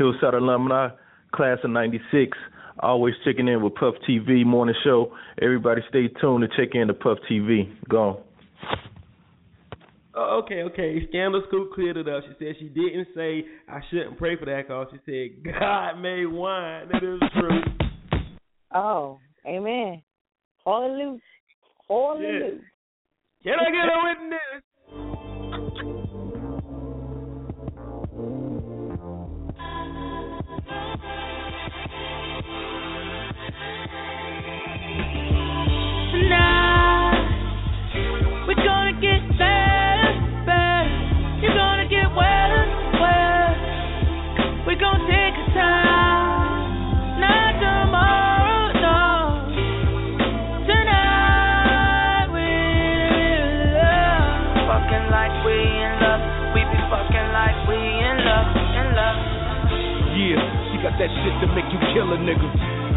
Hillside 0.00 0.32
alumni, 0.32 0.88
class 1.34 1.58
of 1.62 1.70
'96. 1.70 2.38
Always 2.78 3.14
checking 3.22 3.48
in 3.48 3.62
with 3.62 3.74
Puff 3.74 3.94
TV 4.08 4.46
morning 4.46 4.74
show. 4.82 5.12
Everybody, 5.42 5.82
stay 5.90 6.08
tuned 6.20 6.42
to 6.42 6.48
check 6.56 6.74
in 6.74 6.88
to 6.88 6.94
Puff 6.94 7.18
TV. 7.30 7.70
Go. 7.86 8.22
Oh, 10.14 10.40
okay, 10.42 10.62
okay. 10.62 11.06
Scandal 11.10 11.42
Scoop 11.48 11.74
cleared 11.74 11.98
it 11.98 12.08
up. 12.08 12.24
She 12.26 12.34
said 12.38 12.54
she 12.58 12.68
didn't 12.68 13.08
say 13.14 13.44
I 13.68 13.80
shouldn't 13.90 14.16
pray 14.16 14.36
for 14.38 14.46
that 14.46 14.66
cause. 14.68 14.86
She 14.90 14.98
said 15.04 15.52
God 15.52 16.00
made 16.00 16.24
wine. 16.26 16.88
That 16.90 17.04
is 17.04 17.20
true. 17.38 17.60
Oh, 18.74 19.18
amen. 19.46 20.02
Hallelujah. 20.64 21.18
Hallelujah. 21.88 22.60
Can 23.42 23.52
I 23.52 23.70
get 23.70 23.84
a 23.84 23.98
witness? 24.04 24.62
That 61.00 61.08
shit 61.24 61.32
to 61.40 61.48
make 61.56 61.64
you 61.72 61.80
kill 61.96 62.12
a 62.12 62.18
nigga. 62.20 62.44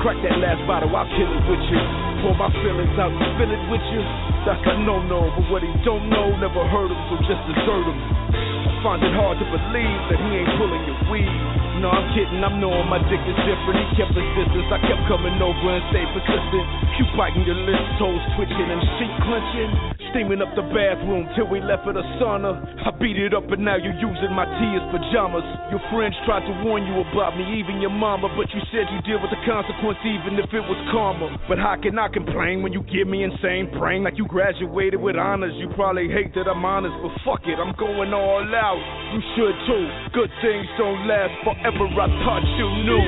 Crack 0.03 0.19
that 0.27 0.35
last 0.43 0.59
bottle, 0.67 0.91
I'll 0.91 1.07
kill 1.15 1.31
it 1.31 1.43
with 1.47 1.63
you. 1.71 1.79
Pour 2.19 2.35
my 2.35 2.51
feelings 2.59 2.99
out, 2.99 3.15
spill 3.33 3.47
it 3.47 3.63
with 3.71 3.85
you. 3.95 4.03
That's 4.43 4.59
a 4.67 4.75
no-no, 4.83 5.31
but 5.31 5.47
what 5.47 5.63
he 5.63 5.71
don't 5.87 6.11
know, 6.11 6.35
never 6.35 6.67
heard 6.67 6.91
him, 6.91 6.99
so 7.07 7.15
just 7.23 7.39
desert 7.47 7.87
him. 7.87 8.22
I 8.33 8.71
find 8.81 8.99
it 8.99 9.13
hard 9.15 9.39
to 9.39 9.45
believe 9.47 10.01
that 10.11 10.19
he 10.19 10.29
ain't 10.41 10.51
pulling 10.59 10.83
your 10.89 10.99
weed. 11.07 11.39
No, 11.83 11.91
I'm 11.91 12.07
kidding, 12.15 12.39
I'm 12.39 12.63
knowing 12.63 12.87
my 12.87 13.01
dick 13.11 13.19
is 13.27 13.35
different. 13.43 13.75
He 13.75 13.87
kept 13.99 14.15
his 14.15 14.29
distance, 14.39 14.69
I 14.71 14.79
kept 14.87 15.03
coming 15.11 15.35
over 15.43 15.67
and 15.67 15.83
stayed 15.91 16.07
persistent. 16.15 16.65
You 16.95 17.03
biting 17.17 17.43
your 17.43 17.59
lips, 17.59 17.87
toes 17.99 18.23
twitching 18.37 18.69
and 18.71 18.81
sheet 18.99 19.15
clenching. 19.25 19.71
Steaming 20.13 20.45
up 20.45 20.53
the 20.53 20.61
bathroom 20.69 21.25
till 21.33 21.49
we 21.49 21.57
left 21.57 21.89
for 21.89 21.91
the 21.91 22.05
sauna. 22.21 22.61
I 22.85 22.93
beat 23.01 23.17
it 23.17 23.33
up 23.33 23.49
and 23.49 23.65
now 23.65 23.81
you're 23.81 23.97
using 23.97 24.31
my 24.31 24.45
tee 24.45 24.73
as 24.77 24.85
pajamas. 24.93 25.43
Your 25.73 25.81
friends 25.89 26.13
tried 26.23 26.45
to 26.45 26.53
warn 26.61 26.85
you 26.85 27.01
about 27.01 27.33
me, 27.33 27.43
even 27.57 27.81
your 27.81 27.91
mama, 27.91 28.29
but 28.37 28.45
you 28.53 28.61
said 28.69 28.85
you 28.93 29.01
deal 29.03 29.17
with 29.17 29.33
the 29.33 29.41
consequence 29.41 29.97
even 30.05 30.37
if 30.37 30.53
it 30.53 30.63
was 30.63 30.77
karma. 30.93 31.33
But 31.49 31.57
how 31.57 31.75
can 31.81 31.97
I 31.97 32.07
complain 32.13 32.61
when 32.61 32.71
you 32.71 32.85
give 32.85 33.09
me 33.09 33.25
insane 33.25 33.73
praying 33.73 34.05
like 34.05 34.15
you 34.21 34.29
graduated 34.29 35.01
with 35.01 35.17
honors? 35.17 35.57
You 35.57 35.67
probably 35.73 36.07
hate 36.07 36.31
that 36.37 36.45
I'm 36.45 36.63
honest, 36.63 36.93
but 37.01 37.11
fuck 37.25 37.43
it, 37.49 37.57
I'm 37.57 37.73
going 37.75 38.13
all 38.23 38.55
out. 38.55 38.79
You 39.11 39.19
should 39.35 39.55
too. 39.67 39.85
Good 40.15 40.31
things 40.41 40.65
don't 40.79 41.07
last 41.07 41.35
forever. 41.43 41.85
I 41.91 42.07
thought 42.23 42.43
you 42.55 42.67
knew. 42.87 43.03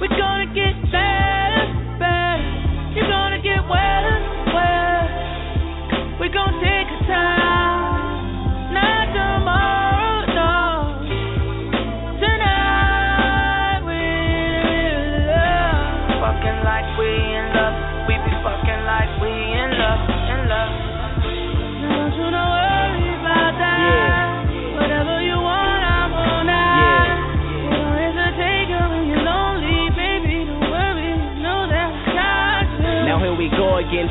We're 0.00 0.16
gonna 0.16 0.52
get 0.52 0.76
better, 0.92 1.64
better. 1.96 2.44
You're 2.94 3.08
gonna 3.08 3.40
get 3.40 3.60
wetter, 3.64 4.16
wetter. 4.52 5.04
We're 6.20 6.34
gonna 6.34 6.60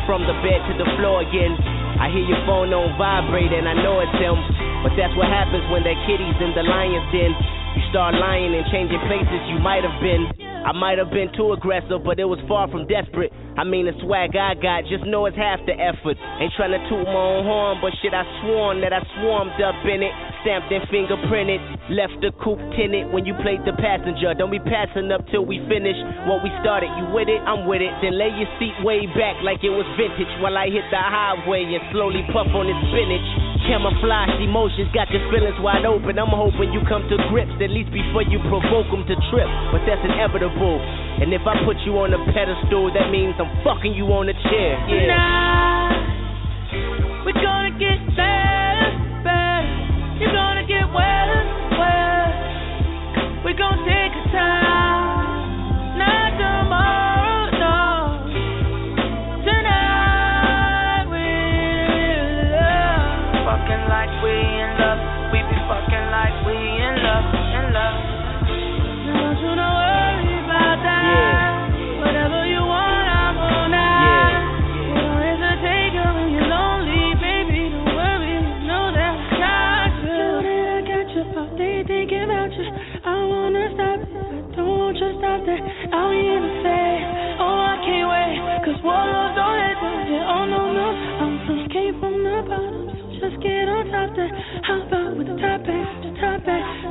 from 0.09 0.25
the 0.25 0.33
bed 0.41 0.57
to 0.65 0.73
the 0.73 0.89
floor 0.97 1.21
again. 1.21 1.53
I 2.01 2.09
hear 2.09 2.25
your 2.25 2.41
phone 2.49 2.73
on 2.73 2.97
vibrate 2.97 3.53
and 3.53 3.69
I 3.69 3.77
know 3.77 4.01
it's 4.01 4.17
him. 4.17 4.33
But 4.81 4.97
that's 4.97 5.13
what 5.13 5.29
happens 5.29 5.61
when 5.69 5.85
that 5.85 5.93
kitty's 6.09 6.33
in 6.41 6.57
the 6.57 6.65
lion's 6.65 7.05
den. 7.13 7.29
You 7.77 7.83
start 7.93 8.17
lying 8.17 8.57
and 8.57 8.65
changing 8.73 8.97
places 9.05 9.37
you 9.53 9.61
might 9.61 9.85
have 9.85 10.01
been. 10.01 10.25
I 10.65 10.73
might 10.73 10.97
have 10.97 11.13
been 11.13 11.29
too 11.37 11.53
aggressive, 11.53 12.01
but 12.01 12.17
it 12.17 12.25
was 12.25 12.41
far 12.49 12.65
from 12.73 12.89
desperate. 12.89 13.29
I 13.53 13.61
mean, 13.61 13.85
the 13.85 13.93
swag 14.01 14.33
I 14.33 14.57
got, 14.57 14.89
just 14.89 15.05
know 15.05 15.29
it's 15.29 15.37
half 15.37 15.61
the 15.69 15.77
effort. 15.77 16.17
Ain't 16.41 16.57
trying 16.57 16.73
to 16.73 16.81
toot 16.89 17.05
my 17.05 17.23
own 17.37 17.45
horn, 17.45 17.77
but 17.77 17.93
shit, 18.01 18.11
I 18.11 18.25
sworn 18.41 18.81
that 18.81 18.89
I 18.89 19.05
swarmed 19.21 19.61
up 19.61 19.77
in 19.85 20.01
it. 20.01 20.13
Stamped 20.39 20.71
and 20.71 20.87
fingerprinted, 20.87 21.59
left 21.91 22.15
the 22.23 22.31
coupe 22.39 22.63
tinted 22.71 23.11
when 23.11 23.27
you 23.27 23.35
played 23.43 23.59
the 23.67 23.75
passenger. 23.75 24.31
Don't 24.31 24.55
be 24.55 24.63
passing 24.63 25.11
up 25.11 25.19
till 25.27 25.43
we 25.43 25.59
finish 25.67 25.99
what 26.31 26.39
we 26.39 26.47
started. 26.63 26.87
You 26.95 27.11
with 27.11 27.27
it? 27.27 27.43
I'm 27.43 27.67
with 27.67 27.83
it. 27.83 27.91
Then 27.99 28.15
lay 28.15 28.31
your 28.31 28.47
seat 28.55 28.71
way 28.79 29.03
back 29.19 29.35
like 29.43 29.67
it 29.67 29.73
was 29.73 29.83
vintage 29.99 30.31
while 30.39 30.55
I 30.55 30.71
hit 30.71 30.87
the 30.95 31.01
highway 31.01 31.67
and 31.67 31.83
slowly 31.91 32.23
puff 32.31 32.47
on 32.55 32.71
this 32.71 32.79
spinach. 32.87 33.27
Camouflage 33.67 34.39
emotions 34.39 34.87
got 34.95 35.11
your 35.11 35.27
feelings 35.27 35.59
wide 35.59 35.83
open. 35.83 36.15
I'm 36.15 36.31
hoping 36.31 36.71
you 36.71 36.87
come 36.87 37.03
to 37.11 37.19
grips 37.27 37.59
at 37.59 37.67
least 37.67 37.91
before 37.91 38.23
you 38.23 38.39
provoke 38.47 38.87
them 38.87 39.03
to 39.11 39.15
trip. 39.27 39.49
But 39.75 39.83
that's 39.83 39.99
inevitable. 40.07 40.79
And 41.19 41.35
if 41.35 41.43
I 41.43 41.67
put 41.67 41.75
you 41.83 41.99
on 41.99 42.15
a 42.15 42.21
pedestal, 42.31 42.95
that 42.95 43.11
means 43.11 43.35
I'm 43.35 43.51
fucking 43.67 43.91
you 43.91 44.07
on 44.15 44.31
a 44.31 44.35
chair. 44.47 44.79
Yeah. 44.87 45.03
Tonight, 45.03 45.99
it 50.69 50.85
well, 50.93 51.29
well. 51.77 53.43
We 53.45 53.53
gon' 53.53 53.85
take 53.85 54.13
our 54.13 54.31
time. 54.31 54.68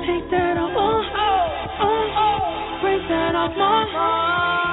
Take 0.08 0.30
that 0.30 0.56
off 0.56 0.72
my, 0.72 1.04
oh, 1.84 1.84
oh, 1.84 2.80
break 2.80 3.04
that 3.10 3.34
off 3.36 3.52
my 3.58 3.86
heart. 3.92 4.67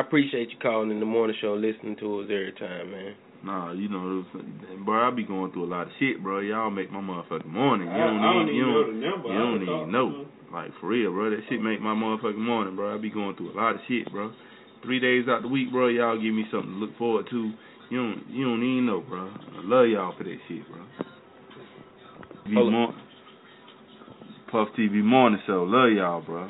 I 0.00 0.02
appreciate 0.02 0.48
you 0.48 0.56
calling 0.62 0.90
in 0.90 0.98
the 0.98 1.04
morning 1.04 1.36
show 1.42 1.52
listening 1.52 1.94
to 2.00 2.20
us 2.20 2.24
every 2.32 2.54
time, 2.58 2.90
man. 2.90 3.14
Nah, 3.44 3.72
you 3.72 3.86
know, 3.90 4.24
bro, 4.82 5.08
I 5.08 5.14
be 5.14 5.24
going 5.24 5.52
through 5.52 5.64
a 5.64 5.72
lot 5.72 5.88
of 5.88 5.92
shit, 5.98 6.22
bro. 6.22 6.40
Y'all 6.40 6.70
make 6.70 6.90
my 6.90 7.00
motherfucking 7.00 7.44
morning. 7.44 7.88
You 7.88 7.92
I- 7.92 7.98
don't 7.98 8.18
I 8.18 8.32
don't 8.32 8.46
need, 8.46 8.52
even 8.52 8.56
you 8.56 8.66
know 8.66 8.82
don't, 8.82 9.00
the 9.00 9.28
you 9.28 9.38
don't 9.38 9.52
was 9.52 9.68
talking 9.68 9.80
even 9.80 9.92
know. 9.92 10.26
Like 10.50 10.70
for 10.80 10.86
real, 10.88 11.12
bro. 11.12 11.28
That 11.28 11.40
shit 11.50 11.60
make 11.60 11.82
my 11.82 11.92
motherfucking 11.94 12.38
morning, 12.38 12.76
bro. 12.76 12.94
I 12.94 12.98
be 12.98 13.10
going 13.10 13.36
through 13.36 13.52
a 13.52 13.56
lot 13.60 13.74
of 13.74 13.80
shit, 13.88 14.10
bro. 14.10 14.32
Three 14.82 15.00
days 15.00 15.28
out 15.28 15.42
the 15.42 15.48
week, 15.48 15.70
bro. 15.70 15.88
Y'all 15.88 16.16
give 16.16 16.32
me 16.32 16.46
something 16.50 16.72
to 16.72 16.76
look 16.78 16.96
forward 16.96 17.26
to. 17.30 17.52
You 17.90 17.96
don't, 17.98 18.24
you 18.30 18.44
don't 18.46 18.62
even 18.64 18.86
know, 18.86 19.00
bro. 19.00 19.28
I 19.28 19.60
love 19.64 19.86
y'all 19.88 20.14
for 20.16 20.24
that 20.24 20.38
shit, 20.48 20.64
bro. 20.66 20.80
V 22.48 22.54
Hold. 22.54 22.72
Mor- 22.72 22.94
Puff 24.50 24.68
TV 24.78 25.04
morning 25.04 25.40
show. 25.46 25.64
Love 25.68 25.92
y'all, 25.92 26.22
bro. 26.22 26.48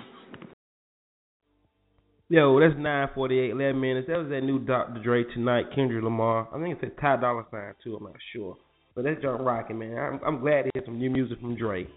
Yo, 2.31 2.61
that's 2.61 2.79
948, 2.79 3.51
11 3.51 3.81
minutes. 3.81 4.07
That 4.07 4.19
was 4.19 4.29
that 4.31 4.43
new 4.43 4.61
Dr. 4.61 5.03
Dre 5.03 5.25
tonight, 5.35 5.65
Kendrick 5.75 6.05
Lamar. 6.05 6.47
I 6.55 6.63
think 6.63 6.79
it's 6.81 6.93
a 6.97 7.01
Ty 7.01 7.17
Dolla 7.17 7.43
Sign 7.51 7.75
too, 7.83 7.97
I'm 7.97 8.05
not 8.05 8.15
sure. 8.33 8.57
But 8.95 9.03
that's 9.03 9.21
John 9.21 9.43
rocking, 9.43 9.81
man. 9.81 9.99
I'm, 9.99 10.21
I'm 10.25 10.41
glad 10.41 10.63
to 10.63 10.71
hear 10.73 10.85
some 10.87 10.97
new 10.97 11.11
music 11.11 11.41
from 11.41 11.57
Dre. 11.57 11.89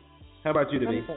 How 0.44 0.50
about 0.50 0.74
you 0.74 0.80
Let 0.80 0.90
me 0.90 1.02
today? 1.02 1.14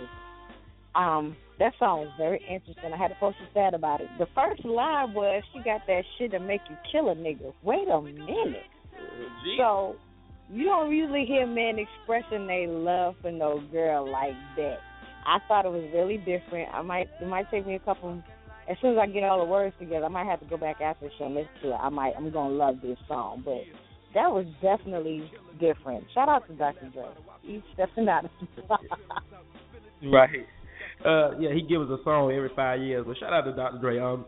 Um, 0.94 1.34
that 1.58 1.72
song 1.78 2.02
is 2.02 2.10
very 2.18 2.44
interesting. 2.44 2.92
I 2.92 2.98
had 2.98 3.08
to 3.08 3.14
post 3.18 3.38
a 3.42 3.50
stat 3.52 3.72
about 3.72 4.02
it. 4.02 4.08
The 4.18 4.26
first 4.34 4.62
line 4.66 5.14
was 5.14 5.42
she 5.54 5.60
got 5.64 5.80
that 5.86 6.02
shit 6.18 6.32
to 6.32 6.38
make 6.38 6.60
you 6.68 6.76
kill 6.92 7.08
a 7.08 7.14
nigga. 7.14 7.54
Wait 7.62 7.88
a 7.88 8.02
minute. 8.02 8.68
So 9.56 9.96
you 10.52 10.66
don't 10.66 10.94
usually 10.94 11.24
hear 11.24 11.46
men 11.46 11.78
expressing 11.78 12.46
their 12.46 12.68
love 12.68 13.14
for 13.22 13.32
no 13.32 13.62
girl 13.72 14.12
like 14.12 14.36
that. 14.58 14.76
I 15.26 15.38
thought 15.48 15.64
it 15.64 15.72
was 15.72 15.88
really 15.94 16.18
different. 16.18 16.68
I 16.74 16.82
might 16.82 17.08
it 17.18 17.26
might 17.26 17.50
take 17.50 17.66
me 17.66 17.76
a 17.76 17.80
couple 17.80 18.22
as 18.68 18.76
soon 18.80 18.92
as 18.92 18.98
I 19.00 19.06
get 19.06 19.24
all 19.24 19.38
the 19.38 19.50
words 19.50 19.74
together, 19.78 20.06
I 20.06 20.08
might 20.08 20.26
have 20.26 20.40
to 20.40 20.46
go 20.46 20.56
back 20.56 20.80
after 20.80 21.06
the 21.06 21.12
show 21.18 21.26
and 21.26 21.34
listen 21.34 21.50
to 21.62 21.68
it. 21.70 21.78
I 21.80 21.88
might 21.88 22.14
I'm 22.16 22.30
gonna 22.30 22.54
love 22.54 22.76
this 22.82 22.98
song. 23.08 23.42
But 23.44 23.62
that 24.14 24.30
was 24.30 24.46
definitely 24.62 25.30
different. 25.60 26.04
Shout 26.14 26.28
out 26.28 26.46
to 26.48 26.54
Dr. 26.54 26.90
Dre. 26.92 27.04
He's 27.42 27.62
stepping 27.74 28.08
out 28.08 28.24
of 28.24 28.30
Right. 30.02 30.46
Uh, 31.04 31.38
yeah, 31.38 31.52
he 31.54 31.62
gives 31.62 31.90
us 31.90 32.00
a 32.00 32.04
song 32.04 32.32
every 32.32 32.50
five 32.56 32.80
years. 32.80 33.04
But 33.06 33.16
shout 33.18 33.32
out 33.32 33.42
to 33.42 33.52
Dr. 33.52 33.78
Dre. 33.78 33.98
Um, 33.98 34.24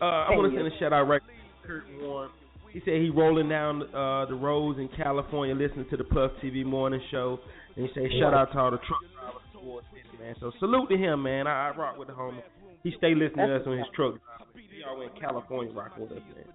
uh, 0.00 0.04
I 0.04 0.30
want 0.30 0.52
to 0.52 0.58
send 0.58 0.66
a 0.66 0.78
shout 0.78 0.92
out 0.92 1.04
right 1.04 1.22
to 1.22 1.68
Kurt 1.68 1.84
Warren. 2.00 2.30
He 2.72 2.80
said 2.80 3.00
he 3.00 3.08
rolling 3.08 3.48
down 3.48 3.82
uh, 3.94 4.26
the 4.26 4.34
roads 4.34 4.78
in 4.78 4.88
California 4.96 5.54
listening 5.54 5.86
to 5.90 5.96
the 5.96 6.04
Puff 6.04 6.32
TV 6.42 6.64
morning 6.64 7.00
show. 7.10 7.38
And 7.76 7.86
he 7.86 7.90
said 7.94 8.10
shout 8.20 8.34
out 8.34 8.52
to 8.52 8.58
all 8.58 8.70
the 8.70 8.78
truck 8.78 9.00
drivers 9.14 9.42
towards 9.52 9.86
City, 9.92 10.22
man. 10.22 10.34
So 10.40 10.52
salute 10.60 10.88
to 10.90 10.96
him, 10.96 11.22
man. 11.22 11.46
I, 11.46 11.68
I 11.68 11.76
rock 11.76 11.96
with 11.96 12.08
the 12.08 12.14
homie. 12.14 12.42
He 12.86 12.94
stay 12.98 13.16
listening 13.18 13.48
to 13.48 13.56
us 13.56 13.62
on 13.66 13.78
his 13.78 13.86
truck. 13.96 14.14
He 14.54 14.84
all 14.86 15.02
in 15.02 15.10
California 15.20 15.74
rocking 15.74 16.04
with 16.04 16.12
us, 16.12 16.22
man. 16.30 16.46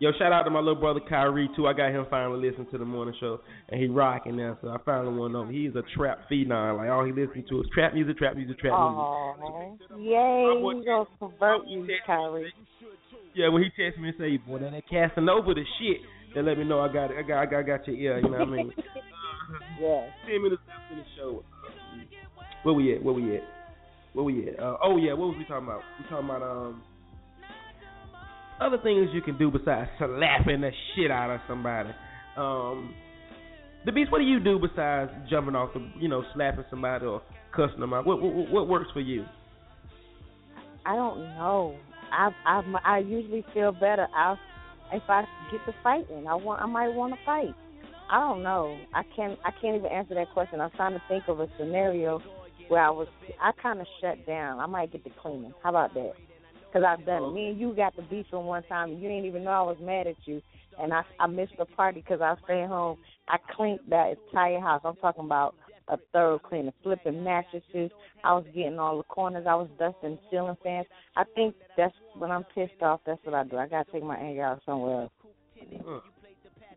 Yo, 0.00 0.12
shout 0.18 0.32
out 0.32 0.42
to 0.42 0.50
my 0.50 0.58
little 0.58 0.78
brother 0.78 1.00
Kyrie 1.08 1.48
too. 1.56 1.66
I 1.66 1.72
got 1.72 1.92
him 1.92 2.04
finally 2.10 2.46
listening 2.46 2.66
to 2.72 2.76
the 2.76 2.84
morning 2.84 3.14
show, 3.18 3.40
and 3.70 3.80
he 3.80 3.88
rocking 3.88 4.36
now. 4.36 4.58
So 4.60 4.68
I 4.68 4.76
finally 4.84 5.16
to 5.16 5.32
know 5.32 5.48
he's 5.48 5.74
a 5.76 5.82
trap 5.96 6.28
phenom. 6.30 6.76
Like 6.76 6.90
all 6.90 7.06
he 7.06 7.12
listens 7.12 7.48
to 7.48 7.60
is 7.62 7.66
trap 7.72 7.94
music, 7.94 8.18
trap 8.18 8.36
music, 8.36 8.58
trap 8.58 8.76
music. 8.76 9.00
Oh, 9.00 9.78
yay! 9.96 10.60
We 10.62 10.84
gonna 10.84 11.06
convert 11.18 11.66
you, 11.66 11.88
Kyrie. 12.06 12.52
Yeah, 13.34 13.48
when 13.48 13.62
he 13.62 13.70
texts 13.82 13.98
me 13.98 14.08
and 14.08 14.18
say, 14.18 14.36
"Boy, 14.36 14.58
that, 14.58 14.74
Casanova 14.90 15.54
the 15.54 15.64
shit," 15.80 16.04
that 16.34 16.44
let 16.44 16.58
me 16.58 16.64
know 16.64 16.80
I 16.80 16.92
got 16.92 17.10
it. 17.10 17.16
I 17.16 17.22
got, 17.22 17.40
I 17.40 17.46
got, 17.46 17.58
I 17.60 17.62
got 17.62 17.86
your 17.88 17.96
ear. 17.96 18.18
You 18.18 18.24
know 18.24 18.40
what 18.40 18.40
I 18.42 18.44
mean? 18.44 18.72
yeah. 19.80 20.04
Ten 20.28 20.42
minutes 20.42 20.60
in 20.92 20.98
the 20.98 21.04
show. 21.16 21.42
Where 22.62 22.74
we 22.74 22.94
at? 22.94 23.02
Where 23.02 23.14
we 23.14 23.36
at? 23.36 23.55
Where 24.16 24.24
we 24.24 24.48
at? 24.48 24.58
Uh, 24.58 24.78
oh 24.82 24.96
yeah, 24.96 25.12
what 25.12 25.28
was 25.28 25.36
we 25.36 25.44
talking 25.44 25.68
about? 25.68 25.82
We 25.98 26.08
talking 26.08 26.24
about 26.24 26.42
um 26.42 26.82
other 28.58 28.78
things 28.82 29.10
you 29.12 29.20
can 29.20 29.36
do 29.36 29.50
besides 29.50 29.90
slapping 29.98 30.62
the 30.62 30.70
shit 30.94 31.10
out 31.10 31.34
of 31.34 31.40
somebody. 31.46 31.90
Um, 32.34 32.94
the 33.84 33.92
beast, 33.92 34.10
what 34.10 34.20
do 34.20 34.24
you 34.24 34.40
do 34.40 34.58
besides 34.58 35.10
jumping 35.28 35.54
off 35.54 35.74
the, 35.74 35.86
you 36.00 36.08
know, 36.08 36.24
slapping 36.34 36.64
somebody 36.70 37.04
or 37.04 37.20
cussing 37.54 37.78
them 37.78 37.92
out? 37.92 38.06
What 38.06 38.22
what, 38.22 38.50
what 38.50 38.68
works 38.68 38.88
for 38.94 39.00
you? 39.00 39.26
I 40.86 40.96
don't 40.96 41.20
know. 41.20 41.76
I 42.10 42.30
I 42.46 42.62
I 42.86 42.98
usually 43.00 43.44
feel 43.52 43.72
better 43.72 44.06
I 44.16 44.36
if 44.94 45.02
I 45.10 45.24
get 45.52 45.60
to 45.66 45.74
fighting. 45.82 46.26
I 46.26 46.36
want 46.36 46.62
I 46.62 46.66
might 46.66 46.88
want 46.88 47.12
to 47.12 47.18
fight. 47.26 47.54
I 48.10 48.20
don't 48.20 48.42
know. 48.42 48.78
I 48.94 49.02
can't 49.14 49.38
I 49.44 49.50
can't 49.60 49.76
even 49.76 49.92
answer 49.92 50.14
that 50.14 50.32
question. 50.32 50.62
I'm 50.62 50.70
trying 50.70 50.94
to 50.94 51.02
think 51.06 51.24
of 51.28 51.38
a 51.40 51.48
scenario 51.58 52.22
where 52.68 52.82
I 52.82 52.90
was 52.90 53.08
I 53.40 53.52
kind 53.62 53.80
of 53.80 53.86
shut 54.00 54.26
down. 54.26 54.60
I 54.60 54.66
might 54.66 54.92
get 54.92 55.04
to 55.04 55.10
cleaning. 55.20 55.54
How 55.62 55.70
about 55.70 55.94
that? 55.94 56.12
Because 56.66 56.84
I've 56.86 57.06
done 57.06 57.22
oh, 57.22 57.30
it. 57.30 57.34
Me 57.34 57.48
and 57.48 57.60
you 57.60 57.74
got 57.74 57.96
the 57.96 58.02
beef 58.02 58.26
from 58.30 58.46
one 58.46 58.62
time. 58.64 58.90
and 58.90 59.02
You 59.02 59.08
didn't 59.08 59.26
even 59.26 59.44
know 59.44 59.50
I 59.50 59.62
was 59.62 59.76
mad 59.80 60.06
at 60.06 60.16
you, 60.24 60.42
and 60.80 60.92
I 60.92 61.02
I 61.18 61.26
missed 61.26 61.54
the 61.58 61.64
party 61.64 62.00
because 62.00 62.20
I 62.20 62.30
was 62.30 62.38
staying 62.44 62.68
home. 62.68 62.98
I 63.28 63.38
cleaned 63.54 63.80
that 63.88 64.14
entire 64.28 64.60
house. 64.60 64.82
I'm 64.84 64.96
talking 64.96 65.24
about 65.24 65.54
a 65.88 65.96
thorough 66.12 66.38
cleaning, 66.38 66.72
flipping 66.82 67.22
mattresses. 67.22 67.90
I 68.24 68.34
was 68.34 68.44
getting 68.54 68.78
all 68.78 68.96
the 68.98 69.04
corners. 69.04 69.46
I 69.48 69.54
was 69.54 69.68
dusting 69.78 70.18
ceiling 70.30 70.56
fans. 70.62 70.86
I 71.16 71.24
think 71.34 71.54
that's 71.76 71.94
when 72.18 72.30
I'm 72.30 72.44
pissed 72.54 72.82
off. 72.82 73.00
That's 73.06 73.24
what 73.24 73.34
I 73.34 73.44
do. 73.44 73.56
I 73.56 73.68
gotta 73.68 73.90
take 73.90 74.02
my 74.02 74.16
anger 74.16 74.44
out 74.44 74.62
somewhere 74.66 75.02
else. 75.02 75.12
Huh. 75.84 76.00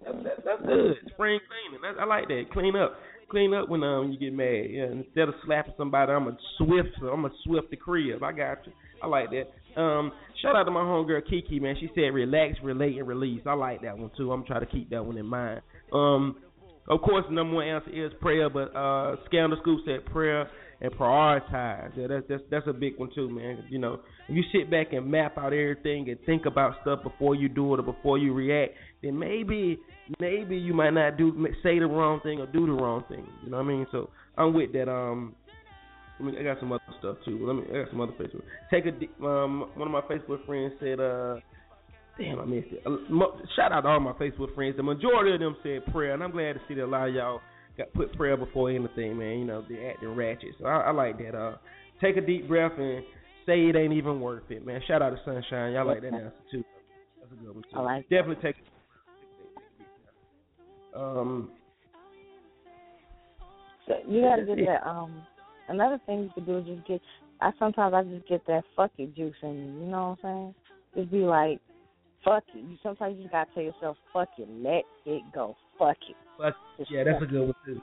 That, 0.06 0.24
that, 0.24 0.46
that's 0.46 0.62
good. 0.62 0.96
Spring 1.14 1.40
cleaning. 1.50 1.82
That, 1.82 2.02
I 2.02 2.06
like 2.06 2.28
that. 2.28 2.46
Clean 2.54 2.76
up. 2.76 2.96
Clean 3.30 3.54
up 3.54 3.70
when 3.70 3.84
um 3.84 4.12
you 4.12 4.20
get 4.20 4.34
mad. 4.34 4.66
Yeah. 4.70 4.86
Instead 4.92 5.30
of 5.30 5.36
slapping 5.46 5.74
somebody, 5.78 6.12
I'm 6.12 6.28
a 6.28 6.38
swift. 6.58 6.90
I'm 7.02 7.26
a 7.26 7.30
swift 7.44 7.70
the 7.70 7.78
crib. 7.78 8.24
I 8.24 8.32
got 8.32 8.66
you. 8.66 8.74
I 9.02 9.08
like 9.08 9.30
that. 9.30 9.80
Um, 9.80 10.12
shout 10.42 10.56
out 10.56 10.64
to 10.64 10.72
my 10.72 10.82
homegirl 10.82 11.30
Kiki, 11.30 11.60
man. 11.60 11.76
She 11.80 11.90
said 11.96 12.14
relax, 12.14 12.58
relate, 12.64 12.98
and 12.98 13.08
release. 13.08 13.42
I 13.46 13.54
like 13.54 13.82
that 13.84 13.98
one 13.98 14.12
too. 14.18 14.32
I'm 14.32 14.46
to 14.46 14.66
keep 14.66 14.90
that 14.90 15.06
one 15.06 15.18
in 15.18 15.26
mind. 15.26 15.62
Um, 15.94 16.38
of 16.88 17.02
course, 17.02 17.24
the 17.30 17.36
number 17.36 17.56
one 17.56 17.68
answer 17.68 17.92
is 17.92 18.12
prayer, 18.20 18.50
but 18.50 18.76
uh, 18.76 19.18
Scandal 19.26 19.60
Scoop 19.62 19.82
said 19.86 20.06
prayer 20.12 20.50
and 20.82 20.92
prioritize. 20.94 21.92
Yeah, 21.96 22.08
that's 22.08 22.26
that's 22.28 22.44
that's 22.50 22.68
a 22.68 22.74
big 22.74 22.98
one 22.98 23.10
too, 23.14 23.30
man. 23.30 23.64
You 23.70 23.80
know, 23.80 24.00
if 24.28 24.36
you 24.36 24.44
sit 24.52 24.72
back 24.72 24.94
and 24.94 25.10
map 25.10 25.38
out 25.38 25.54
everything 25.54 26.10
and 26.10 26.18
think 26.26 26.46
about 26.46 26.76
stuff 26.82 27.04
before 27.04 27.36
you 27.36 27.48
do 27.48 27.74
it 27.76 27.80
or 27.80 27.84
before 27.84 28.18
you 28.18 28.34
react, 28.34 28.74
then 29.04 29.20
maybe 29.20 29.78
maybe 30.20 30.58
you 30.58 30.74
might 30.74 30.92
not 30.92 31.18
do 31.18 31.48
say 31.62 31.80
the 31.80 31.86
wrong 31.86 32.20
thing 32.22 32.40
or 32.40 32.48
do 32.48 32.66
the 32.66 32.72
wrong 32.72 33.04
thing. 33.10 33.28
You 33.44 33.52
know 33.52 33.58
what 33.58 33.66
I 33.66 33.68
mean? 33.68 33.88
So 33.92 34.10
I'm 34.38 34.54
with 34.54 34.74
that. 34.74 34.90
Um, 34.90 35.36
I 36.20 36.24
mean, 36.24 36.36
I 36.38 36.44
got 36.44 36.60
some 36.60 36.72
other 36.72 36.84
stuff 37.00 37.18
too. 37.26 37.40
Let 37.46 37.56
me. 37.56 37.64
I 37.70 37.84
got 37.84 37.92
some 37.92 38.02
other 38.02 38.14
Facebook. 38.14 38.42
Take 38.72 38.86
a. 38.86 39.26
Um, 39.26 39.70
one 39.76 39.88
of 39.88 39.92
my 39.92 40.02
Facebook 40.02 40.46
friends 40.46 40.74
said, 40.80 41.00
uh, 41.00 41.38
damn, 42.18 42.40
I 42.40 42.46
missed 42.46 42.68
it. 42.72 42.84
Uh, 42.86 42.98
shout 43.56 43.72
out 43.72 43.82
to 43.82 43.88
all 43.88 44.00
my 44.00 44.14
Facebook 44.14 44.54
friends. 44.56 44.76
The 44.78 44.84
majority 44.84 45.34
of 45.34 45.40
them 45.40 45.56
said 45.64 45.86
prayer, 45.94 46.14
and 46.14 46.24
I'm 46.24 46.32
glad 46.32 46.54
to 46.54 46.60
see 46.68 46.74
that 46.76 46.86
a 46.86 46.88
lot 46.88 47.08
of 47.08 47.16
y'all 47.16 47.42
got 47.78 47.94
put 47.94 48.14
prayer 48.14 48.36
before 48.36 48.70
anything, 48.70 49.18
man. 49.18 49.40
You 49.40 49.46
know, 49.46 49.64
they 49.68 49.88
acting 49.88 50.16
ratchet. 50.16 50.56
So 50.60 50.66
I, 50.66 50.88
I 50.88 50.92
like 50.92 51.18
that. 51.20 51.36
Uh, 51.36 51.56
take 52.02 52.18
a 52.18 52.22
deep 52.22 52.48
breath 52.48 52.74
and 52.78 53.04
say 53.46 53.62
it 53.62 53.76
ain't 53.76 53.94
even 53.94 54.20
worth 54.20 54.50
it, 54.50 54.66
man. 54.66 54.82
Shout 54.88 55.02
out 55.02 55.12
to 55.12 55.20
Sunshine. 55.24 55.74
Y'all 55.74 55.88
like 55.88 56.02
that 56.02 56.14
answer 56.14 56.34
too. 56.52 56.64
That's 57.20 57.32
a 57.32 57.36
good 57.36 57.56
one 57.56 57.64
too. 57.64 57.78
I 57.78 57.82
like 57.82 58.10
Definitely 58.10 58.44
take. 58.44 58.56
Um, 60.96 61.52
So 63.88 63.96
you 64.08 64.22
gotta 64.22 64.44
get 64.44 64.66
that. 64.66 64.88
Um, 64.88 65.24
another 65.68 66.00
thing 66.06 66.24
you 66.24 66.30
could 66.34 66.46
do 66.46 66.60
is 66.60 66.66
just 66.66 66.88
get. 66.88 67.02
I 67.42 67.52
sometimes 67.58 67.94
I 67.94 68.04
just 68.04 68.28
get 68.28 68.46
that 68.48 68.64
fuck 68.76 68.92
it 68.98 69.16
juice 69.16 69.34
in 69.42 69.80
me. 69.80 69.86
You 69.86 69.92
know 69.92 70.18
what 70.22 70.30
I'm 70.30 70.54
saying? 70.54 70.56
Just 70.96 71.12
be 71.12 71.20
like, 71.20 71.60
fuck 72.24 72.44
it. 72.54 72.60
You 72.60 72.78
sometimes 72.84 73.16
you 73.18 73.24
just 73.24 73.32
gotta 73.32 73.50
tell 73.54 73.64
yourself, 73.64 73.98
fuck 74.14 74.30
it, 74.38 74.48
let 74.50 74.84
it 75.06 75.24
go, 75.34 75.56
fuck 75.78 75.98
it. 76.10 76.16
But 76.38 76.54
yeah, 76.90 77.04
that's 77.04 77.24
a 77.24 77.26
good 77.26 77.42
one 77.42 77.54
too. 77.66 77.82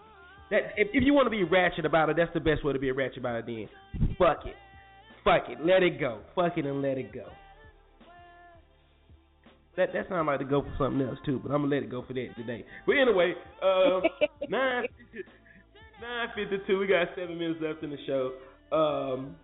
That 0.51 0.73
if, 0.77 0.89
if 0.93 1.03
you 1.05 1.13
want 1.13 1.27
to 1.27 1.31
be 1.31 1.43
ratchet 1.43 1.85
about 1.85 2.09
it, 2.09 2.17
that's 2.17 2.33
the 2.35 2.41
best 2.41 2.65
way 2.65 2.73
to 2.73 2.79
be 2.79 2.91
ratchet 2.93 3.19
about 3.19 3.37
it. 3.37 3.47
Then 3.47 3.69
fuck 4.17 4.47
it, 4.47 4.55
fuck 5.25 5.49
it, 5.49 5.59
let 5.65 5.83
it 5.83 5.99
go, 5.99 6.21
fuck 6.35 6.57
it 6.57 6.67
and 6.67 6.83
let 6.83 6.99
it 6.99 7.13
go. 7.13 7.27
That 9.77 9.93
that 9.93 10.09
sounds 10.09 10.27
like 10.27 10.39
to 10.39 10.45
go 10.45 10.62
for 10.62 10.74
something 10.79 11.07
else 11.07 11.18
too, 11.24 11.41
but 11.43 11.53
I'm 11.53 11.62
gonna 11.62 11.74
let 11.74 11.83
it 11.83 11.91
go 11.91 12.03
for 12.07 12.14
that 12.14 12.29
today. 12.37 12.64
But 12.87 12.93
anyway, 12.93 13.35
nine 13.62 14.03
nine 16.01 16.29
fifty 16.35 16.57
two. 16.66 16.79
We 16.79 16.87
got 16.87 17.09
seven 17.14 17.39
minutes 17.39 17.61
left 17.62 17.83
in 17.83 17.91
the 17.91 17.99
show. 18.07 18.33
Um, 18.72 19.37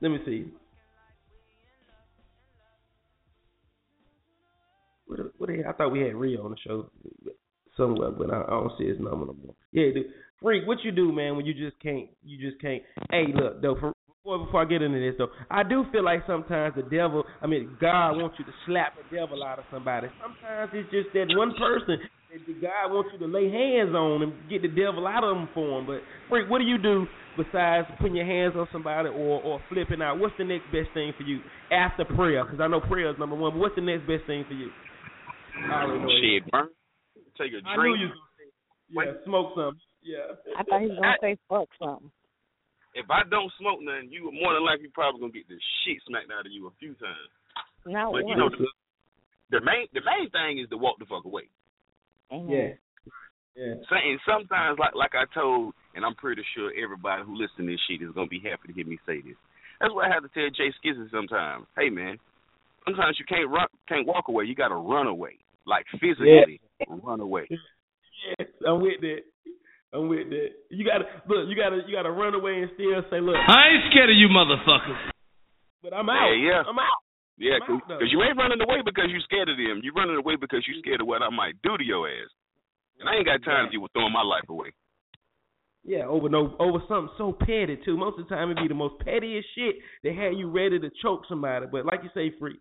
let 0.00 0.10
me 0.10 0.18
see. 0.24 0.46
what 5.38 5.50
hell? 5.50 5.64
I 5.68 5.72
thought 5.72 5.92
we 5.92 6.00
had 6.00 6.14
Rio 6.14 6.44
on 6.44 6.52
the 6.52 6.56
show 6.66 6.90
somewhere, 7.76 8.10
but 8.10 8.32
I, 8.32 8.42
I 8.42 8.50
don't 8.50 8.72
see 8.78 8.88
his 8.88 8.98
number 8.98 9.26
no 9.26 9.36
more. 9.44 9.54
Yeah, 9.72 9.92
dude. 9.92 10.06
Freak, 10.40 10.66
what 10.66 10.82
you 10.82 10.90
do, 10.90 11.12
man, 11.12 11.36
when 11.36 11.46
you 11.46 11.54
just 11.54 11.80
can't, 11.80 12.08
you 12.24 12.50
just 12.50 12.60
can't. 12.60 12.82
Hey, 13.10 13.26
look, 13.32 13.62
though, 13.62 13.76
for, 13.78 13.91
before 14.22 14.44
before 14.44 14.62
I 14.62 14.64
get 14.64 14.82
into 14.82 15.00
this 15.00 15.14
though, 15.18 15.30
I 15.50 15.62
do 15.62 15.84
feel 15.90 16.04
like 16.04 16.22
sometimes 16.26 16.74
the 16.76 16.82
devil, 16.82 17.24
I 17.40 17.46
mean, 17.46 17.76
God 17.80 18.12
wants 18.12 18.36
you 18.38 18.44
to 18.44 18.52
slap 18.66 18.94
the 18.96 19.16
devil 19.16 19.42
out 19.42 19.58
of 19.58 19.64
somebody. 19.70 20.08
Sometimes 20.20 20.70
it's 20.74 20.90
just 20.90 21.08
that 21.14 21.26
one 21.36 21.52
person 21.58 21.98
that 22.30 22.60
God 22.60 22.94
wants 22.94 23.10
you 23.12 23.18
to 23.18 23.26
lay 23.26 23.50
hands 23.50 23.94
on 23.94 24.22
and 24.22 24.32
get 24.48 24.62
the 24.62 24.68
devil 24.68 25.06
out 25.06 25.24
of 25.24 25.34
them 25.34 25.48
for 25.54 25.80
him. 25.80 25.86
But 25.86 26.00
Freak, 26.28 26.48
what 26.48 26.58
do 26.58 26.64
you 26.64 26.78
do 26.78 27.06
besides 27.36 27.88
putting 27.98 28.16
your 28.16 28.26
hands 28.26 28.54
on 28.56 28.68
somebody 28.72 29.08
or 29.08 29.42
or 29.42 29.60
flipping 29.68 30.00
out? 30.02 30.18
What's 30.18 30.34
the 30.38 30.44
next 30.44 30.66
best 30.70 30.94
thing 30.94 31.12
for 31.16 31.24
you 31.24 31.40
after 31.72 32.04
prayer? 32.04 32.44
Because 32.44 32.60
I 32.60 32.68
know 32.68 32.80
prayer 32.80 33.10
is 33.10 33.18
number 33.18 33.36
one. 33.36 33.52
But 33.52 33.58
what's 33.58 33.74
the 33.74 33.82
next 33.82 34.06
best 34.06 34.26
thing 34.26 34.44
for 34.46 34.54
you? 34.54 34.70
I 35.66 35.82
already. 35.82 36.06
Shit, 36.22 36.50
burn. 36.50 36.68
Take 37.36 37.52
a 37.52 37.66
I 37.66 37.74
drink. 37.74 37.98
knew 37.98 38.06
you 38.06 38.12
was 38.12 38.18
gonna 38.22 38.38
say 38.38 39.18
yeah, 39.18 39.24
smoke 39.24 39.52
some. 39.56 39.80
Yeah. 40.02 40.38
I 40.58 40.62
thought 40.62 40.80
he 40.80 40.86
was 40.88 40.98
gonna 41.00 41.16
say 41.20 41.36
fuck 41.48 41.68
something. 41.78 42.10
If 42.94 43.08
I 43.08 43.24
don't 43.28 43.52
smoke 43.56 43.80
nothing, 43.80 44.12
you 44.12 44.28
are 44.28 44.36
more 44.36 44.52
than 44.52 44.64
likely 44.64 44.88
probably 44.92 45.20
gonna 45.20 45.32
get 45.32 45.48
the 45.48 45.56
shit 45.84 46.00
smacked 46.04 46.28
out 46.28 46.44
of 46.44 46.52
you 46.52 46.68
a 46.68 46.74
few 46.76 46.92
times. 47.00 47.32
Not 47.88 48.12
but 48.12 48.24
one. 48.24 48.28
you 48.28 48.36
know 48.36 48.50
the, 48.52 48.68
the 49.50 49.60
main 49.64 49.88
the 49.96 50.04
main 50.04 50.28
thing 50.30 50.60
is 50.60 50.68
to 50.70 50.76
walk 50.76 51.00
the 51.00 51.08
fuck 51.08 51.24
away. 51.24 51.48
Mm-hmm. 52.30 52.52
Yeah. 52.52 52.72
Yeah. 53.56 53.76
So, 53.88 53.96
and 53.96 54.20
sometimes, 54.24 54.80
like 54.80 54.94
like 54.94 55.12
I 55.16 55.24
told, 55.32 55.74
and 55.96 56.04
I'm 56.04 56.16
pretty 56.16 56.44
sure 56.56 56.72
everybody 56.72 57.24
who 57.24 57.36
listens 57.36 57.64
to 57.64 57.66
this 57.68 57.80
shit 57.88 58.04
is 58.04 58.12
gonna 58.14 58.32
be 58.32 58.40
happy 58.40 58.68
to 58.68 58.76
hear 58.76 58.86
me 58.86 59.00
say 59.04 59.20
this. 59.20 59.36
That's 59.80 59.92
what 59.92 60.06
I 60.06 60.12
have 60.12 60.22
to 60.24 60.32
tell 60.32 60.48
Jay 60.52 60.72
Skizzy 60.80 61.10
sometimes. 61.10 61.66
Hey 61.76 61.90
man, 61.90 62.16
sometimes 62.84 63.16
you 63.18 63.24
can't 63.24 63.50
run, 63.50 63.66
can't 63.88 64.06
walk 64.06 64.28
away. 64.28 64.44
You 64.44 64.54
got 64.54 64.68
to 64.68 64.76
run 64.76 65.06
away, 65.06 65.38
like 65.66 65.84
physically 66.00 66.60
run 66.88 67.20
away. 67.20 67.48
Yes, 68.38 68.46
I'm 68.64 68.80
with 68.80 69.00
that. 69.00 69.26
I'm 69.92 70.08
with 70.08 70.30
that. 70.30 70.48
You 70.72 70.84
gotta 70.88 71.04
look. 71.28 71.48
You 71.48 71.56
gotta 71.56 71.84
you 71.86 71.92
gotta 71.92 72.10
run 72.10 72.34
away 72.34 72.64
and 72.64 72.70
still 72.74 73.04
say, 73.12 73.20
look. 73.20 73.36
I 73.36 73.76
ain't 73.76 73.84
scared 73.92 74.08
of 74.08 74.16
you 74.16 74.28
motherfuckers. 74.32 75.12
But 75.82 75.92
I'm 75.92 76.08
out. 76.08 76.32
Yeah, 76.32 76.48
yeah. 76.48 76.62
I'm 76.64 76.78
out. 76.78 77.00
Yeah, 77.36 77.58
I'm 77.60 77.76
out, 77.76 77.82
though. 77.88 77.98
because 77.98 78.12
you 78.12 78.22
ain't 78.22 78.38
running 78.38 78.60
away 78.60 78.80
because 78.84 79.12
you're 79.12 79.24
scared 79.28 79.48
of 79.48 79.56
them. 79.56 79.80
You're 79.82 79.94
running 79.94 80.16
away 80.16 80.36
because 80.40 80.64
you're 80.64 80.80
scared 80.80 81.00
of 81.00 81.06
what 81.06 81.20
I 81.20 81.28
might 81.28 81.60
do 81.62 81.76
to 81.76 81.84
your 81.84 82.08
ass. 82.08 82.30
And 83.00 83.08
I 83.08 83.16
ain't 83.16 83.26
got 83.26 83.42
time 83.44 83.66
to 83.66 83.70
deal 83.70 83.82
with 83.82 83.92
throwing 83.92 84.12
my 84.12 84.22
life 84.22 84.46
away. 84.48 84.72
Yeah, 85.84 86.06
over 86.06 86.28
no 86.28 86.54
over 86.60 86.78
something 86.86 87.12
so 87.18 87.32
petty 87.32 87.76
too. 87.84 87.96
Most 87.96 88.18
of 88.18 88.28
the 88.28 88.34
time 88.34 88.50
it'd 88.50 88.62
be 88.62 88.68
the 88.68 88.78
most 88.78 89.02
pettiest 89.04 89.48
shit 89.56 89.76
that 90.04 90.14
had 90.14 90.38
you 90.38 90.48
ready 90.48 90.78
to 90.78 90.90
choke 91.02 91.22
somebody. 91.28 91.66
But 91.66 91.84
like 91.84 92.00
you 92.04 92.10
say, 92.14 92.32
free, 92.38 92.56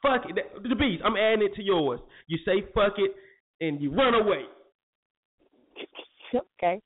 fuck 0.00 0.22
it. 0.24 0.34
The 0.62 0.74
beast. 0.74 1.02
I'm 1.04 1.16
adding 1.16 1.44
it 1.44 1.54
to 1.56 1.62
yours. 1.62 2.00
You 2.26 2.38
say 2.46 2.64
fuck 2.74 2.94
it 2.96 3.12
and 3.60 3.80
you 3.80 3.92
run 3.92 4.14
away. 4.14 4.44
okay. 6.58 6.80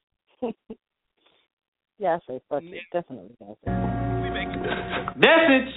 yeah, 1.98 2.16
I 2.16 2.18
say 2.28 2.40
fuck 2.48 2.62
it. 2.62 2.82
Definitely 2.92 3.34
gonna 3.40 3.54
say. 3.64 3.70
Message. 5.16 5.72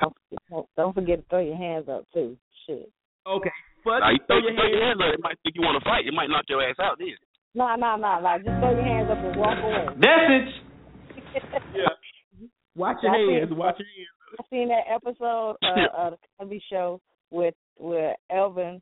Don't, 0.00 0.14
don't- 0.50 0.68
don't 0.76 0.94
forget 0.94 1.20
to 1.20 1.24
throw 1.30 1.40
your 1.40 1.56
hands 1.56 1.88
up 1.88 2.04
too. 2.12 2.36
Shit. 2.66 2.90
Okay. 3.26 3.50
Fuck 3.84 4.00
Now, 4.00 4.10
you 4.10 4.18
throw, 4.26 4.38
Throw 4.40 4.48
your 4.48 4.54
throw 4.54 4.66
your 4.68 4.84
hands. 4.84 5.00
hands 5.00 5.08
up. 5.08 5.14
It 5.18 5.22
might 5.22 5.38
think 5.42 5.56
you 5.56 5.62
want 5.62 5.82
to 5.82 5.88
fight. 5.88 6.06
It 6.06 6.14
might 6.14 6.28
knock 6.28 6.44
your 6.48 6.62
ass 6.62 6.76
out 6.80 6.98
then. 6.98 7.08
No, 7.54 7.74
no, 7.76 7.96
no, 7.96 8.20
no. 8.20 8.36
Just 8.38 8.58
throw 8.60 8.70
your 8.70 8.84
hands 8.84 9.08
up 9.10 9.18
and 9.18 9.36
walk 9.36 9.58
away. 9.62 9.86
Message. 9.96 10.50
Yeah. 11.74 11.88
Watch 12.76 12.98
your 13.02 13.16
Y'all 13.16 13.38
hands. 13.38 13.48
seen- 13.50 13.58
Watch 13.58 13.76
your 13.78 13.88
hands. 13.88 14.08
I 14.38 14.42
seen 14.50 14.68
that 14.68 14.84
episode 14.94 15.56
uh, 15.62 15.96
of 15.96 16.12
the 16.12 16.18
Cosby 16.38 16.62
Show 16.70 17.00
with 17.30 17.54
where 17.76 18.14
Elvin 18.30 18.80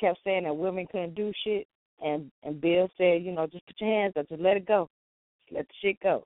kept 0.00 0.18
saying 0.24 0.44
that 0.44 0.54
women 0.56 0.86
couldn't 0.90 1.14
do 1.14 1.32
shit, 1.44 1.66
and 2.02 2.30
and 2.42 2.60
Bill 2.60 2.88
said, 2.96 3.22
you 3.22 3.32
know, 3.32 3.46
just 3.46 3.66
put 3.66 3.80
your 3.80 3.90
hands 3.90 4.14
up, 4.18 4.28
just 4.28 4.40
let 4.40 4.56
it 4.56 4.66
go, 4.66 4.88
just 5.42 5.56
let 5.56 5.68
the 5.68 5.74
shit 5.82 6.00
go. 6.00 6.24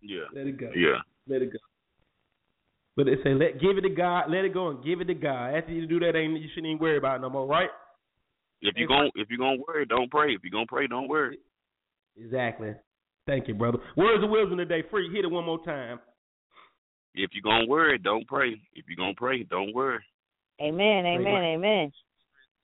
Yeah. 0.00 0.24
Let 0.34 0.46
it 0.46 0.58
go. 0.58 0.70
Yeah. 0.74 0.98
Let 1.28 1.42
it 1.42 1.52
go. 1.52 1.58
But 2.96 3.06
they 3.06 3.16
say 3.22 3.34
let 3.34 3.60
give 3.60 3.76
it 3.76 3.82
to 3.82 3.90
God, 3.90 4.30
let 4.30 4.44
it 4.44 4.54
go 4.54 4.68
and 4.68 4.84
give 4.84 5.00
it 5.00 5.06
to 5.06 5.14
God. 5.14 5.54
After 5.54 5.72
you 5.72 5.86
do 5.86 6.00
that, 6.00 6.16
ain't 6.16 6.40
you 6.40 6.48
shouldn't 6.54 6.66
even 6.66 6.78
worry 6.78 6.96
about 6.96 7.16
it 7.16 7.22
no 7.22 7.30
more, 7.30 7.46
right? 7.46 7.68
If 8.62 8.74
you 8.76 8.88
gon' 8.88 9.10
if 9.16 9.28
you 9.30 9.38
gonna 9.38 9.58
worry, 9.68 9.84
don't 9.84 10.10
pray. 10.10 10.32
If 10.32 10.42
you 10.44 10.50
gonna 10.50 10.66
pray, 10.66 10.86
don't 10.86 11.08
worry. 11.08 11.38
Exactly. 12.16 12.74
Thank 13.26 13.48
you, 13.48 13.54
brother. 13.54 13.78
Words 13.96 14.24
of 14.24 14.30
wisdom 14.30 14.56
today. 14.56 14.82
Free. 14.90 15.12
Hit 15.12 15.24
it 15.24 15.30
one 15.30 15.44
more 15.44 15.62
time. 15.64 16.00
If 17.14 17.30
you 17.34 17.42
gonna 17.42 17.66
worry, 17.66 17.98
don't 17.98 18.26
pray. 18.26 18.60
If 18.74 18.86
you 18.88 18.96
gonna 18.96 19.14
pray, 19.16 19.42
don't 19.42 19.74
worry. 19.74 20.02
Amen, 20.60 21.04
amen, 21.04 21.44
amen. 21.44 21.92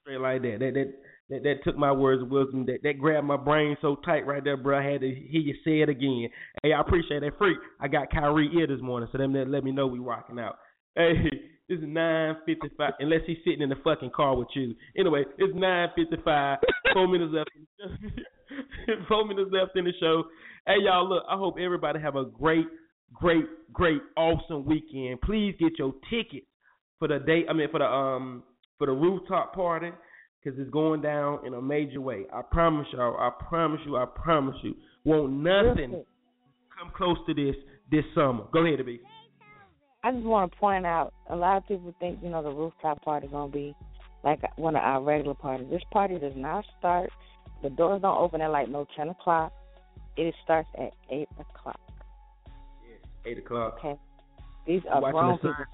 Straight 0.02 0.20
like 0.20 0.42
that. 0.42 0.58
That 0.60 0.74
that 0.74 0.94
that, 1.32 1.42
that 1.44 1.64
took 1.64 1.78
my 1.78 1.90
words 1.90 2.22
of 2.22 2.28
wisdom. 2.28 2.66
That 2.66 2.80
that 2.82 2.98
grabbed 2.98 3.26
my 3.26 3.38
brain 3.38 3.76
so 3.80 3.96
tight 4.04 4.26
right 4.26 4.44
there, 4.44 4.56
bro. 4.56 4.78
I 4.78 4.84
had 4.84 5.00
to 5.00 5.08
hear 5.08 5.40
you 5.40 5.54
say 5.64 5.80
it 5.80 5.88
again. 5.88 6.28
Hey, 6.62 6.74
I 6.74 6.80
appreciate 6.80 7.20
that. 7.20 7.38
Freak. 7.38 7.56
I 7.80 7.88
got 7.88 8.10
Kyrie 8.10 8.50
here 8.52 8.66
this 8.66 8.82
morning, 8.82 9.08
so 9.10 9.18
them 9.18 9.32
that 9.32 9.48
let 9.48 9.64
me 9.64 9.72
know 9.72 9.86
we 9.86 9.98
rocking 9.98 10.38
out. 10.38 10.58
Hey, 10.94 11.14
this 11.70 11.78
is 11.78 11.84
nine 11.86 12.36
fifty 12.44 12.68
five. 12.76 12.92
Unless 12.98 13.22
he's 13.26 13.38
sitting 13.44 13.62
in 13.62 13.70
the 13.70 13.76
fucking 13.82 14.10
car 14.14 14.36
with 14.36 14.48
you. 14.54 14.74
Anyway, 14.96 15.24
it's 15.38 15.54
nine 15.56 15.88
fifty 15.96 16.22
five. 16.22 16.58
Four 16.92 17.08
minutes 17.08 17.32
left. 17.34 17.50
Four 19.08 19.26
minutes 19.26 19.50
left 19.52 19.74
in 19.74 19.86
the 19.86 19.92
show. 19.98 20.24
Hey, 20.66 20.76
y'all, 20.80 21.08
look. 21.08 21.24
I 21.30 21.36
hope 21.36 21.54
everybody 21.58 21.98
have 21.98 22.16
a 22.16 22.26
great, 22.26 22.66
great, 23.14 23.46
great, 23.72 24.02
awesome 24.18 24.66
weekend. 24.66 25.22
Please 25.22 25.54
get 25.58 25.78
your 25.78 25.94
tickets 26.10 26.46
for 26.98 27.08
the 27.08 27.20
day. 27.20 27.44
I 27.48 27.54
mean, 27.54 27.70
for 27.70 27.78
the 27.78 27.86
um 27.86 28.42
for 28.76 28.86
the 28.86 28.92
rooftop 28.92 29.54
party 29.54 29.92
because 30.42 30.58
it's 30.58 30.70
going 30.70 31.02
down 31.02 31.46
in 31.46 31.54
a 31.54 31.62
major 31.62 32.00
way. 32.00 32.24
I 32.32 32.42
promise 32.42 32.86
y'all. 32.92 33.16
I 33.18 33.30
promise 33.48 33.80
you. 33.86 33.96
I 33.96 34.06
promise 34.06 34.56
you. 34.62 34.74
Won't 35.04 35.32
nothing 35.32 36.04
come 36.78 36.92
close 36.96 37.18
to 37.26 37.34
this 37.34 37.54
this 37.90 38.04
summer. 38.14 38.44
Go 38.52 38.64
ahead, 38.64 38.84
B. 38.84 39.00
I 40.04 40.10
just 40.10 40.24
want 40.24 40.50
to 40.50 40.58
point 40.58 40.84
out, 40.84 41.12
a 41.30 41.36
lot 41.36 41.58
of 41.58 41.68
people 41.68 41.94
think, 42.00 42.18
you 42.22 42.28
know, 42.28 42.42
the 42.42 42.50
rooftop 42.50 43.02
party 43.02 43.26
is 43.26 43.32
gonna 43.32 43.52
be 43.52 43.74
like 44.24 44.40
one 44.56 44.74
of 44.74 44.82
our 44.82 45.02
regular 45.02 45.34
parties. 45.34 45.68
This 45.70 45.82
party 45.92 46.18
does 46.18 46.32
not 46.34 46.64
start. 46.78 47.10
The 47.62 47.70
doors 47.70 48.02
don't 48.02 48.18
open 48.18 48.40
at 48.40 48.50
like 48.50 48.68
no 48.68 48.86
ten 48.96 49.08
o'clock. 49.10 49.52
It 50.16 50.34
starts 50.42 50.68
at 50.76 50.92
eight 51.10 51.28
o'clock. 51.38 51.80
Eight 53.24 53.38
o'clock. 53.38 53.78
Okay. 53.78 53.98
These 54.66 54.82
are 54.90 55.00
grown 55.12 55.38
the 55.42 55.48
people. 55.48 55.64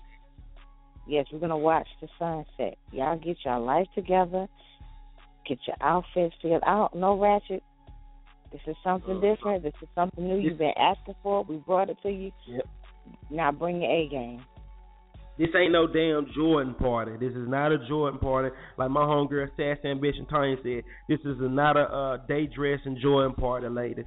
Yes, 1.08 1.26
we're 1.32 1.38
gonna 1.38 1.56
watch 1.56 1.88
the 2.00 2.08
sunset. 2.18 2.76
Y'all 2.92 3.16
get 3.16 3.38
your 3.44 3.58
life 3.58 3.86
together. 3.94 4.46
Get 5.48 5.58
your 5.66 5.76
outfits 5.80 6.34
together. 6.42 6.66
I 6.66 6.74
don't 6.76 6.94
no 6.96 7.18
ratchet. 7.18 7.62
This 8.52 8.60
is 8.66 8.76
something 8.84 9.16
Uh, 9.16 9.20
different. 9.20 9.62
This 9.62 9.74
is 9.82 9.88
something 9.94 10.28
new. 10.28 10.36
You've 10.36 10.58
been 10.58 10.74
asking 10.76 11.14
for. 11.22 11.42
We 11.44 11.56
brought 11.56 11.88
it 11.88 11.96
to 12.02 12.10
you. 12.10 12.30
Yep. 12.46 12.66
Now 13.30 13.50
bring 13.52 13.80
your 13.82 13.90
A 13.90 14.08
game. 14.08 14.42
This 15.38 15.48
ain't 15.56 15.72
no 15.72 15.86
damn 15.86 16.26
Jordan 16.34 16.74
party. 16.74 17.12
This 17.16 17.32
is 17.32 17.48
not 17.48 17.72
a 17.72 17.78
Jordan 17.86 18.18
party. 18.18 18.54
Like 18.76 18.90
my 18.90 19.02
homegirl 19.02 19.48
Sass 19.56 19.82
Ambition 19.84 20.26
Tanya 20.26 20.56
said, 20.62 20.82
this 21.08 21.20
is 21.20 21.36
not 21.38 21.76
a 21.76 21.82
uh, 21.82 22.16
day 22.26 22.46
dress 22.46 22.80
and 22.84 22.98
Jordan 23.00 23.34
party, 23.34 23.68
ladies. 23.68 24.04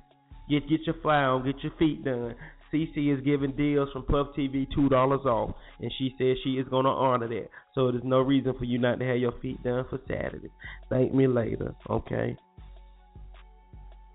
Get 0.50 0.68
get 0.68 0.82
your 0.86 0.96
fly 1.02 1.24
on, 1.24 1.46
get 1.46 1.64
your 1.64 1.72
feet 1.80 2.04
done. 2.04 2.36
CC 2.74 3.14
is 3.14 3.24
giving 3.24 3.52
deals 3.52 3.90
from 3.92 4.04
Puff 4.04 4.28
TV 4.38 4.68
two 4.74 4.90
dollars 4.90 5.22
off, 5.26 5.56
and 5.80 5.92
she 5.98 6.16
says 6.18 6.38
she 6.44 6.52
is 6.52 6.68
gonna 6.70 6.90
honor 6.90 7.28
that. 7.28 7.50
So 7.76 7.92
there's 7.92 8.04
no 8.04 8.20
reason 8.20 8.54
for 8.58 8.66
you 8.66 8.80
not 8.80 9.00
to 9.00 9.06
have 9.06 9.18
your 9.18 9.34
feet 9.42 9.62
done 9.64 9.86
for 9.90 10.00
Saturday. 10.08 10.50
Thank 10.90 11.14
me 11.14 11.28
later, 11.28 11.76
okay? 11.90 12.36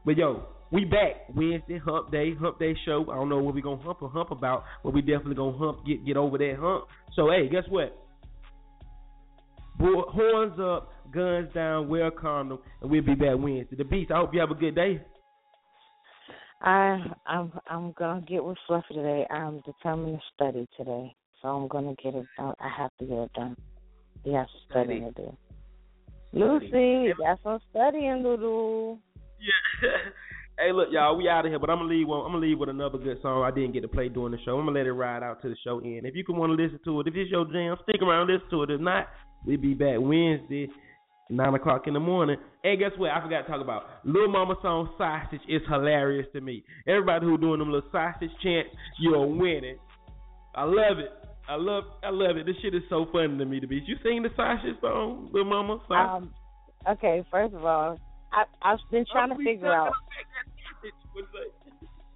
But 0.04 0.16
yo, 0.16 0.44
we 0.70 0.84
back 0.84 1.28
Wednesday 1.34 1.78
hump 1.78 2.10
day, 2.10 2.34
hump 2.34 2.58
day 2.58 2.76
show. 2.84 3.04
I 3.10 3.16
don't 3.16 3.28
know 3.28 3.38
what 3.38 3.54
we 3.54 3.62
gonna 3.62 3.82
hump 3.82 4.02
or 4.02 4.08
hump 4.08 4.30
about, 4.30 4.64
but 4.82 4.94
we 4.94 5.00
definitely 5.00 5.34
gonna 5.34 5.58
hump 5.58 5.86
get 5.86 6.04
get 6.04 6.16
over 6.16 6.38
that 6.38 6.56
hump. 6.58 6.86
So 7.14 7.30
hey, 7.30 7.48
guess 7.48 7.64
what? 7.68 7.96
Horns 9.78 10.58
up, 10.58 10.90
guns 11.12 11.52
down, 11.52 11.88
wear 11.88 12.06
a 12.06 12.10
condom, 12.10 12.58
and 12.80 12.90
we'll 12.90 13.02
be 13.02 13.14
back 13.14 13.36
Wednesday. 13.38 13.76
The 13.76 13.84
beast. 13.84 14.10
I 14.10 14.18
hope 14.18 14.32
you 14.32 14.40
have 14.40 14.50
a 14.50 14.54
good 14.54 14.74
day. 14.74 15.02
I 16.60 16.98
I'm 17.26 17.52
I'm 17.68 17.92
gonna 17.92 18.22
get 18.22 18.44
with 18.44 18.56
Fluffy 18.66 18.94
today. 18.94 19.26
I'm 19.30 19.60
determined 19.60 20.18
to 20.18 20.22
study 20.34 20.68
today, 20.76 21.14
so 21.42 21.48
I'm 21.48 21.68
gonna 21.68 21.94
get 22.02 22.14
it 22.14 22.26
done. 22.36 22.54
I 22.60 22.68
have 22.76 22.90
to 22.98 23.04
get 23.04 23.18
it 23.18 23.32
done. 23.34 23.56
Has 24.24 24.48
studying 24.68 25.04
to 25.04 25.22
do. 25.22 25.36
Lucy, 26.32 27.12
got 27.18 27.38
some 27.42 27.60
studying 27.70 28.22
to 28.24 28.36
do. 28.36 28.98
Yeah. 29.38 29.88
hey, 30.58 30.72
look, 30.72 30.88
y'all, 30.90 31.16
we 31.16 31.28
out 31.28 31.46
of 31.46 31.52
here, 31.52 31.58
but 31.58 31.70
I'm 31.70 31.78
gonna 31.78 31.88
leave. 31.88 32.08
One, 32.08 32.26
I'm 32.26 32.32
gonna 32.32 32.44
leave 32.44 32.58
with 32.58 32.68
another 32.68 32.98
good 32.98 33.18
song 33.22 33.44
I 33.44 33.50
didn't 33.50 33.72
get 33.72 33.82
to 33.82 33.88
play 33.88 34.08
during 34.08 34.32
the 34.32 34.38
show. 34.44 34.58
I'm 34.58 34.66
gonna 34.66 34.78
let 34.78 34.86
it 34.86 34.92
ride 34.92 35.22
out 35.22 35.42
to 35.42 35.48
the 35.48 35.56
show 35.62 35.78
end. 35.78 36.06
If 36.06 36.16
you 36.16 36.24
can 36.24 36.36
want 36.36 36.50
to 36.50 36.62
listen 36.62 36.80
to 36.84 37.00
it, 37.00 37.06
if 37.06 37.14
it's 37.14 37.30
your 37.30 37.44
jam, 37.44 37.76
stick 37.88 38.02
around, 38.02 38.28
listen 38.28 38.48
to 38.50 38.62
it. 38.64 38.70
If 38.70 38.80
not, 38.80 39.08
we'll 39.44 39.58
be 39.58 39.74
back 39.74 39.98
Wednesday, 40.00 40.68
nine 41.28 41.54
o'clock 41.54 41.86
in 41.86 41.94
the 41.94 42.00
morning. 42.00 42.36
Hey, 42.62 42.76
guess 42.76 42.92
what? 42.96 43.10
I 43.10 43.20
forgot 43.20 43.42
to 43.42 43.48
talk 43.48 43.60
about 43.60 43.84
Little 44.04 44.30
Mama 44.30 44.54
song 44.62 44.90
"Sausage" 44.98 45.40
is 45.48 45.62
hilarious 45.68 46.26
to 46.32 46.40
me. 46.40 46.64
Everybody 46.86 47.26
who 47.26 47.38
doing 47.38 47.58
them 47.58 47.72
little 47.72 47.88
sausage 47.90 48.30
chants, 48.42 48.70
you're 48.98 49.26
winning. 49.26 49.78
I 50.54 50.64
love 50.64 50.98
it. 50.98 51.12
I 51.48 51.56
love 51.56 51.84
I 52.02 52.10
love 52.10 52.36
it. 52.36 52.46
This 52.46 52.56
shit 52.62 52.74
is 52.74 52.82
so 52.88 53.06
funny 53.12 53.38
to 53.38 53.44
me 53.44 53.60
to 53.60 53.66
be. 53.66 53.82
You 53.86 53.96
sing 54.02 54.22
the 54.22 54.30
Sasha 54.36 54.72
song, 54.80 55.30
little 55.32 55.48
mama? 55.48 55.80
Um, 55.90 56.34
okay, 56.88 57.24
first 57.30 57.54
of 57.54 57.64
all, 57.64 57.98
I 58.32 58.44
I've 58.62 58.78
been 58.90 59.04
trying 59.10 59.30
to 59.30 59.36
figure 59.44 59.72
out. 59.72 59.92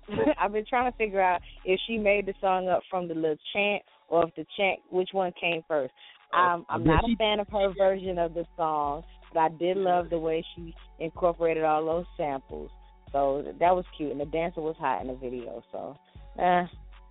I've 0.40 0.52
been 0.52 0.66
trying 0.68 0.90
to 0.90 0.98
figure 0.98 1.20
out 1.20 1.40
if 1.64 1.78
she 1.86 1.96
made 1.96 2.26
the 2.26 2.34
song 2.40 2.68
up 2.68 2.82
from 2.90 3.06
the 3.06 3.14
little 3.14 3.36
chant 3.52 3.82
or 4.08 4.26
if 4.26 4.34
the 4.34 4.44
chant 4.56 4.80
which 4.90 5.10
one 5.12 5.32
came 5.40 5.62
first. 5.68 5.92
Um, 6.32 6.64
I'm 6.68 6.84
not 6.84 7.04
a 7.04 7.16
fan 7.16 7.40
of 7.40 7.48
her 7.48 7.72
version 7.76 8.18
of 8.18 8.34
the 8.34 8.44
song, 8.56 9.02
but 9.32 9.40
I 9.40 9.48
did 9.48 9.76
love 9.76 10.10
the 10.10 10.18
way 10.18 10.44
she 10.54 10.74
incorporated 10.98 11.64
all 11.64 11.84
those 11.84 12.06
samples. 12.16 12.70
So 13.12 13.44
that 13.58 13.74
was 13.74 13.84
cute, 13.96 14.12
and 14.12 14.20
the 14.20 14.26
dancer 14.26 14.60
was 14.60 14.76
hot 14.78 15.00
in 15.00 15.08
the 15.08 15.14
video. 15.14 15.62
So, 15.72 15.96
eh, 16.38 16.64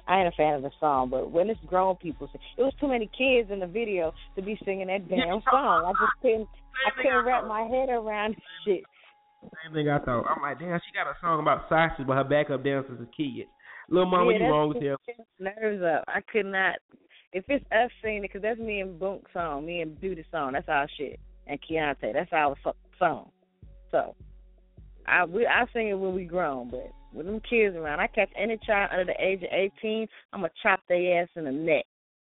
I 0.07 0.19
ain't 0.19 0.27
a 0.27 0.37
fan 0.37 0.55
of 0.55 0.61
the 0.61 0.71
song, 0.79 1.09
but 1.09 1.31
when 1.31 1.49
it's 1.49 1.59
grown 1.67 1.95
people, 1.97 2.29
it 2.33 2.61
was 2.61 2.73
too 2.79 2.87
many 2.87 3.07
kids 3.07 3.51
in 3.51 3.59
the 3.59 3.67
video 3.67 4.13
to 4.35 4.41
be 4.41 4.57
singing 4.65 4.87
that 4.87 5.09
damn 5.09 5.41
song. 5.51 5.85
I 5.85 5.91
just 5.91 6.21
couldn't, 6.21 6.47
I 6.87 6.91
couldn't 6.95 7.25
wrap 7.25 7.45
my 7.45 7.61
head 7.61 7.89
around 7.89 8.35
shit. 8.65 8.83
Same 9.41 9.73
thing 9.73 9.89
I 9.89 9.99
thought. 9.99 10.25
I'm 10.27 10.41
like, 10.41 10.59
damn, 10.59 10.79
she 10.79 10.95
got 10.95 11.07
a 11.07 11.15
song 11.21 11.41
about 11.41 11.69
Sasha, 11.69 12.03
but 12.07 12.15
her 12.15 12.23
backup 12.23 12.63
dancers 12.63 12.99
are 12.99 13.11
kids. 13.15 13.49
Little 13.89 14.09
mama, 14.09 14.31
yeah, 14.31 14.39
you 14.39 14.45
wrong 14.45 14.69
with 14.69 14.81
him. 14.83 14.97
Nerves 15.39 15.83
up. 15.83 16.03
I 16.07 16.21
could 16.31 16.45
not. 16.45 16.75
If 17.31 17.45
it's 17.47 17.65
us 17.71 17.91
singing 18.01 18.23
it, 18.23 18.29
because 18.33 18.41
that's 18.41 18.59
me 18.59 18.81
and 18.81 18.99
Boonk 18.99 19.21
song, 19.33 19.65
me 19.65 19.81
and 19.81 19.99
Duty 20.01 20.25
song. 20.31 20.53
That's 20.53 20.67
our 20.67 20.87
shit. 20.97 21.19
And 21.47 21.59
Keontae, 21.61 22.13
that's 22.13 22.33
our 22.33 22.55
song. 22.97 23.31
So, 23.91 24.15
I 25.07 25.25
we 25.25 25.45
I 25.47 25.65
sing 25.73 25.89
it 25.89 25.93
when 25.93 26.13
we 26.13 26.25
grown, 26.25 26.69
but 26.69 26.91
with 27.13 27.25
them 27.25 27.41
kids 27.49 27.75
around, 27.75 27.99
I 27.99 28.07
catch 28.07 28.29
any 28.37 28.57
child 28.65 28.91
under 28.91 29.05
the 29.05 29.23
age 29.23 29.41
of 29.41 29.49
eighteen, 29.51 30.07
I'm 30.31 30.41
gonna 30.41 30.51
chop 30.61 30.81
their 30.87 31.21
ass 31.21 31.29
in 31.35 31.45
the 31.45 31.51
neck. 31.51 31.85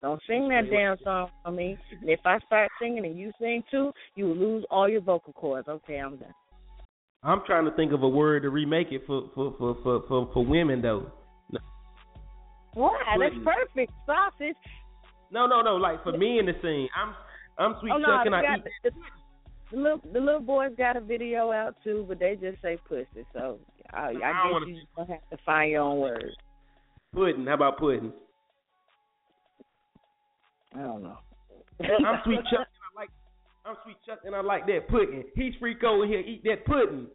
Don't 0.03 0.21
sing 0.27 0.49
that 0.49 0.71
damn 0.71 0.97
song 1.05 1.29
for 1.45 1.51
me. 1.51 1.77
And 2.01 2.09
if 2.09 2.21
I 2.25 2.39
start 2.47 2.71
singing 2.81 3.05
and 3.05 3.19
you 3.19 3.33
sing 3.41 3.63
too, 3.71 3.93
you 4.15 4.27
will 4.27 4.37
lose 4.37 4.65
all 4.71 4.89
your 4.89 5.03
vocal 5.03 5.33
cords. 5.35 5.69
Okay, 5.69 5.97
I'm 5.97 6.17
done. 6.17 6.33
I'm 7.23 7.43
trying 7.47 7.67
to 7.67 7.71
think 7.73 7.93
of 7.93 8.03
a 8.03 8.09
word 8.09 8.43
to 8.45 8.49
remake 8.49 8.93
it 8.93 9.03
for 9.07 9.29
for 9.35 9.55
for 9.59 9.77
for 9.83 10.03
for, 10.09 10.31
for 10.33 10.47
women 10.47 10.81
though. 10.81 11.11
Why? 12.75 12.97
That's 13.19 13.35
perfect. 13.45 13.93
Sausage. 14.07 14.57
No, 15.33 15.47
no, 15.47 15.63
no. 15.63 15.77
Like 15.77 16.03
for 16.03 16.13
me 16.17 16.39
in 16.39 16.47
the 16.47 16.55
scene, 16.63 16.89
I'm 16.97 17.15
I'm 17.59 17.75
sweet 17.81 17.93
oh 17.95 17.99
no, 17.99 18.07
chuck 18.07 18.27
and 18.27 18.35
I 18.35 18.43
got, 18.43 18.59
eat. 18.59 18.65
the, 18.85 18.91
the 19.73 19.77
little 19.77 20.01
the 20.13 20.21
little 20.21 20.41
boys 20.41 20.73
got 20.77 20.97
a 20.97 21.01
video 21.01 21.53
out 21.53 21.77
too, 21.85 22.05
but 22.09 22.19
they 22.19 22.37
just 22.41 22.61
say 22.63 22.79
pussy. 22.89 23.25
So 23.33 23.59
I, 23.93 23.99
I 23.99 24.13
don't 24.13 24.21
guess 24.21 24.33
wanna- 24.53 24.67
you 24.67 24.75
just 24.75 24.87
gonna 24.97 25.13
have 25.13 25.31
to 25.31 25.37
find 25.45 25.71
your 25.71 25.83
own 25.83 25.99
words. 26.01 26.35
Pudding. 27.15 27.47
How 27.47 27.55
about 27.55 27.79
pudding? 27.79 28.13
I 30.75 30.79
don't 30.81 31.03
know. 31.03 31.19
I'm 31.81 32.21
sweet 32.25 32.41
chuck 32.51 32.67
and 32.69 32.85
I 32.85 33.01
like 33.01 33.11
I'm 33.67 33.77
sweet 33.85 33.97
chuck 34.07 34.21
and 34.25 34.35
I 34.35 34.41
like 34.41 34.67
that 34.67 34.89
pudding. 34.89 35.25
He's 35.35 35.55
freak 35.61 35.83
over 35.85 36.07
here 36.07 36.21
eat 36.21 36.43
that 36.45 36.65
pudding. 36.65 37.07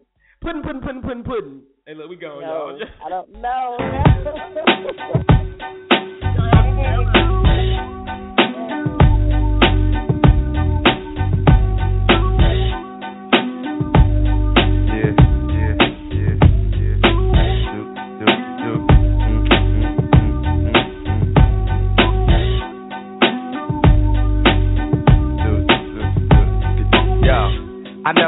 Pudding, 0.41 0.61
pudding, 0.63 0.81
pudding, 0.81 1.01
pudding, 1.01 1.23
pudding. 1.23 1.61
Hey, 1.87 1.95
look, 1.95 2.09
we 2.09 2.17
going, 2.17 2.41
No, 2.41 2.77
y'all. 2.77 2.83
I 3.05 3.09
don't 3.09 3.31
know. 3.41 3.77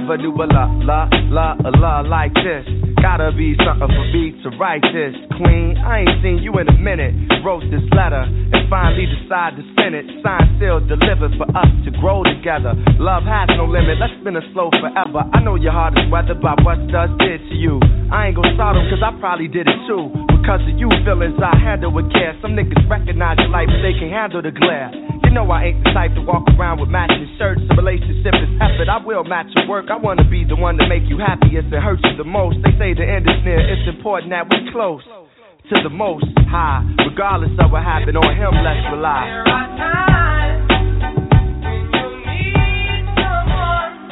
never 0.07 0.23
knew 0.23 0.31
a 0.39 0.47
la 0.47 0.71
la 0.87 1.09
la 1.27 1.51
a 1.67 1.71
la 1.83 1.99
like 1.99 2.31
this. 2.39 2.63
Gotta 3.03 3.35
be 3.35 3.59
something 3.59 3.91
for 3.91 4.07
me 4.15 4.31
to 4.39 4.55
write 4.55 4.81
this. 4.95 5.11
Queen, 5.35 5.75
I 5.75 6.07
ain't 6.07 6.23
seen 6.23 6.39
you 6.39 6.55
in 6.59 6.67
a 6.69 6.77
minute. 6.79 7.11
Wrote 7.43 7.67
this 7.67 7.83
letter 7.91 8.23
and 8.23 8.69
finally 8.71 9.03
decide 9.03 9.59
to 9.59 9.63
send 9.75 9.99
it. 9.99 10.07
Sign, 10.23 10.47
sealed, 10.63 10.87
delivered 10.87 11.35
for 11.35 11.43
us 11.51 11.67
to 11.83 11.91
grow 11.99 12.23
together. 12.23 12.71
Love 13.03 13.27
has 13.27 13.51
no 13.59 13.67
limit. 13.67 13.99
Let's 13.99 14.15
spin 14.23 14.39
it 14.39 14.47
slow 14.53 14.71
forever. 14.79 15.27
I 15.35 15.43
know 15.43 15.59
your 15.59 15.75
heart 15.75 15.99
is 15.99 16.07
weathered 16.07 16.39
by 16.39 16.55
what 16.63 16.79
does 16.87 17.11
did 17.19 17.43
to 17.51 17.55
you. 17.55 17.75
I 18.07 18.31
ain't 18.31 18.35
gonna 18.39 18.55
start 18.55 18.79
'em 18.79 18.87
'cause 18.87 19.03
I 19.03 19.11
probably 19.19 19.49
did 19.49 19.67
it 19.67 19.79
too. 19.87 20.07
Because 20.31 20.63
of 20.63 20.79
you 20.79 20.87
feelings 21.03 21.35
I 21.43 21.51
handle 21.57 21.91
with 21.91 22.09
care. 22.13 22.33
Some 22.41 22.55
niggas 22.55 22.89
recognize 22.89 23.37
your 23.39 23.49
life, 23.49 23.67
but 23.67 23.81
they 23.81 23.93
can't 23.93 24.13
handle 24.13 24.41
the 24.41 24.51
glare. 24.51 24.89
You 25.27 25.35
know 25.35 25.51
I 25.51 25.75
ain't 25.75 25.83
the 25.83 25.91
type 25.91 26.15
to 26.15 26.23
walk 26.23 26.47
around 26.55 26.79
with 26.79 26.87
matching 26.87 27.27
shirts. 27.37 27.59
A 27.59 27.75
relationship 27.75 28.31
is 28.31 28.47
effort. 28.63 28.87
I 28.87 29.03
will 29.03 29.25
match 29.25 29.51
your 29.59 29.67
work. 29.67 29.91
I 29.91 29.97
wanna 29.97 30.23
be 30.23 30.47
the 30.47 30.55
one 30.55 30.77
to 30.77 30.87
make 30.87 31.03
you 31.03 31.19
happiest 31.19 31.67
and 31.67 31.83
hurt 31.83 31.99
you 32.01 32.15
the 32.15 32.23
most. 32.23 32.55
They 32.63 32.71
say 32.79 32.95
the 32.95 33.03
end 33.03 33.27
is 33.27 33.43
near. 33.43 33.59
It's 33.59 33.91
important 33.91 34.31
that 34.31 34.47
we're 34.47 34.71
close 34.71 35.03
to 35.03 35.75
the 35.83 35.89
most 35.89 36.23
high. 36.47 36.79
Regardless 37.03 37.51
of 37.59 37.75
what 37.75 37.83
happened 37.83 38.15
on 38.15 38.31
him, 38.39 38.55
let's 38.63 38.87
rely. 38.87 39.43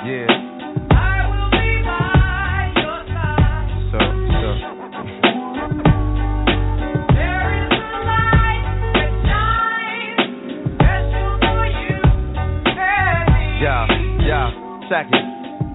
Yeah. 0.03 0.44
Yeah, 14.25 14.49
second. 14.89 15.21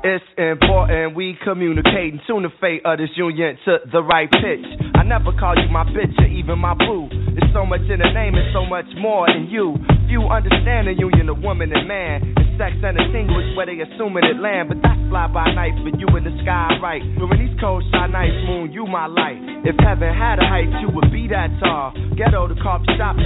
It's 0.02 0.24
important 0.34 1.14
we 1.14 1.38
communicate 1.44 2.14
and 2.14 2.20
tune 2.26 2.42
the 2.42 2.50
fate 2.60 2.82
of 2.84 2.98
this 2.98 3.10
union 3.14 3.56
to 3.64 3.78
the 3.92 4.02
right 4.02 4.26
pitch. 4.26 4.64
I 4.96 5.04
never 5.04 5.30
call 5.38 5.54
you 5.54 5.68
my 5.70 5.84
bitch 5.84 6.18
or 6.18 6.26
even 6.26 6.58
my 6.58 6.74
boo. 6.74 7.06
There's 7.12 7.52
so 7.52 7.64
much 7.64 7.84
in 7.86 8.00
the 8.00 8.10
name 8.10 8.34
and 8.34 8.48
so 8.52 8.64
much 8.64 8.88
more 8.98 9.28
in 9.30 9.46
you. 9.46 9.76
Few 10.08 10.24
understand 10.26 10.88
the 10.88 10.96
union 10.98 11.28
of 11.28 11.38
woman 11.38 11.70
and 11.70 11.86
man. 11.86 12.32
And 12.34 12.58
sex 12.58 12.74
and 12.82 12.96
distinguish 12.96 13.54
where 13.54 13.68
they 13.68 13.78
assuming 13.78 14.24
it 14.24 14.40
land. 14.40 14.72
But 14.72 14.80
that's 14.82 14.98
fly 15.12 15.28
by 15.28 15.52
night 15.52 15.76
for 15.84 15.92
you 15.92 16.08
in 16.16 16.24
the 16.24 16.34
sky, 16.42 16.80
right? 16.82 17.04
During 17.20 17.38
these 17.46 17.56
cold 17.60 17.84
shy 17.92 18.08
nights, 18.08 18.40
moon, 18.48 18.72
you 18.72 18.88
my 18.88 19.04
light. 19.04 19.38
If 19.68 19.76
heaven 19.84 20.10
had 20.16 20.40
a 20.40 20.46
height, 20.48 20.72
you 20.80 20.88
would 20.90 21.12
be 21.12 21.28
that 21.28 21.52
tall. 21.60 21.92
Ghetto 22.16 22.48
to 22.48 22.56
coffee 22.64 22.88
shop, 22.96 23.20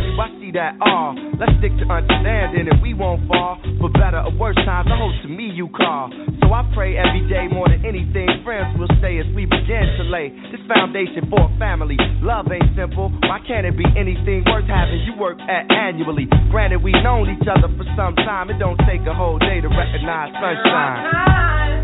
that 0.55 0.79
all. 0.81 1.19
Let's 1.37 1.53
stick 1.59 1.75
to 1.83 1.87
understanding 1.91 2.71
and 2.71 2.79
we 2.81 2.95
won't 2.95 3.27
fall. 3.27 3.59
For 3.83 3.91
better 3.91 4.23
or 4.23 4.33
worse 4.39 4.57
times, 4.65 4.89
I 4.89 4.97
hope 4.97 5.13
to 5.27 5.29
me 5.29 5.51
you 5.51 5.69
call. 5.69 6.09
So 6.41 6.47
I 6.55 6.63
pray 6.73 6.97
every 6.97 7.27
day 7.29 7.51
more 7.51 7.69
than 7.69 7.85
anything. 7.85 8.31
Friends 8.47 8.79
will 8.79 8.91
stay 9.03 9.19
as 9.19 9.27
we 9.35 9.45
begin 9.45 9.85
to 9.99 10.05
lay 10.09 10.31
this 10.55 10.63
foundation 10.71 11.27
for 11.29 11.51
a 11.51 11.53
family. 11.59 11.99
Love 12.23 12.47
ain't 12.55 12.71
simple. 12.79 13.11
Why 13.27 13.43
can't 13.45 13.67
it 13.67 13.77
be 13.77 13.85
anything 13.99 14.47
worth 14.47 14.71
having 14.71 15.03
you 15.03 15.19
work 15.19 15.39
at 15.43 15.67
annually? 15.71 16.31
Granted, 16.51 16.83
we've 16.83 17.03
known 17.03 17.29
each 17.29 17.47
other 17.51 17.69
for 17.75 17.85
some 17.99 18.15
time. 18.23 18.49
It 18.49 18.59
don't 18.63 18.79
take 18.87 19.03
a 19.11 19.15
whole 19.15 19.39
day 19.39 19.61
to 19.61 19.69
recognize 19.69 20.33
sunshine. 20.39 21.84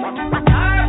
Bye. 0.00 0.81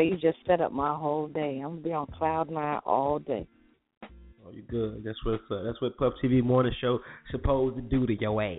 Say 0.00 0.06
you 0.06 0.16
just 0.16 0.38
set 0.46 0.60
up 0.60 0.72
my 0.72 0.94
whole 0.94 1.28
day. 1.28 1.60
I'm 1.62 1.70
gonna 1.70 1.80
be 1.80 1.92
on 1.92 2.06
cloud 2.06 2.50
nine 2.50 2.80
all 2.84 3.18
day. 3.18 3.46
Oh, 4.44 4.50
you 4.52 4.62
good. 4.62 5.02
That's 5.04 5.18
what 5.24 5.40
uh, 5.50 5.62
that's 5.64 5.80
what 5.80 5.96
Puff 5.96 6.14
TV 6.22 6.42
morning 6.42 6.72
show 6.80 7.00
supposed 7.30 7.76
to 7.76 7.82
do 7.82 8.06
to 8.06 8.20
your 8.20 8.42
ass. 8.42 8.58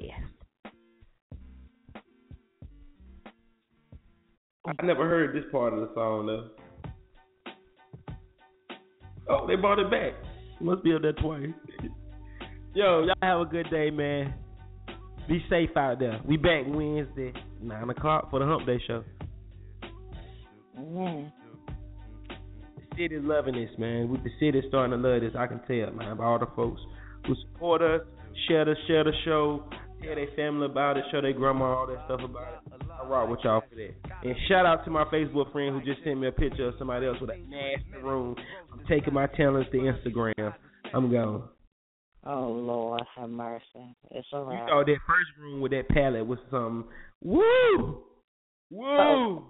I 4.65 4.85
never 4.85 5.09
heard 5.09 5.35
this 5.35 5.49
part 5.51 5.73
of 5.73 5.79
the 5.79 5.89
song 5.95 6.27
though. 6.27 6.49
Oh, 9.29 9.47
they 9.47 9.55
brought 9.55 9.79
it 9.79 9.89
back. 9.89 10.13
Must 10.59 10.83
be 10.83 10.93
up 10.93 11.01
there 11.01 11.13
twice. 11.13 11.49
Yo, 12.73 13.03
y'all 13.03 13.15
have 13.21 13.41
a 13.41 13.45
good 13.45 13.69
day, 13.69 13.89
man. 13.89 14.33
Be 15.27 15.43
safe 15.49 15.75
out 15.75 15.99
there. 15.99 16.19
We 16.25 16.37
back 16.37 16.65
Wednesday, 16.67 17.33
nine 17.61 17.89
o'clock 17.89 18.29
for 18.29 18.39
the 18.39 18.45
Hump 18.45 18.65
Day 18.65 18.81
show. 18.85 19.03
Mm. 20.79 21.31
The 22.29 22.95
city's 22.97 23.21
loving 23.23 23.55
this, 23.55 23.69
man. 23.77 24.09
With 24.09 24.23
the 24.23 24.29
city's 24.39 24.63
starting 24.69 24.91
to 25.01 25.07
love 25.09 25.21
this, 25.21 25.33
I 25.37 25.47
can 25.47 25.59
tell, 25.67 25.91
man. 25.93 26.17
By 26.17 26.25
all 26.25 26.39
the 26.39 26.47
folks 26.55 26.81
who 27.27 27.35
support 27.53 27.81
us, 27.81 28.01
share 28.47 28.65
the 28.65 28.75
share 28.87 29.03
the 29.03 29.11
show, 29.25 29.63
tell 30.03 30.15
their 30.15 30.27
family 30.35 30.65
about 30.65 30.97
it, 30.97 31.05
show 31.11 31.21
their 31.21 31.33
grandma 31.33 31.65
all 31.77 31.87
that 31.87 32.01
stuff 32.05 32.21
about 32.23 32.53
it. 32.53 32.81
I 32.91 33.07
rock 33.07 33.29
with 33.29 33.39
y'all 33.43 33.61
for 33.67 33.75
that. 33.75 33.93
And 34.23 34.35
shout 34.47 34.65
out 34.65 34.83
to 34.85 34.91
my 34.91 35.05
Facebook 35.05 35.51
friend 35.51 35.73
who 35.75 35.85
just 35.85 36.03
sent 36.03 36.19
me 36.19 36.27
a 36.27 36.31
picture 36.31 36.67
of 36.67 36.75
somebody 36.77 37.07
else 37.07 37.17
with 37.19 37.29
a 37.31 37.37
nasty 37.37 38.01
room. 38.03 38.35
I'm 38.71 38.81
taking 38.87 39.13
my 39.13 39.27
talents 39.27 39.69
to 39.71 39.77
Instagram. 39.77 40.53
I'm 40.93 41.09
going. 41.11 41.43
Oh 42.23 42.47
Lord, 42.49 43.01
have 43.17 43.29
mercy. 43.29 43.95
It's 44.11 44.27
You 44.31 44.37
alright. 44.39 44.69
saw 44.69 44.83
that 44.85 44.97
first 45.07 45.29
room 45.39 45.61
with 45.61 45.71
that 45.71 45.89
palette 45.89 46.25
with 46.27 46.37
some 46.51 46.85
woo, 47.23 48.03
woo, 48.69 49.43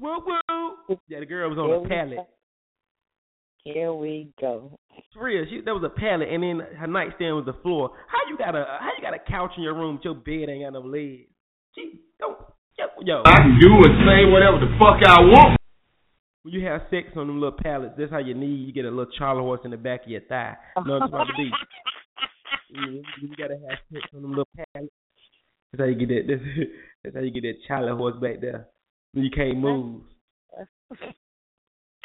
woo, 0.00 0.18
woo. 0.26 0.96
Yeah, 1.08 1.20
the 1.20 1.26
girl 1.26 1.48
was 1.48 1.58
on 1.58 1.68
Here 1.68 1.84
a 1.84 1.88
pallet. 1.88 2.26
Here 3.64 3.92
we 3.92 4.30
go. 4.40 4.78
For 5.12 5.24
real, 5.24 5.44
she 5.50 5.60
that 5.64 5.74
was 5.74 5.82
a 5.82 5.90
pallet, 5.90 6.28
and 6.30 6.42
then 6.42 6.60
her 6.78 6.86
nightstand 6.86 7.34
was 7.34 7.46
the 7.46 7.58
floor. 7.62 7.90
How 8.06 8.30
you 8.30 8.38
got 8.38 8.54
a 8.54 8.78
how 8.78 8.90
you 8.96 9.02
got 9.02 9.14
a 9.14 9.18
couch 9.18 9.50
in 9.56 9.64
your 9.64 9.74
room, 9.74 9.96
but 9.96 10.04
your 10.04 10.14
bed 10.14 10.48
ain't 10.48 10.62
got 10.62 10.72
no 10.72 10.86
legs? 10.86 11.26
She 11.74 12.00
don't. 12.20 12.38
Yo, 12.78 12.86
yo. 13.02 13.22
I 13.26 13.42
can 13.42 13.58
do 13.60 13.74
and 13.74 14.06
say 14.06 14.30
whatever 14.30 14.60
the 14.60 14.70
fuck 14.78 15.02
I 15.04 15.20
want. 15.20 15.58
When 16.42 16.54
you 16.54 16.64
have 16.66 16.82
sex 16.90 17.08
on 17.16 17.26
them 17.26 17.40
little 17.40 17.58
pallets, 17.60 17.94
that's 17.98 18.12
how 18.12 18.18
you 18.18 18.34
need. 18.34 18.68
You 18.68 18.72
get 18.72 18.84
a 18.84 18.88
little 18.88 19.10
charlie 19.18 19.42
horse 19.42 19.60
in 19.64 19.72
the 19.72 19.76
back 19.76 20.04
of 20.04 20.10
your 20.10 20.20
thigh. 20.22 20.54
You 20.76 20.84
know 20.84 20.94
what 20.94 21.02
I'm 21.02 21.08
about 21.08 21.24
to 21.24 21.32
be. 21.36 21.50
You, 22.70 23.02
you 23.20 23.36
gotta 23.36 23.58
have 23.68 23.78
sex 23.92 24.06
on 24.14 24.22
them 24.22 24.30
little 24.30 24.48
pallets. 24.54 24.94
That's 25.72 25.80
how 25.80 25.86
you 25.86 25.96
get 25.96 26.08
that. 26.08 26.22
That's, 26.28 26.70
that's 27.04 27.16
how 27.16 27.22
you 27.22 27.32
get 27.32 27.42
that 27.42 27.66
charlie 27.66 27.96
horse 27.96 28.14
back 28.22 28.40
there. 28.40 28.68
You 29.16 29.30
can't 29.30 29.58
move. 29.58 30.02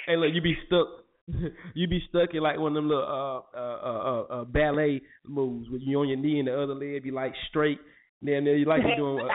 Hey, 0.07 0.16
look, 0.16 0.30
you 0.34 0.41
be 0.41 0.57
stuck. 0.66 0.88
You 1.76 1.88
be 1.88 2.01
stuck 2.09 2.34
in 2.34 2.41
like 2.41 2.57
one 2.57 2.72
of 2.72 2.76
them 2.76 2.89
little 2.89 3.03
uh 3.03 3.57
uh 3.57 3.80
uh, 3.86 3.99
uh, 4.09 4.41
uh 4.41 4.43
ballet 4.45 5.01
moves 5.26 5.70
where 5.70 5.80
you 5.80 5.99
on 5.99 6.09
your 6.09 6.18
knee 6.18 6.39
and 6.39 6.47
the 6.47 6.53
other 6.53 6.74
leg 6.74 7.03
be 7.03 7.12
like 7.12 7.34
straight. 7.49 7.80
Then 8.22 8.43
then 8.45 8.55
you 8.55 8.66
like 8.66 8.82
you 8.82 8.95
doing. 8.97 9.20
Uh, 9.24 9.28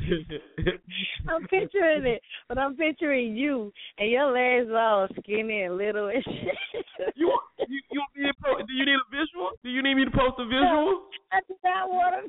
I'm 1.28 1.42
picturing 1.48 2.06
it, 2.06 2.22
but 2.48 2.58
I'm 2.58 2.76
picturing 2.76 3.36
you 3.36 3.72
and 3.98 4.10
your 4.10 4.32
legs 4.32 4.70
all 4.74 5.08
skinny 5.18 5.62
and 5.62 5.76
little 5.76 6.08
and 6.08 6.24
shit. 6.24 6.84
you, 7.16 7.32
you 7.68 7.80
you 7.90 8.00
want 8.00 8.16
me 8.16 8.26
to 8.26 8.34
post, 8.42 8.66
do 8.68 8.74
you 8.74 8.86
need 8.86 8.94
a 8.94 9.10
visual? 9.10 9.50
Do 9.62 9.70
you 9.70 9.82
need 9.82 9.94
me 9.94 10.04
to 10.04 10.10
post 10.10 10.38
a 10.38 10.44
visual? 10.44 11.08
I 11.32 11.40
do 11.48 11.54
not 11.64 11.88
want 11.90 12.14
a 12.14 12.28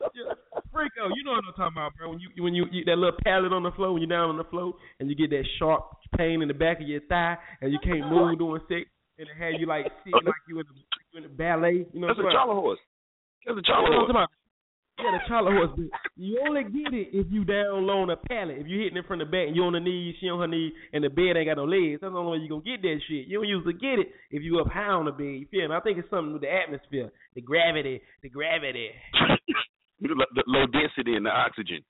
visual. 0.00 0.34
Freako, 0.74 1.10
you 1.16 1.24
know 1.24 1.32
what 1.32 1.44
I'm 1.48 1.54
talking 1.56 1.74
about, 1.76 1.96
bro. 1.96 2.10
When 2.10 2.20
you 2.20 2.28
when 2.42 2.54
you, 2.54 2.66
you 2.70 2.84
that 2.86 2.96
little 2.98 3.18
pallet 3.24 3.52
on 3.52 3.62
the 3.62 3.72
floor, 3.72 3.92
when 3.92 4.02
you're 4.02 4.08
down 4.10 4.30
on 4.30 4.36
the 4.38 4.44
floor, 4.44 4.74
and 5.00 5.08
you 5.10 5.16
get 5.16 5.30
that 5.30 5.44
sharp 5.58 5.84
pain 6.16 6.42
in 6.42 6.48
the 6.48 6.54
back 6.54 6.80
of 6.80 6.86
your 6.88 7.00
thigh, 7.08 7.36
and 7.60 7.72
you 7.72 7.78
can't 7.82 8.08
move 8.10 8.38
during 8.38 8.62
sex, 8.68 8.86
and 9.18 9.28
it 9.28 9.36
had 9.38 9.58
you 9.60 9.66
like 9.66 9.86
sitting 10.04 10.20
like 10.24 10.44
you 10.48 10.60
in 10.60 10.66
the, 10.68 10.74
you 11.12 11.16
in 11.18 11.22
the 11.24 11.34
ballet. 11.34 11.86
You 11.92 12.00
know 12.00 12.08
That's 12.08 12.18
a 12.20 12.26
I'm 12.28 12.48
horse. 12.54 12.78
That's 13.46 13.58
a 13.58 13.62
You 13.64 13.72
know 13.72 13.82
what 13.82 13.92
I'm 13.92 13.98
horse. 13.98 14.10
about? 14.10 14.28
Yeah, 14.98 15.14
the 15.14 15.22
Charlie 15.28 15.52
horse. 15.54 15.78
You 16.16 16.42
only 16.42 16.64
get 16.64 16.90
it 16.92 17.14
if 17.14 17.26
you 17.30 17.44
down 17.44 17.86
low 17.86 18.02
on 18.02 18.10
a 18.10 18.16
pallet. 18.16 18.58
If 18.58 18.66
you're 18.66 18.82
hitting 18.82 18.98
it 18.98 19.06
from 19.06 19.20
the 19.20 19.26
back 19.30 19.46
and 19.46 19.54
you 19.54 19.62
on 19.62 19.74
the 19.74 19.78
knees, 19.80 20.16
she 20.20 20.26
on 20.28 20.40
her 20.40 20.48
knees, 20.48 20.72
and 20.92 21.04
the 21.04 21.08
bed 21.08 21.38
ain't 21.38 21.46
got 21.46 21.56
no 21.56 21.66
legs. 21.70 22.00
That's 22.02 22.12
the 22.12 22.18
only 22.18 22.32
way 22.38 22.42
you 22.42 22.48
gonna 22.50 22.66
get 22.66 22.82
that 22.82 22.98
shit. 23.06 23.28
You 23.30 23.38
don't 23.38 23.46
usually 23.48 23.74
get 23.78 24.02
it 24.02 24.10
if 24.34 24.42
you 24.42 24.58
up 24.58 24.66
high 24.66 24.90
on 24.90 25.04
the 25.06 25.12
bed. 25.14 25.38
You 25.38 25.46
feel 25.52 25.68
me? 25.68 25.74
I 25.74 25.78
think 25.80 25.98
it's 25.98 26.10
something 26.10 26.32
with 26.34 26.42
the 26.42 26.50
atmosphere, 26.50 27.10
the 27.36 27.40
gravity, 27.40 28.02
the 28.22 28.28
gravity. 28.28 28.90
the, 30.00 30.26
the 30.34 30.44
low 30.46 30.66
density 30.66 31.16
and 31.16 31.26
the 31.26 31.30
oxygen. 31.30 31.82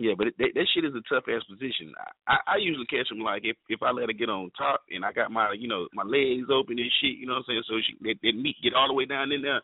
Yeah, 0.00 0.14
but 0.16 0.28
it, 0.28 0.34
that, 0.38 0.52
that 0.54 0.66
shit 0.72 0.86
is 0.86 0.94
a 0.96 1.04
tough 1.04 1.28
ass 1.28 1.44
position. 1.44 1.92
I, 2.26 2.32
I 2.32 2.36
I 2.54 2.56
usually 2.56 2.86
catch 2.86 3.08
them 3.10 3.20
like 3.20 3.42
if 3.44 3.56
if 3.68 3.82
I 3.82 3.90
let 3.90 4.08
her 4.08 4.16
get 4.16 4.30
on 4.30 4.50
top 4.56 4.80
and 4.90 5.04
I 5.04 5.12
got 5.12 5.30
my 5.30 5.52
you 5.52 5.68
know 5.68 5.86
my 5.92 6.02
legs 6.02 6.48
open 6.48 6.78
and 6.78 6.90
shit, 7.00 7.20
you 7.20 7.26
know 7.26 7.34
what 7.34 7.44
I'm 7.50 7.60
saying. 7.60 7.62
So 7.68 7.74
she 7.84 7.96
that, 8.08 8.16
that 8.22 8.32
meat 8.40 8.56
get 8.62 8.72
all 8.74 8.88
the 8.88 8.94
way 8.94 9.04
down 9.04 9.32
in 9.32 9.42
there, 9.42 9.60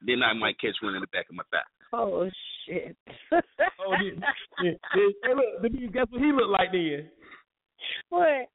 then 0.00 0.22
I 0.22 0.32
might 0.32 0.58
catch 0.58 0.76
one 0.80 0.94
in 0.94 1.02
the 1.02 1.12
back 1.12 1.26
of 1.28 1.36
my 1.36 1.44
thigh. 1.52 1.68
Oh 1.92 2.28
shit. 2.64 2.96
oh, 3.32 3.92
yeah, 4.00 4.24
yeah, 4.62 4.70
yeah. 4.72 5.10
Hey, 5.22 5.34
look, 5.34 5.62
the 5.62 5.68
dude, 5.68 5.92
guess 5.92 6.06
what 6.10 6.22
he 6.22 6.32
looked 6.32 6.50
like 6.50 6.72
then? 6.72 7.10
What? 8.08 8.48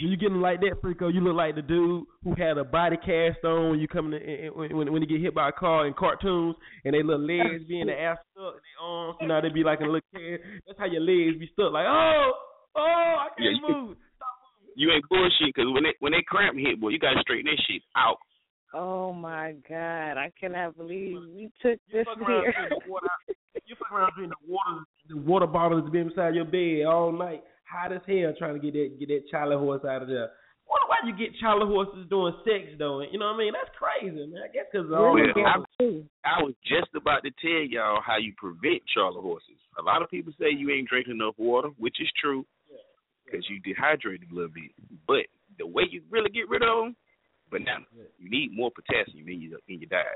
When 0.00 0.10
you 0.10 0.16
get 0.16 0.32
him 0.32 0.40
like 0.40 0.60
that, 0.60 0.80
Freako, 0.82 1.12
you 1.12 1.20
look 1.20 1.36
like 1.36 1.54
the 1.54 1.62
dude 1.62 2.04
who 2.24 2.34
had 2.34 2.56
a 2.58 2.64
body 2.64 2.96
cast 2.96 3.44
on 3.44 3.70
when 3.70 3.80
you 3.80 3.86
come 3.88 4.12
in, 4.14 4.50
when 4.54 4.76
when 4.76 4.92
when 4.92 5.02
they 5.02 5.06
get 5.06 5.20
hit 5.20 5.34
by 5.34 5.50
a 5.50 5.52
car 5.52 5.86
in 5.86 5.92
cartoons 5.94 6.56
and 6.84 6.94
they 6.94 7.02
little 7.02 7.20
legs 7.26 7.64
be 7.68 7.80
in 7.80 7.88
the 7.88 8.00
ass 8.00 8.18
stuck 8.32 8.54
and 8.54 8.62
their 8.64 8.86
arms, 8.88 9.16
you 9.20 9.28
know, 9.28 9.40
they 9.42 9.50
be 9.50 9.62
like 9.62 9.80
in 9.80 9.86
a 9.86 9.90
little 9.92 10.08
cast. 10.12 10.42
That's 10.66 10.78
how 10.78 10.86
your 10.86 11.02
legs 11.02 11.38
be 11.38 11.50
stuck, 11.52 11.72
like 11.72 11.86
oh, 11.86 12.32
oh, 12.76 12.80
I 12.80 13.28
can't 13.36 13.56
you- 13.56 13.68
move. 13.68 13.96
You 14.76 14.92
ain't 14.92 15.04
bullshit 15.10 15.52
because 15.54 15.70
when 15.74 15.82
they 15.82 15.94
when 15.98 16.12
they 16.12 16.22
cramp 16.26 16.56
hit, 16.56 16.80
boy, 16.80 16.88
you 16.90 16.98
gotta 16.98 17.20
straighten 17.20 17.46
that 17.46 17.60
shit 17.68 17.82
out. 17.96 18.16
Oh 18.72 19.12
my 19.12 19.54
god, 19.68 20.16
I 20.16 20.30
cannot 20.40 20.76
believe 20.76 21.18
we 21.34 21.50
took 21.60 21.78
this 21.92 22.06
fuck 22.06 22.16
around 22.26 22.44
here. 22.44 22.54
drinking 22.56 22.88
water. 22.88 23.08
You 23.66 23.74
fuck 23.76 23.92
around 23.92 24.12
drinking 24.16 24.36
the 24.40 24.52
water, 24.52 24.80
the 25.08 25.16
water 25.16 25.46
bottles 25.46 25.84
that 25.84 25.92
be 25.92 26.02
beside 26.04 26.36
your 26.36 26.44
bed 26.44 26.86
all 26.86 27.10
night, 27.12 27.42
hot 27.70 27.92
as 27.92 28.00
hell, 28.06 28.34
trying 28.38 28.54
to 28.54 28.60
get 28.60 28.74
that 28.74 28.98
get 28.98 29.08
that 29.08 29.28
Charlie 29.30 29.56
horse 29.56 29.84
out 29.84 30.02
of 30.02 30.08
there. 30.08 30.30
Wonder 30.70 30.86
why 30.86 30.98
you 31.06 31.14
get 31.16 31.34
Charlie 31.40 31.66
horses 31.66 32.06
doing 32.10 32.34
sex 32.44 32.74
though? 32.78 33.00
You 33.02 33.18
know 33.18 33.26
what 33.26 33.34
I 33.34 33.38
mean? 33.38 33.52
That's 33.52 33.74
crazy, 33.78 34.26
man. 34.26 34.42
I 34.44 34.52
guess 34.52 34.66
because 34.70 34.86
Well, 34.90 35.14
uh, 35.14 35.40
I. 35.40 35.58
I 36.24 36.42
was 36.42 36.54
just 36.66 36.94
about 36.94 37.22
to 37.24 37.30
tell 37.42 37.62
y'all 37.66 38.00
how 38.04 38.18
you 38.18 38.32
prevent 38.36 38.82
Charlie 38.94 39.20
horses. 39.22 39.58
A 39.78 39.82
lot 39.82 40.02
of 40.02 40.10
people 40.10 40.32
say 40.38 40.46
you 40.50 40.70
ain't 40.70 40.88
drinking 40.88 41.14
enough 41.14 41.34
water, 41.38 41.70
which 41.78 41.96
is 42.00 42.08
true, 42.20 42.44
because 43.24 43.46
you 43.48 43.58
dehydrated 43.60 44.30
a 44.30 44.34
little 44.34 44.50
bit. 44.50 44.70
But 45.06 45.26
the 45.58 45.66
way 45.66 45.84
you 45.90 46.02
really 46.10 46.30
get 46.30 46.48
rid 46.48 46.62
of 46.62 46.68
them, 46.84 46.96
banana. 47.50 47.84
You 48.18 48.30
need 48.30 48.54
more 48.54 48.70
potassium 48.70 49.28
in 49.28 49.40
your 49.40 49.58
in 49.68 49.80
your 49.80 49.88
diet. 49.90 50.06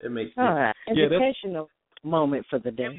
It 0.00 0.10
makes 0.10 0.32
All 0.38 0.46
sense. 0.46 0.56
right, 0.56 0.96
Yeah, 0.96 1.08
that's 1.10 1.20
educational 1.22 1.68
moment 2.02 2.46
for 2.48 2.58
the 2.58 2.70
day. 2.70 2.96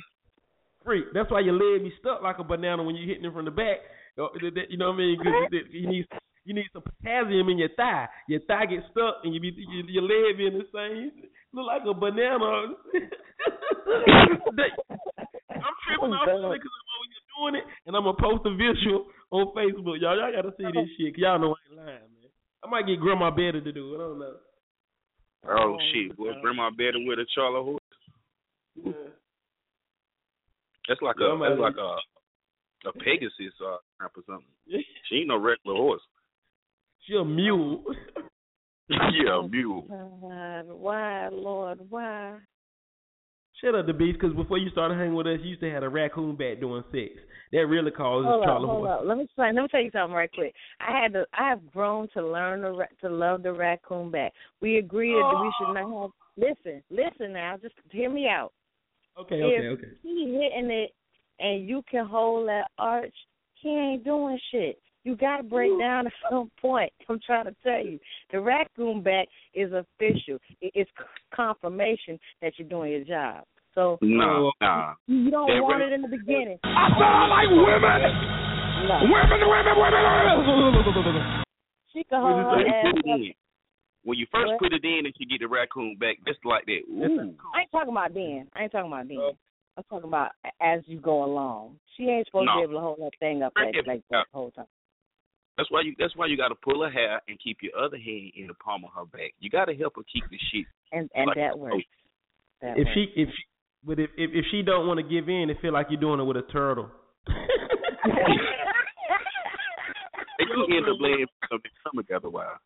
Freak. 0.84 1.06
That's 1.14 1.30
why 1.32 1.40
your 1.42 1.54
leg 1.54 1.84
be 1.84 1.94
stuck 2.00 2.22
like 2.22 2.40
a 2.40 2.44
banana 2.44 2.84
when 2.84 2.96
you're 2.96 3.08
hitting 3.08 3.26
it 3.26 3.34
from 3.34 3.46
the 3.46 3.52
back. 3.52 3.80
Uh, 4.18 4.28
that- 4.42 4.54
that- 4.56 4.70
You 4.72 4.78
know 4.78 4.88
what 4.92 4.96
I 4.96 4.98
mean? 4.98 5.18
'Cause 5.18 5.28
it- 5.54 5.72
you 5.72 5.88
need 5.88 6.08
you 6.44 6.54
need 6.56 6.66
some 6.74 6.82
potassium 6.82 7.50
in 7.50 7.60
your 7.60 7.70
thigh. 7.78 8.10
Your 8.28 8.40
thigh 8.42 8.66
gets 8.66 8.88
stuck 8.90 9.24
and 9.24 9.34
you 9.34 9.40
be 9.40 9.54
your, 9.56 9.86
your 9.86 10.04
leg 10.04 10.38
be 10.38 10.48
in 10.48 10.58
the 10.58 10.66
same. 10.74 11.12
Look 11.54 11.68
like 11.68 11.84
a 11.86 11.94
banana. 11.94 12.74
I'm 14.42 15.76
tripping 15.86 16.14
off 16.18 16.26
because 16.58 16.74
I'm 16.74 16.90
over 16.98 17.08
here 17.12 17.26
doing 17.38 17.56
it, 17.56 17.66
and 17.86 17.96
I'm 17.96 18.04
gonna 18.04 18.18
post 18.18 18.46
a 18.46 18.54
visual 18.56 19.06
on 19.32 19.54
Facebook. 19.54 20.00
Y'all, 20.02 20.18
y'all 20.18 20.32
gotta 20.34 20.52
see 20.58 20.66
this 20.74 20.90
shit. 20.98 21.14
'cause 21.14 21.22
y'all 21.22 21.40
know 21.40 21.54
I 21.56 21.60
ain't 21.70 21.78
lying, 21.78 22.10
man. 22.18 22.30
I 22.64 22.68
might 22.70 22.88
get 22.88 23.00
Grandma 23.00 23.30
Betty 23.32 23.62
to 23.62 23.72
do 23.72 23.94
it. 23.94 23.96
I 23.96 24.00
don't 24.00 24.20
know. 24.20 24.36
Oh, 25.48 25.78
shit, 25.94 26.16
boy, 26.18 26.30
grandma 26.42 26.70
better 26.70 27.00
with 27.06 27.20
a 27.20 27.26
Charlie 27.26 27.64
horse. 27.64 29.11
That's 30.88 31.02
like 31.02 31.16
a 31.20 31.24
Yeah, 31.24 31.32
I'm 31.32 31.40
that's 31.40 31.60
like 31.60 31.78
a 31.78 31.96
a 32.88 32.94
Pegasus 32.94 33.54
uh, 33.64 33.78
crap 33.98 34.12
or 34.18 34.24
something. 34.28 34.46
She 35.10 35.18
ain't 35.18 35.28
no 35.28 35.38
regular 35.38 35.76
horse. 35.76 36.02
She 37.06 37.16
a 37.16 37.26
mule. 37.26 37.84
yeah, 38.90 39.40
a 39.44 39.48
mule. 39.48 39.86
God, 39.90 40.68
why, 40.68 41.28
Lord, 41.30 41.80
why? 41.90 42.38
Shut 43.60 43.76
up, 43.76 43.86
the 43.86 43.94
beast, 43.94 44.18
because 44.20 44.36
before 44.36 44.58
you 44.58 44.70
started 44.72 44.98
hanging 44.98 45.14
with 45.14 45.28
us, 45.28 45.40
you 45.44 45.50
used 45.50 45.62
to 45.62 45.70
have 45.70 45.84
a 45.84 45.90
raccoon 45.90 46.36
bat 46.36 46.60
doing 46.60 46.84
sex. 46.92 47.12
That 47.52 47.68
really 47.68 47.92
causes 47.92 48.28
Hold 48.28 48.44
up, 48.44 48.58
hold 48.58 48.88
horse. 48.88 49.00
up. 49.02 49.06
Let 49.06 49.18
me 49.18 49.26
explain. 49.26 49.56
Let 49.56 49.64
me 49.64 49.68
tell 49.68 49.82
you 49.82 49.92
something 49.92 50.16
right 50.16 50.32
quick. 50.32 50.54
I 50.80 51.02
had 51.02 51.14
to. 51.14 51.26
I 51.34 51.50
have 51.50 51.70
grown 51.72 52.08
to 52.14 52.26
learn 52.26 52.62
the, 52.62 52.88
to 53.02 53.10
love 53.10 53.44
the 53.44 53.52
raccoon 53.52 54.10
back. 54.10 54.32
We 54.62 54.78
agreed 54.78 55.14
that 55.14 55.42
we 55.42 55.52
should 55.60 55.74
not 55.74 56.02
have. 56.02 56.12
Listen, 56.38 56.82
listen 56.90 57.34
now. 57.34 57.58
Just 57.62 57.76
hear 57.92 58.10
me 58.10 58.28
out. 58.28 58.54
Okay, 59.20 59.41
okay, 59.43 59.66
if 59.66 59.80
okay. 59.80 59.88
he 60.01 60.39
hitting 60.41 60.72
it 60.72 60.91
and 61.39 61.68
you 61.68 61.84
can 61.89 62.05
hold 62.05 62.47
that 62.47 62.70
arch, 62.78 63.14
he 63.55 63.70
ain't 63.70 64.03
doing 64.03 64.39
shit. 64.51 64.80
You 65.03 65.16
got 65.16 65.38
to 65.38 65.43
break 65.43 65.72
down 65.80 66.07
at 66.07 66.14
some 66.30 66.51
point. 66.62 66.91
I'm 67.09 67.20
trying 67.26 67.45
to 67.45 67.55
tell 67.64 67.84
you, 67.84 67.99
the 68.32 68.39
raccoon 68.39 69.01
back 69.01 69.28
is 69.53 69.72
official. 69.74 70.38
It's 70.62 70.89
confirmation 71.34 72.20
that 72.41 72.53
you're 72.57 72.70
doing 72.70 72.91
your 72.91 73.03
job. 73.03 73.43
So 73.74 73.97
Nah, 74.01 74.51
nah. 74.59 74.93
you 75.07 75.32
don't 75.32 75.47
That 75.47 75.64
want 75.64 75.80
ra- 75.80 75.88
it 75.88 75.93
in 75.93 76.01
the 76.01 76.09
beginning. 76.09 76.59
I 76.64 76.89
said 76.91 77.03
I 77.03 77.28
like 77.28 77.49
women. 77.49 78.01
No. 78.88 78.99
Women, 79.07 79.41
women, 79.47 79.76
women. 79.80 81.43
She 81.93 82.03
can 82.03 82.22
hold 82.22 82.36
her 82.36 82.68
ass 82.68 82.93
up. 82.97 83.20
In, 84.04 84.10
when 84.10 84.18
you 84.18 84.26
first 84.32 84.52
What? 84.52 84.60
put 84.60 84.74
it 84.74 84.84
in 84.84 85.06
and 85.06 85.14
you 85.18 85.28
get 85.28 85.39
the 85.39 85.47
raccoon 85.47 85.95
back, 85.99 86.18
just 86.28 86.39
like 86.45 86.66
that. 86.66 86.82
Ooh. 86.89 87.34
I 87.56 87.62
ain't 87.62 87.72
talking 87.72 87.91
about 87.91 88.14
then. 88.14 88.47
I 88.56 88.64
ain't 88.64 88.72
talking 88.72 88.91
about 88.91 89.08
then. 89.08 89.18
Uh, 89.18 89.32
I'm 89.78 89.84
talking 89.89 90.08
about 90.10 90.32
as 90.62 90.82
you 90.86 90.99
go 90.99 91.24
along. 91.24 91.78
She 91.95 92.04
ain't 92.04 92.26
supposed 92.28 92.49
to 92.49 92.58
be 92.60 92.64
able 92.64 92.74
to 92.74 92.80
hold 92.82 92.99
that 92.99 93.12
thing 93.20 93.41
up 93.43 93.54
like, 93.56 93.74
Right. 93.76 93.88
like 93.88 94.02
the 94.10 94.24
whole 94.34 94.51
time. 94.51 94.66
That's 95.58 95.70
why 95.70 95.82
you. 95.82 95.93
That's 96.00 96.16
why 96.16 96.26
you 96.28 96.38
got 96.38 96.47
to 96.50 96.55
pull 96.55 96.82
her 96.84 96.89
hair 96.89 97.21
and 97.28 97.38
keep 97.39 97.58
your 97.62 97.76
other 97.78 97.97
hand 97.97 98.32
in 98.36 98.47
the 98.47 98.54
palm 98.55 98.84
of 98.86 98.92
her 98.96 99.05
back. 99.05 99.32
You 99.39 99.50
got 99.50 99.66
to 99.66 99.76
help 99.76 99.96
her 99.97 100.01
keep 100.12 100.24
the 100.30 100.38
shit. 100.51 100.66
And 100.92 101.09
and 101.13 101.28
like 101.28 101.36
that 101.38 101.54
a 101.54 101.58
works. 101.58 101.84
That 102.62 102.78
if 102.78 102.86
works. 102.86 102.92
she 102.96 103.04
if 103.16 103.30
she, 103.30 103.43
but 103.84 104.00
if, 104.00 104.09
if 104.17 104.32
if 104.34 104.46
she 104.50 104.62
don't 104.62 104.88
want 104.88 105.00
to 105.00 105.04
give 105.04 105.30
in, 105.30 105.50
it 105.50 105.58
feel 105.62 105.74
like 105.74 105.88
you're 105.89 106.00
doing 106.01 106.20
it 106.20 106.24
with 106.24 106.38
a 106.38 106.43
turtle. 106.51 106.89
And 110.39 110.50
you 110.50 110.78
end 110.78 110.89
up 110.89 110.97
laying 111.00 111.26
some 111.50 111.59
stomach 111.82 112.08
after 112.13 112.28
a 112.28 112.32
while. 112.32 112.58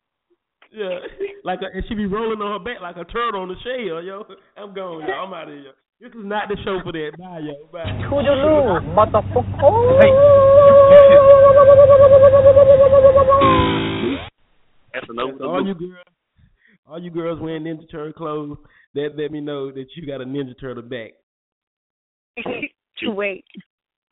Yeah, 0.72 1.00
like 1.44 1.60
a, 1.62 1.68
and 1.74 1.84
she 1.88 1.96
be 1.96 2.06
rolling 2.06 2.42
on 2.42 2.60
her 2.60 2.64
back 2.64 2.82
like 2.82 2.98
a 2.98 3.06
turtle 3.12 3.42
on 3.42 3.50
the 3.50 3.56
shell, 3.64 4.02
yo. 4.02 4.26
I'm 4.58 4.74
going, 4.74 5.08
yo. 5.08 5.14
I'm 5.14 5.34
out 5.34 5.48
of 5.48 5.54
here. 5.54 5.74
This 6.02 6.10
is 6.10 6.26
not 6.26 6.50
the 6.50 6.58
show 6.64 6.80
for 6.84 6.92
that. 6.92 7.12
Bye, 7.18 7.40
yo. 7.40 7.68
Bye. 7.72 7.86
Toodaloo, 8.12 8.84
That's 14.94 15.08
another. 15.10 15.34
So 15.40 15.46
all 15.46 15.66
you 15.66 15.74
girls, 15.74 16.08
all 16.86 17.02
you 17.02 17.12
girls 17.12 17.40
wearing 17.40 17.64
Ninja 17.64 17.90
Turtle 17.90 18.14
clothes, 18.14 18.58
that 18.94 19.12
let 19.18 19.32
me 19.32 19.42
know 19.42 19.72
that 19.72 19.86
you 19.96 20.06
got 20.06 20.22
a 20.22 20.26
Ninja 20.26 20.60
Turtle 20.60 20.84
back. 20.84 21.12
Wait. 23.04 23.46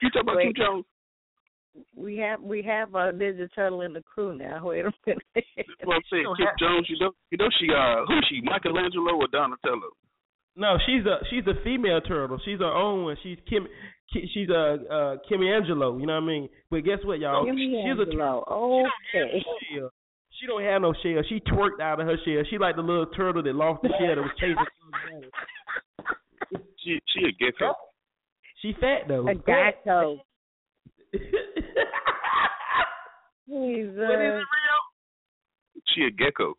You 0.02 0.10
talking 0.10 0.22
about 0.22 0.36
Wait. 0.38 0.56
Q 0.56 0.66
Jones? 0.66 0.86
We 1.96 2.18
have 2.18 2.42
we 2.42 2.62
have 2.64 2.94
a 2.94 3.12
Ninja 3.12 3.50
Turtle 3.54 3.82
in 3.82 3.94
the 3.94 4.02
crew 4.02 4.38
now. 4.38 4.62
Wait 4.68 4.86
a 4.86 4.92
minute. 5.06 5.24
That's 5.36 5.68
what 5.84 5.96
I'm 5.96 6.02
saying. 6.12 6.26
Q 6.36 6.46
Jones, 6.60 6.88
you 6.90 6.98
know, 7.00 7.12
you 7.32 7.38
know 7.38 7.50
she 7.60 7.68
uh 7.74 8.06
who 8.08 8.20
she 8.30 8.42
Michelangelo 8.42 9.16
or 9.16 9.28
Donatello? 9.28 9.90
No, 10.56 10.78
she's 10.86 11.06
a 11.06 11.18
she's 11.30 11.46
a 11.48 11.62
female 11.64 12.02
turtle. 12.02 12.40
She's 12.46 12.60
her 12.60 12.66
own 12.66 13.06
one. 13.06 13.18
She's 13.24 13.38
Kim. 13.50 13.68
She's 14.12 14.50
a 14.50 14.78
uh, 14.92 15.16
Kimmy 15.30 15.56
Angelo. 15.56 15.98
You 15.98 16.06
know 16.06 16.14
what 16.14 16.24
I 16.24 16.28
mean? 16.28 16.50
But 16.70 16.84
guess 16.84 17.00
what, 17.04 17.20
y'all? 17.20 17.46
Kimmy 17.46 17.72
she's 17.72 17.98
a 17.98 18.02
Angelo. 18.02 18.44
Okay. 18.52 19.44
shell. 19.74 19.90
She 20.40 20.46
don't 20.46 20.62
have 20.62 20.82
no 20.82 20.94
shell. 21.02 21.24
She 21.28 21.40
twerked 21.40 21.82
out 21.82 22.00
of 22.00 22.06
her 22.06 22.18
shell. 22.24 22.44
She 22.50 22.60
like 22.60 22.76
the 22.76 22.84
little 22.84 23.08
turtle 23.08 23.42
that 23.42 23.56
lost 23.56 23.82
the 23.82 23.90
shell 23.98 24.16
that 24.16 24.22
was 24.22 24.32
chasing. 24.40 24.58
She 26.84 27.00
she 27.08 27.26
a 27.26 27.32
gecko. 27.32 27.74
She 28.62 28.74
fat 28.80 29.08
though. 29.08 29.28
A 29.28 29.36
gecko. 29.36 30.20
Jesus. 33.48 33.96
What 33.98 34.22
is 34.22 34.42
it, 34.42 35.84
She 35.94 36.02
a 36.04 36.12
gecko. 36.12 36.56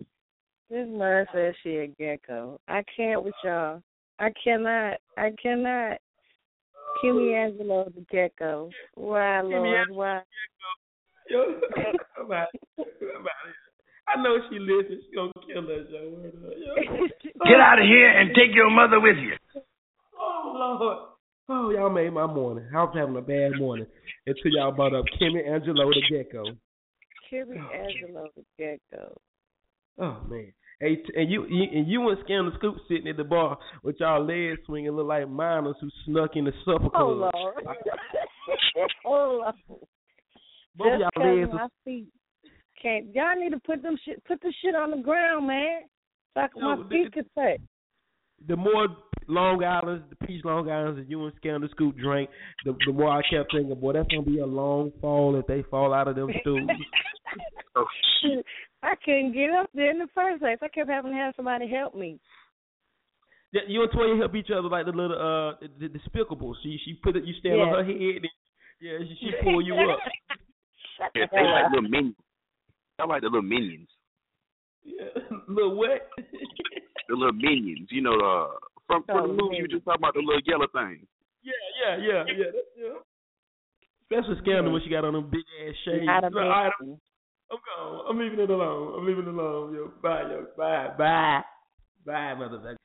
This 0.71 0.87
man 0.89 1.27
says 1.33 1.55
she 1.63 1.77
a 1.77 1.87
gecko. 1.87 2.61
I 2.69 2.83
can't 2.97 3.23
with 3.23 3.35
y'all. 3.45 3.83
I 4.19 4.31
cannot. 4.43 4.99
I 5.17 5.31
cannot. 5.43 5.99
Kimmy 7.03 7.35
Angelo 7.35 7.91
the 7.95 8.05
gecko. 8.11 8.71
Why, 8.95 9.41
Lord? 9.41 9.89
Why? 9.91 10.21
Yo, 11.29 11.41
I'm 12.19 12.33
out. 12.33 12.49
I'm 12.79 12.87
out 12.87 13.45
here. 13.45 13.55
I 14.07 14.23
know 14.23 14.37
she 14.51 14.59
listens. 14.59 15.03
She 15.09 15.17
gonna 15.17 15.33
kill 15.47 15.65
us, 15.65 15.87
yo. 15.91 16.11
Word 16.11 16.35
up, 16.45 16.53
yo. 16.57 17.07
Get 17.47 17.61
out 17.61 17.81
of 17.81 17.87
here 17.87 18.11
and 18.11 18.31
take 18.35 18.55
your 18.55 18.71
mother 18.71 19.01
with 19.01 19.17
you. 19.17 19.33
Oh 20.19 20.79
Lord. 20.81 20.99
Oh, 21.47 21.71
y'all 21.71 21.91
made 21.91 22.13
my 22.13 22.27
morning. 22.27 22.67
I 22.75 22.85
was 22.85 22.95
having 22.97 23.17
a 23.17 23.21
bad 23.21 23.59
morning 23.59 23.87
until 24.27 24.51
y'all 24.53 24.73
brought 24.73 24.95
up 24.95 25.05
Kimmy 25.21 25.47
Angelo 25.47 25.91
the 25.91 26.03
gecko. 26.11 26.45
Kimmy 27.31 27.59
Angelo 27.73 28.29
the 28.37 28.43
gecko. 28.59 29.17
Oh 29.99 30.19
man. 30.29 30.53
Hey, 30.81 30.97
t- 30.97 31.13
and 31.15 31.31
you, 31.31 31.47
you 31.49 31.65
and 31.73 31.89
you 31.89 32.09
and 32.09 32.19
Scandal 32.25 32.53
Scoop 32.57 32.77
sitting 32.89 33.09
at 33.09 33.17
the 33.17 33.25
bar 33.25 33.57
with 33.83 33.97
y'all 34.01 34.25
legs 34.25 34.61
swinging, 34.67 34.91
look 34.91 35.07
like 35.07 35.29
minors 35.29 35.77
who 35.81 35.89
snuck 36.05 36.33
in 36.35 36.45
the 36.45 36.53
supper 36.65 36.87
oh, 36.95 37.31
club. 37.31 37.33
Oh 37.35 37.53
Lord. 37.65 37.65
oh 39.05 39.41
Lord. 39.43 39.55
Both 40.77 41.01
Just 41.01 41.17
y'all 41.17 41.37
legs 41.37 41.51
my 41.53 41.69
feet 41.85 42.09
can't. 42.85 43.15
Y'all 43.15 43.35
need 43.37 43.51
to 43.51 43.61
put 43.61 43.83
them 43.83 43.97
shit. 44.05 44.23
Put 44.25 44.41
the 44.43 44.53
shit 44.63 44.75
on 44.75 44.91
the 44.91 44.99
ground, 44.99 45.47
man. 45.47 45.83
So 46.35 46.41
I 46.41 46.49
can, 46.49 46.63
No, 46.63 46.77
my 46.77 46.89
feet 46.89 47.13
can 47.13 47.25
touch. 47.35 47.61
the 48.47 48.57
more 48.57 48.89
Long 49.27 49.65
Island's, 49.65 50.05
the 50.11 50.27
peach 50.27 50.45
Long 50.45 50.69
Island's 50.69 50.99
that 50.99 51.11
you 51.11 51.25
and 51.25 51.33
Scandal 51.37 51.69
Scoop 51.71 51.97
drank, 51.97 52.29
the 52.65 52.77
the 52.87 52.93
more 52.93 53.11
I 53.11 53.23
kept 53.23 53.53
thinking, 53.53 53.75
boy, 53.81 53.95
that's 53.95 54.09
gonna 54.09 54.23
be 54.23 54.39
a 54.39 54.47
long 54.47 54.93
fall 55.01 55.37
if 55.37 55.47
they 55.47 55.63
fall 55.71 55.95
out 55.95 56.09
of 56.09 56.17
them 56.17 56.29
stools. 56.43 56.69
Oh 57.77 57.87
Shoot, 58.23 58.45
I 58.83 58.95
couldn't 59.05 59.33
get 59.33 59.51
up 59.51 59.71
there 59.75 59.91
in 59.91 59.99
the 59.99 60.09
first 60.15 60.41
place. 60.41 60.59
I 60.63 60.69
kept 60.69 60.89
having 60.89 61.13
to 61.13 61.17
have 61.19 61.35
somebody 61.37 61.69
help 61.69 61.95
me. 61.95 62.19
Yeah, 63.53 63.63
you 63.69 63.83
and 63.83 63.91
Toya 63.93 64.19
help 64.19 64.35
each 64.35 64.51
other 64.51 64.69
like 64.69 64.87
the 64.87 64.93
little 64.93 65.17
uh 65.17 65.55
the, 65.61 65.89
the 65.89 65.99
despicable. 65.99 66.57
She 66.63 66.79
she 66.85 66.95
put 66.95 67.17
it 67.17 67.25
you 67.25 67.35
stand 67.41 67.61
on 67.61 67.69
her 67.69 67.85
head 67.85 67.95
and 67.95 68.29
yeah, 68.81 68.99
she, 68.99 69.17
she 69.21 69.31
pull 69.43 69.63
you 69.63 69.75
up. 69.75 69.99
Yeah, 71.15 71.27
they 71.31 71.39
hell 71.39 71.53
like 71.53 71.71
little 71.71 71.89
minions. 71.89 72.17
I 72.99 73.07
like 73.07 73.23
the 73.23 73.29
little 73.29 73.43
minions. 73.43 73.89
Yeah. 74.85 75.07
Little 75.49 75.77
what? 75.77 76.11
The 77.09 77.15
little 77.17 77.33
minions. 77.33 77.89
You 77.91 78.03
know, 78.03 78.15
uh 78.15 78.55
from 78.87 79.05
Oh, 79.09 79.19
from 79.19 79.29
the 79.29 79.43
movie 79.43 79.57
you 79.57 79.69
just 79.69 79.85
talking 79.85 80.01
about 80.01 80.15
the 80.15 80.21
little 80.21 80.43
yellow 80.45 80.67
thing. 80.69 81.07
Yeah, 81.43 81.53
yeah, 81.81 81.97
yeah, 81.97 82.25
yeah. 82.29 82.45
That's, 82.53 82.71
yeah. 82.77 82.99
Especially 84.05 84.37
Scandal 84.43 84.73
when 84.73 84.83
she 84.83 84.91
got 84.91 85.05
on 85.05 85.15
them 85.15 85.31
big 85.31 85.45
ass 85.67 85.75
shades. 85.85 86.05
Not 86.05 86.25
a 86.25 86.29
Look, 86.29 86.37
all 86.37 86.49
right, 86.49 86.73
big- 86.81 86.89
I'm, 86.91 87.01
I'm 87.51 87.59
gone. 87.65 88.07
I'm 88.11 88.19
leaving 88.19 88.41
it 88.41 88.51
alone. 88.51 88.99
I'm 88.99 89.07
leaving 89.07 89.25
it 89.25 89.29
alone. 89.35 89.75
Yo, 89.75 89.93
bye, 90.03 90.23
yo, 90.23 90.47
bye, 90.57 90.91
bye, 90.99 91.43
bye, 92.07 92.35
motherfucker. 92.37 92.77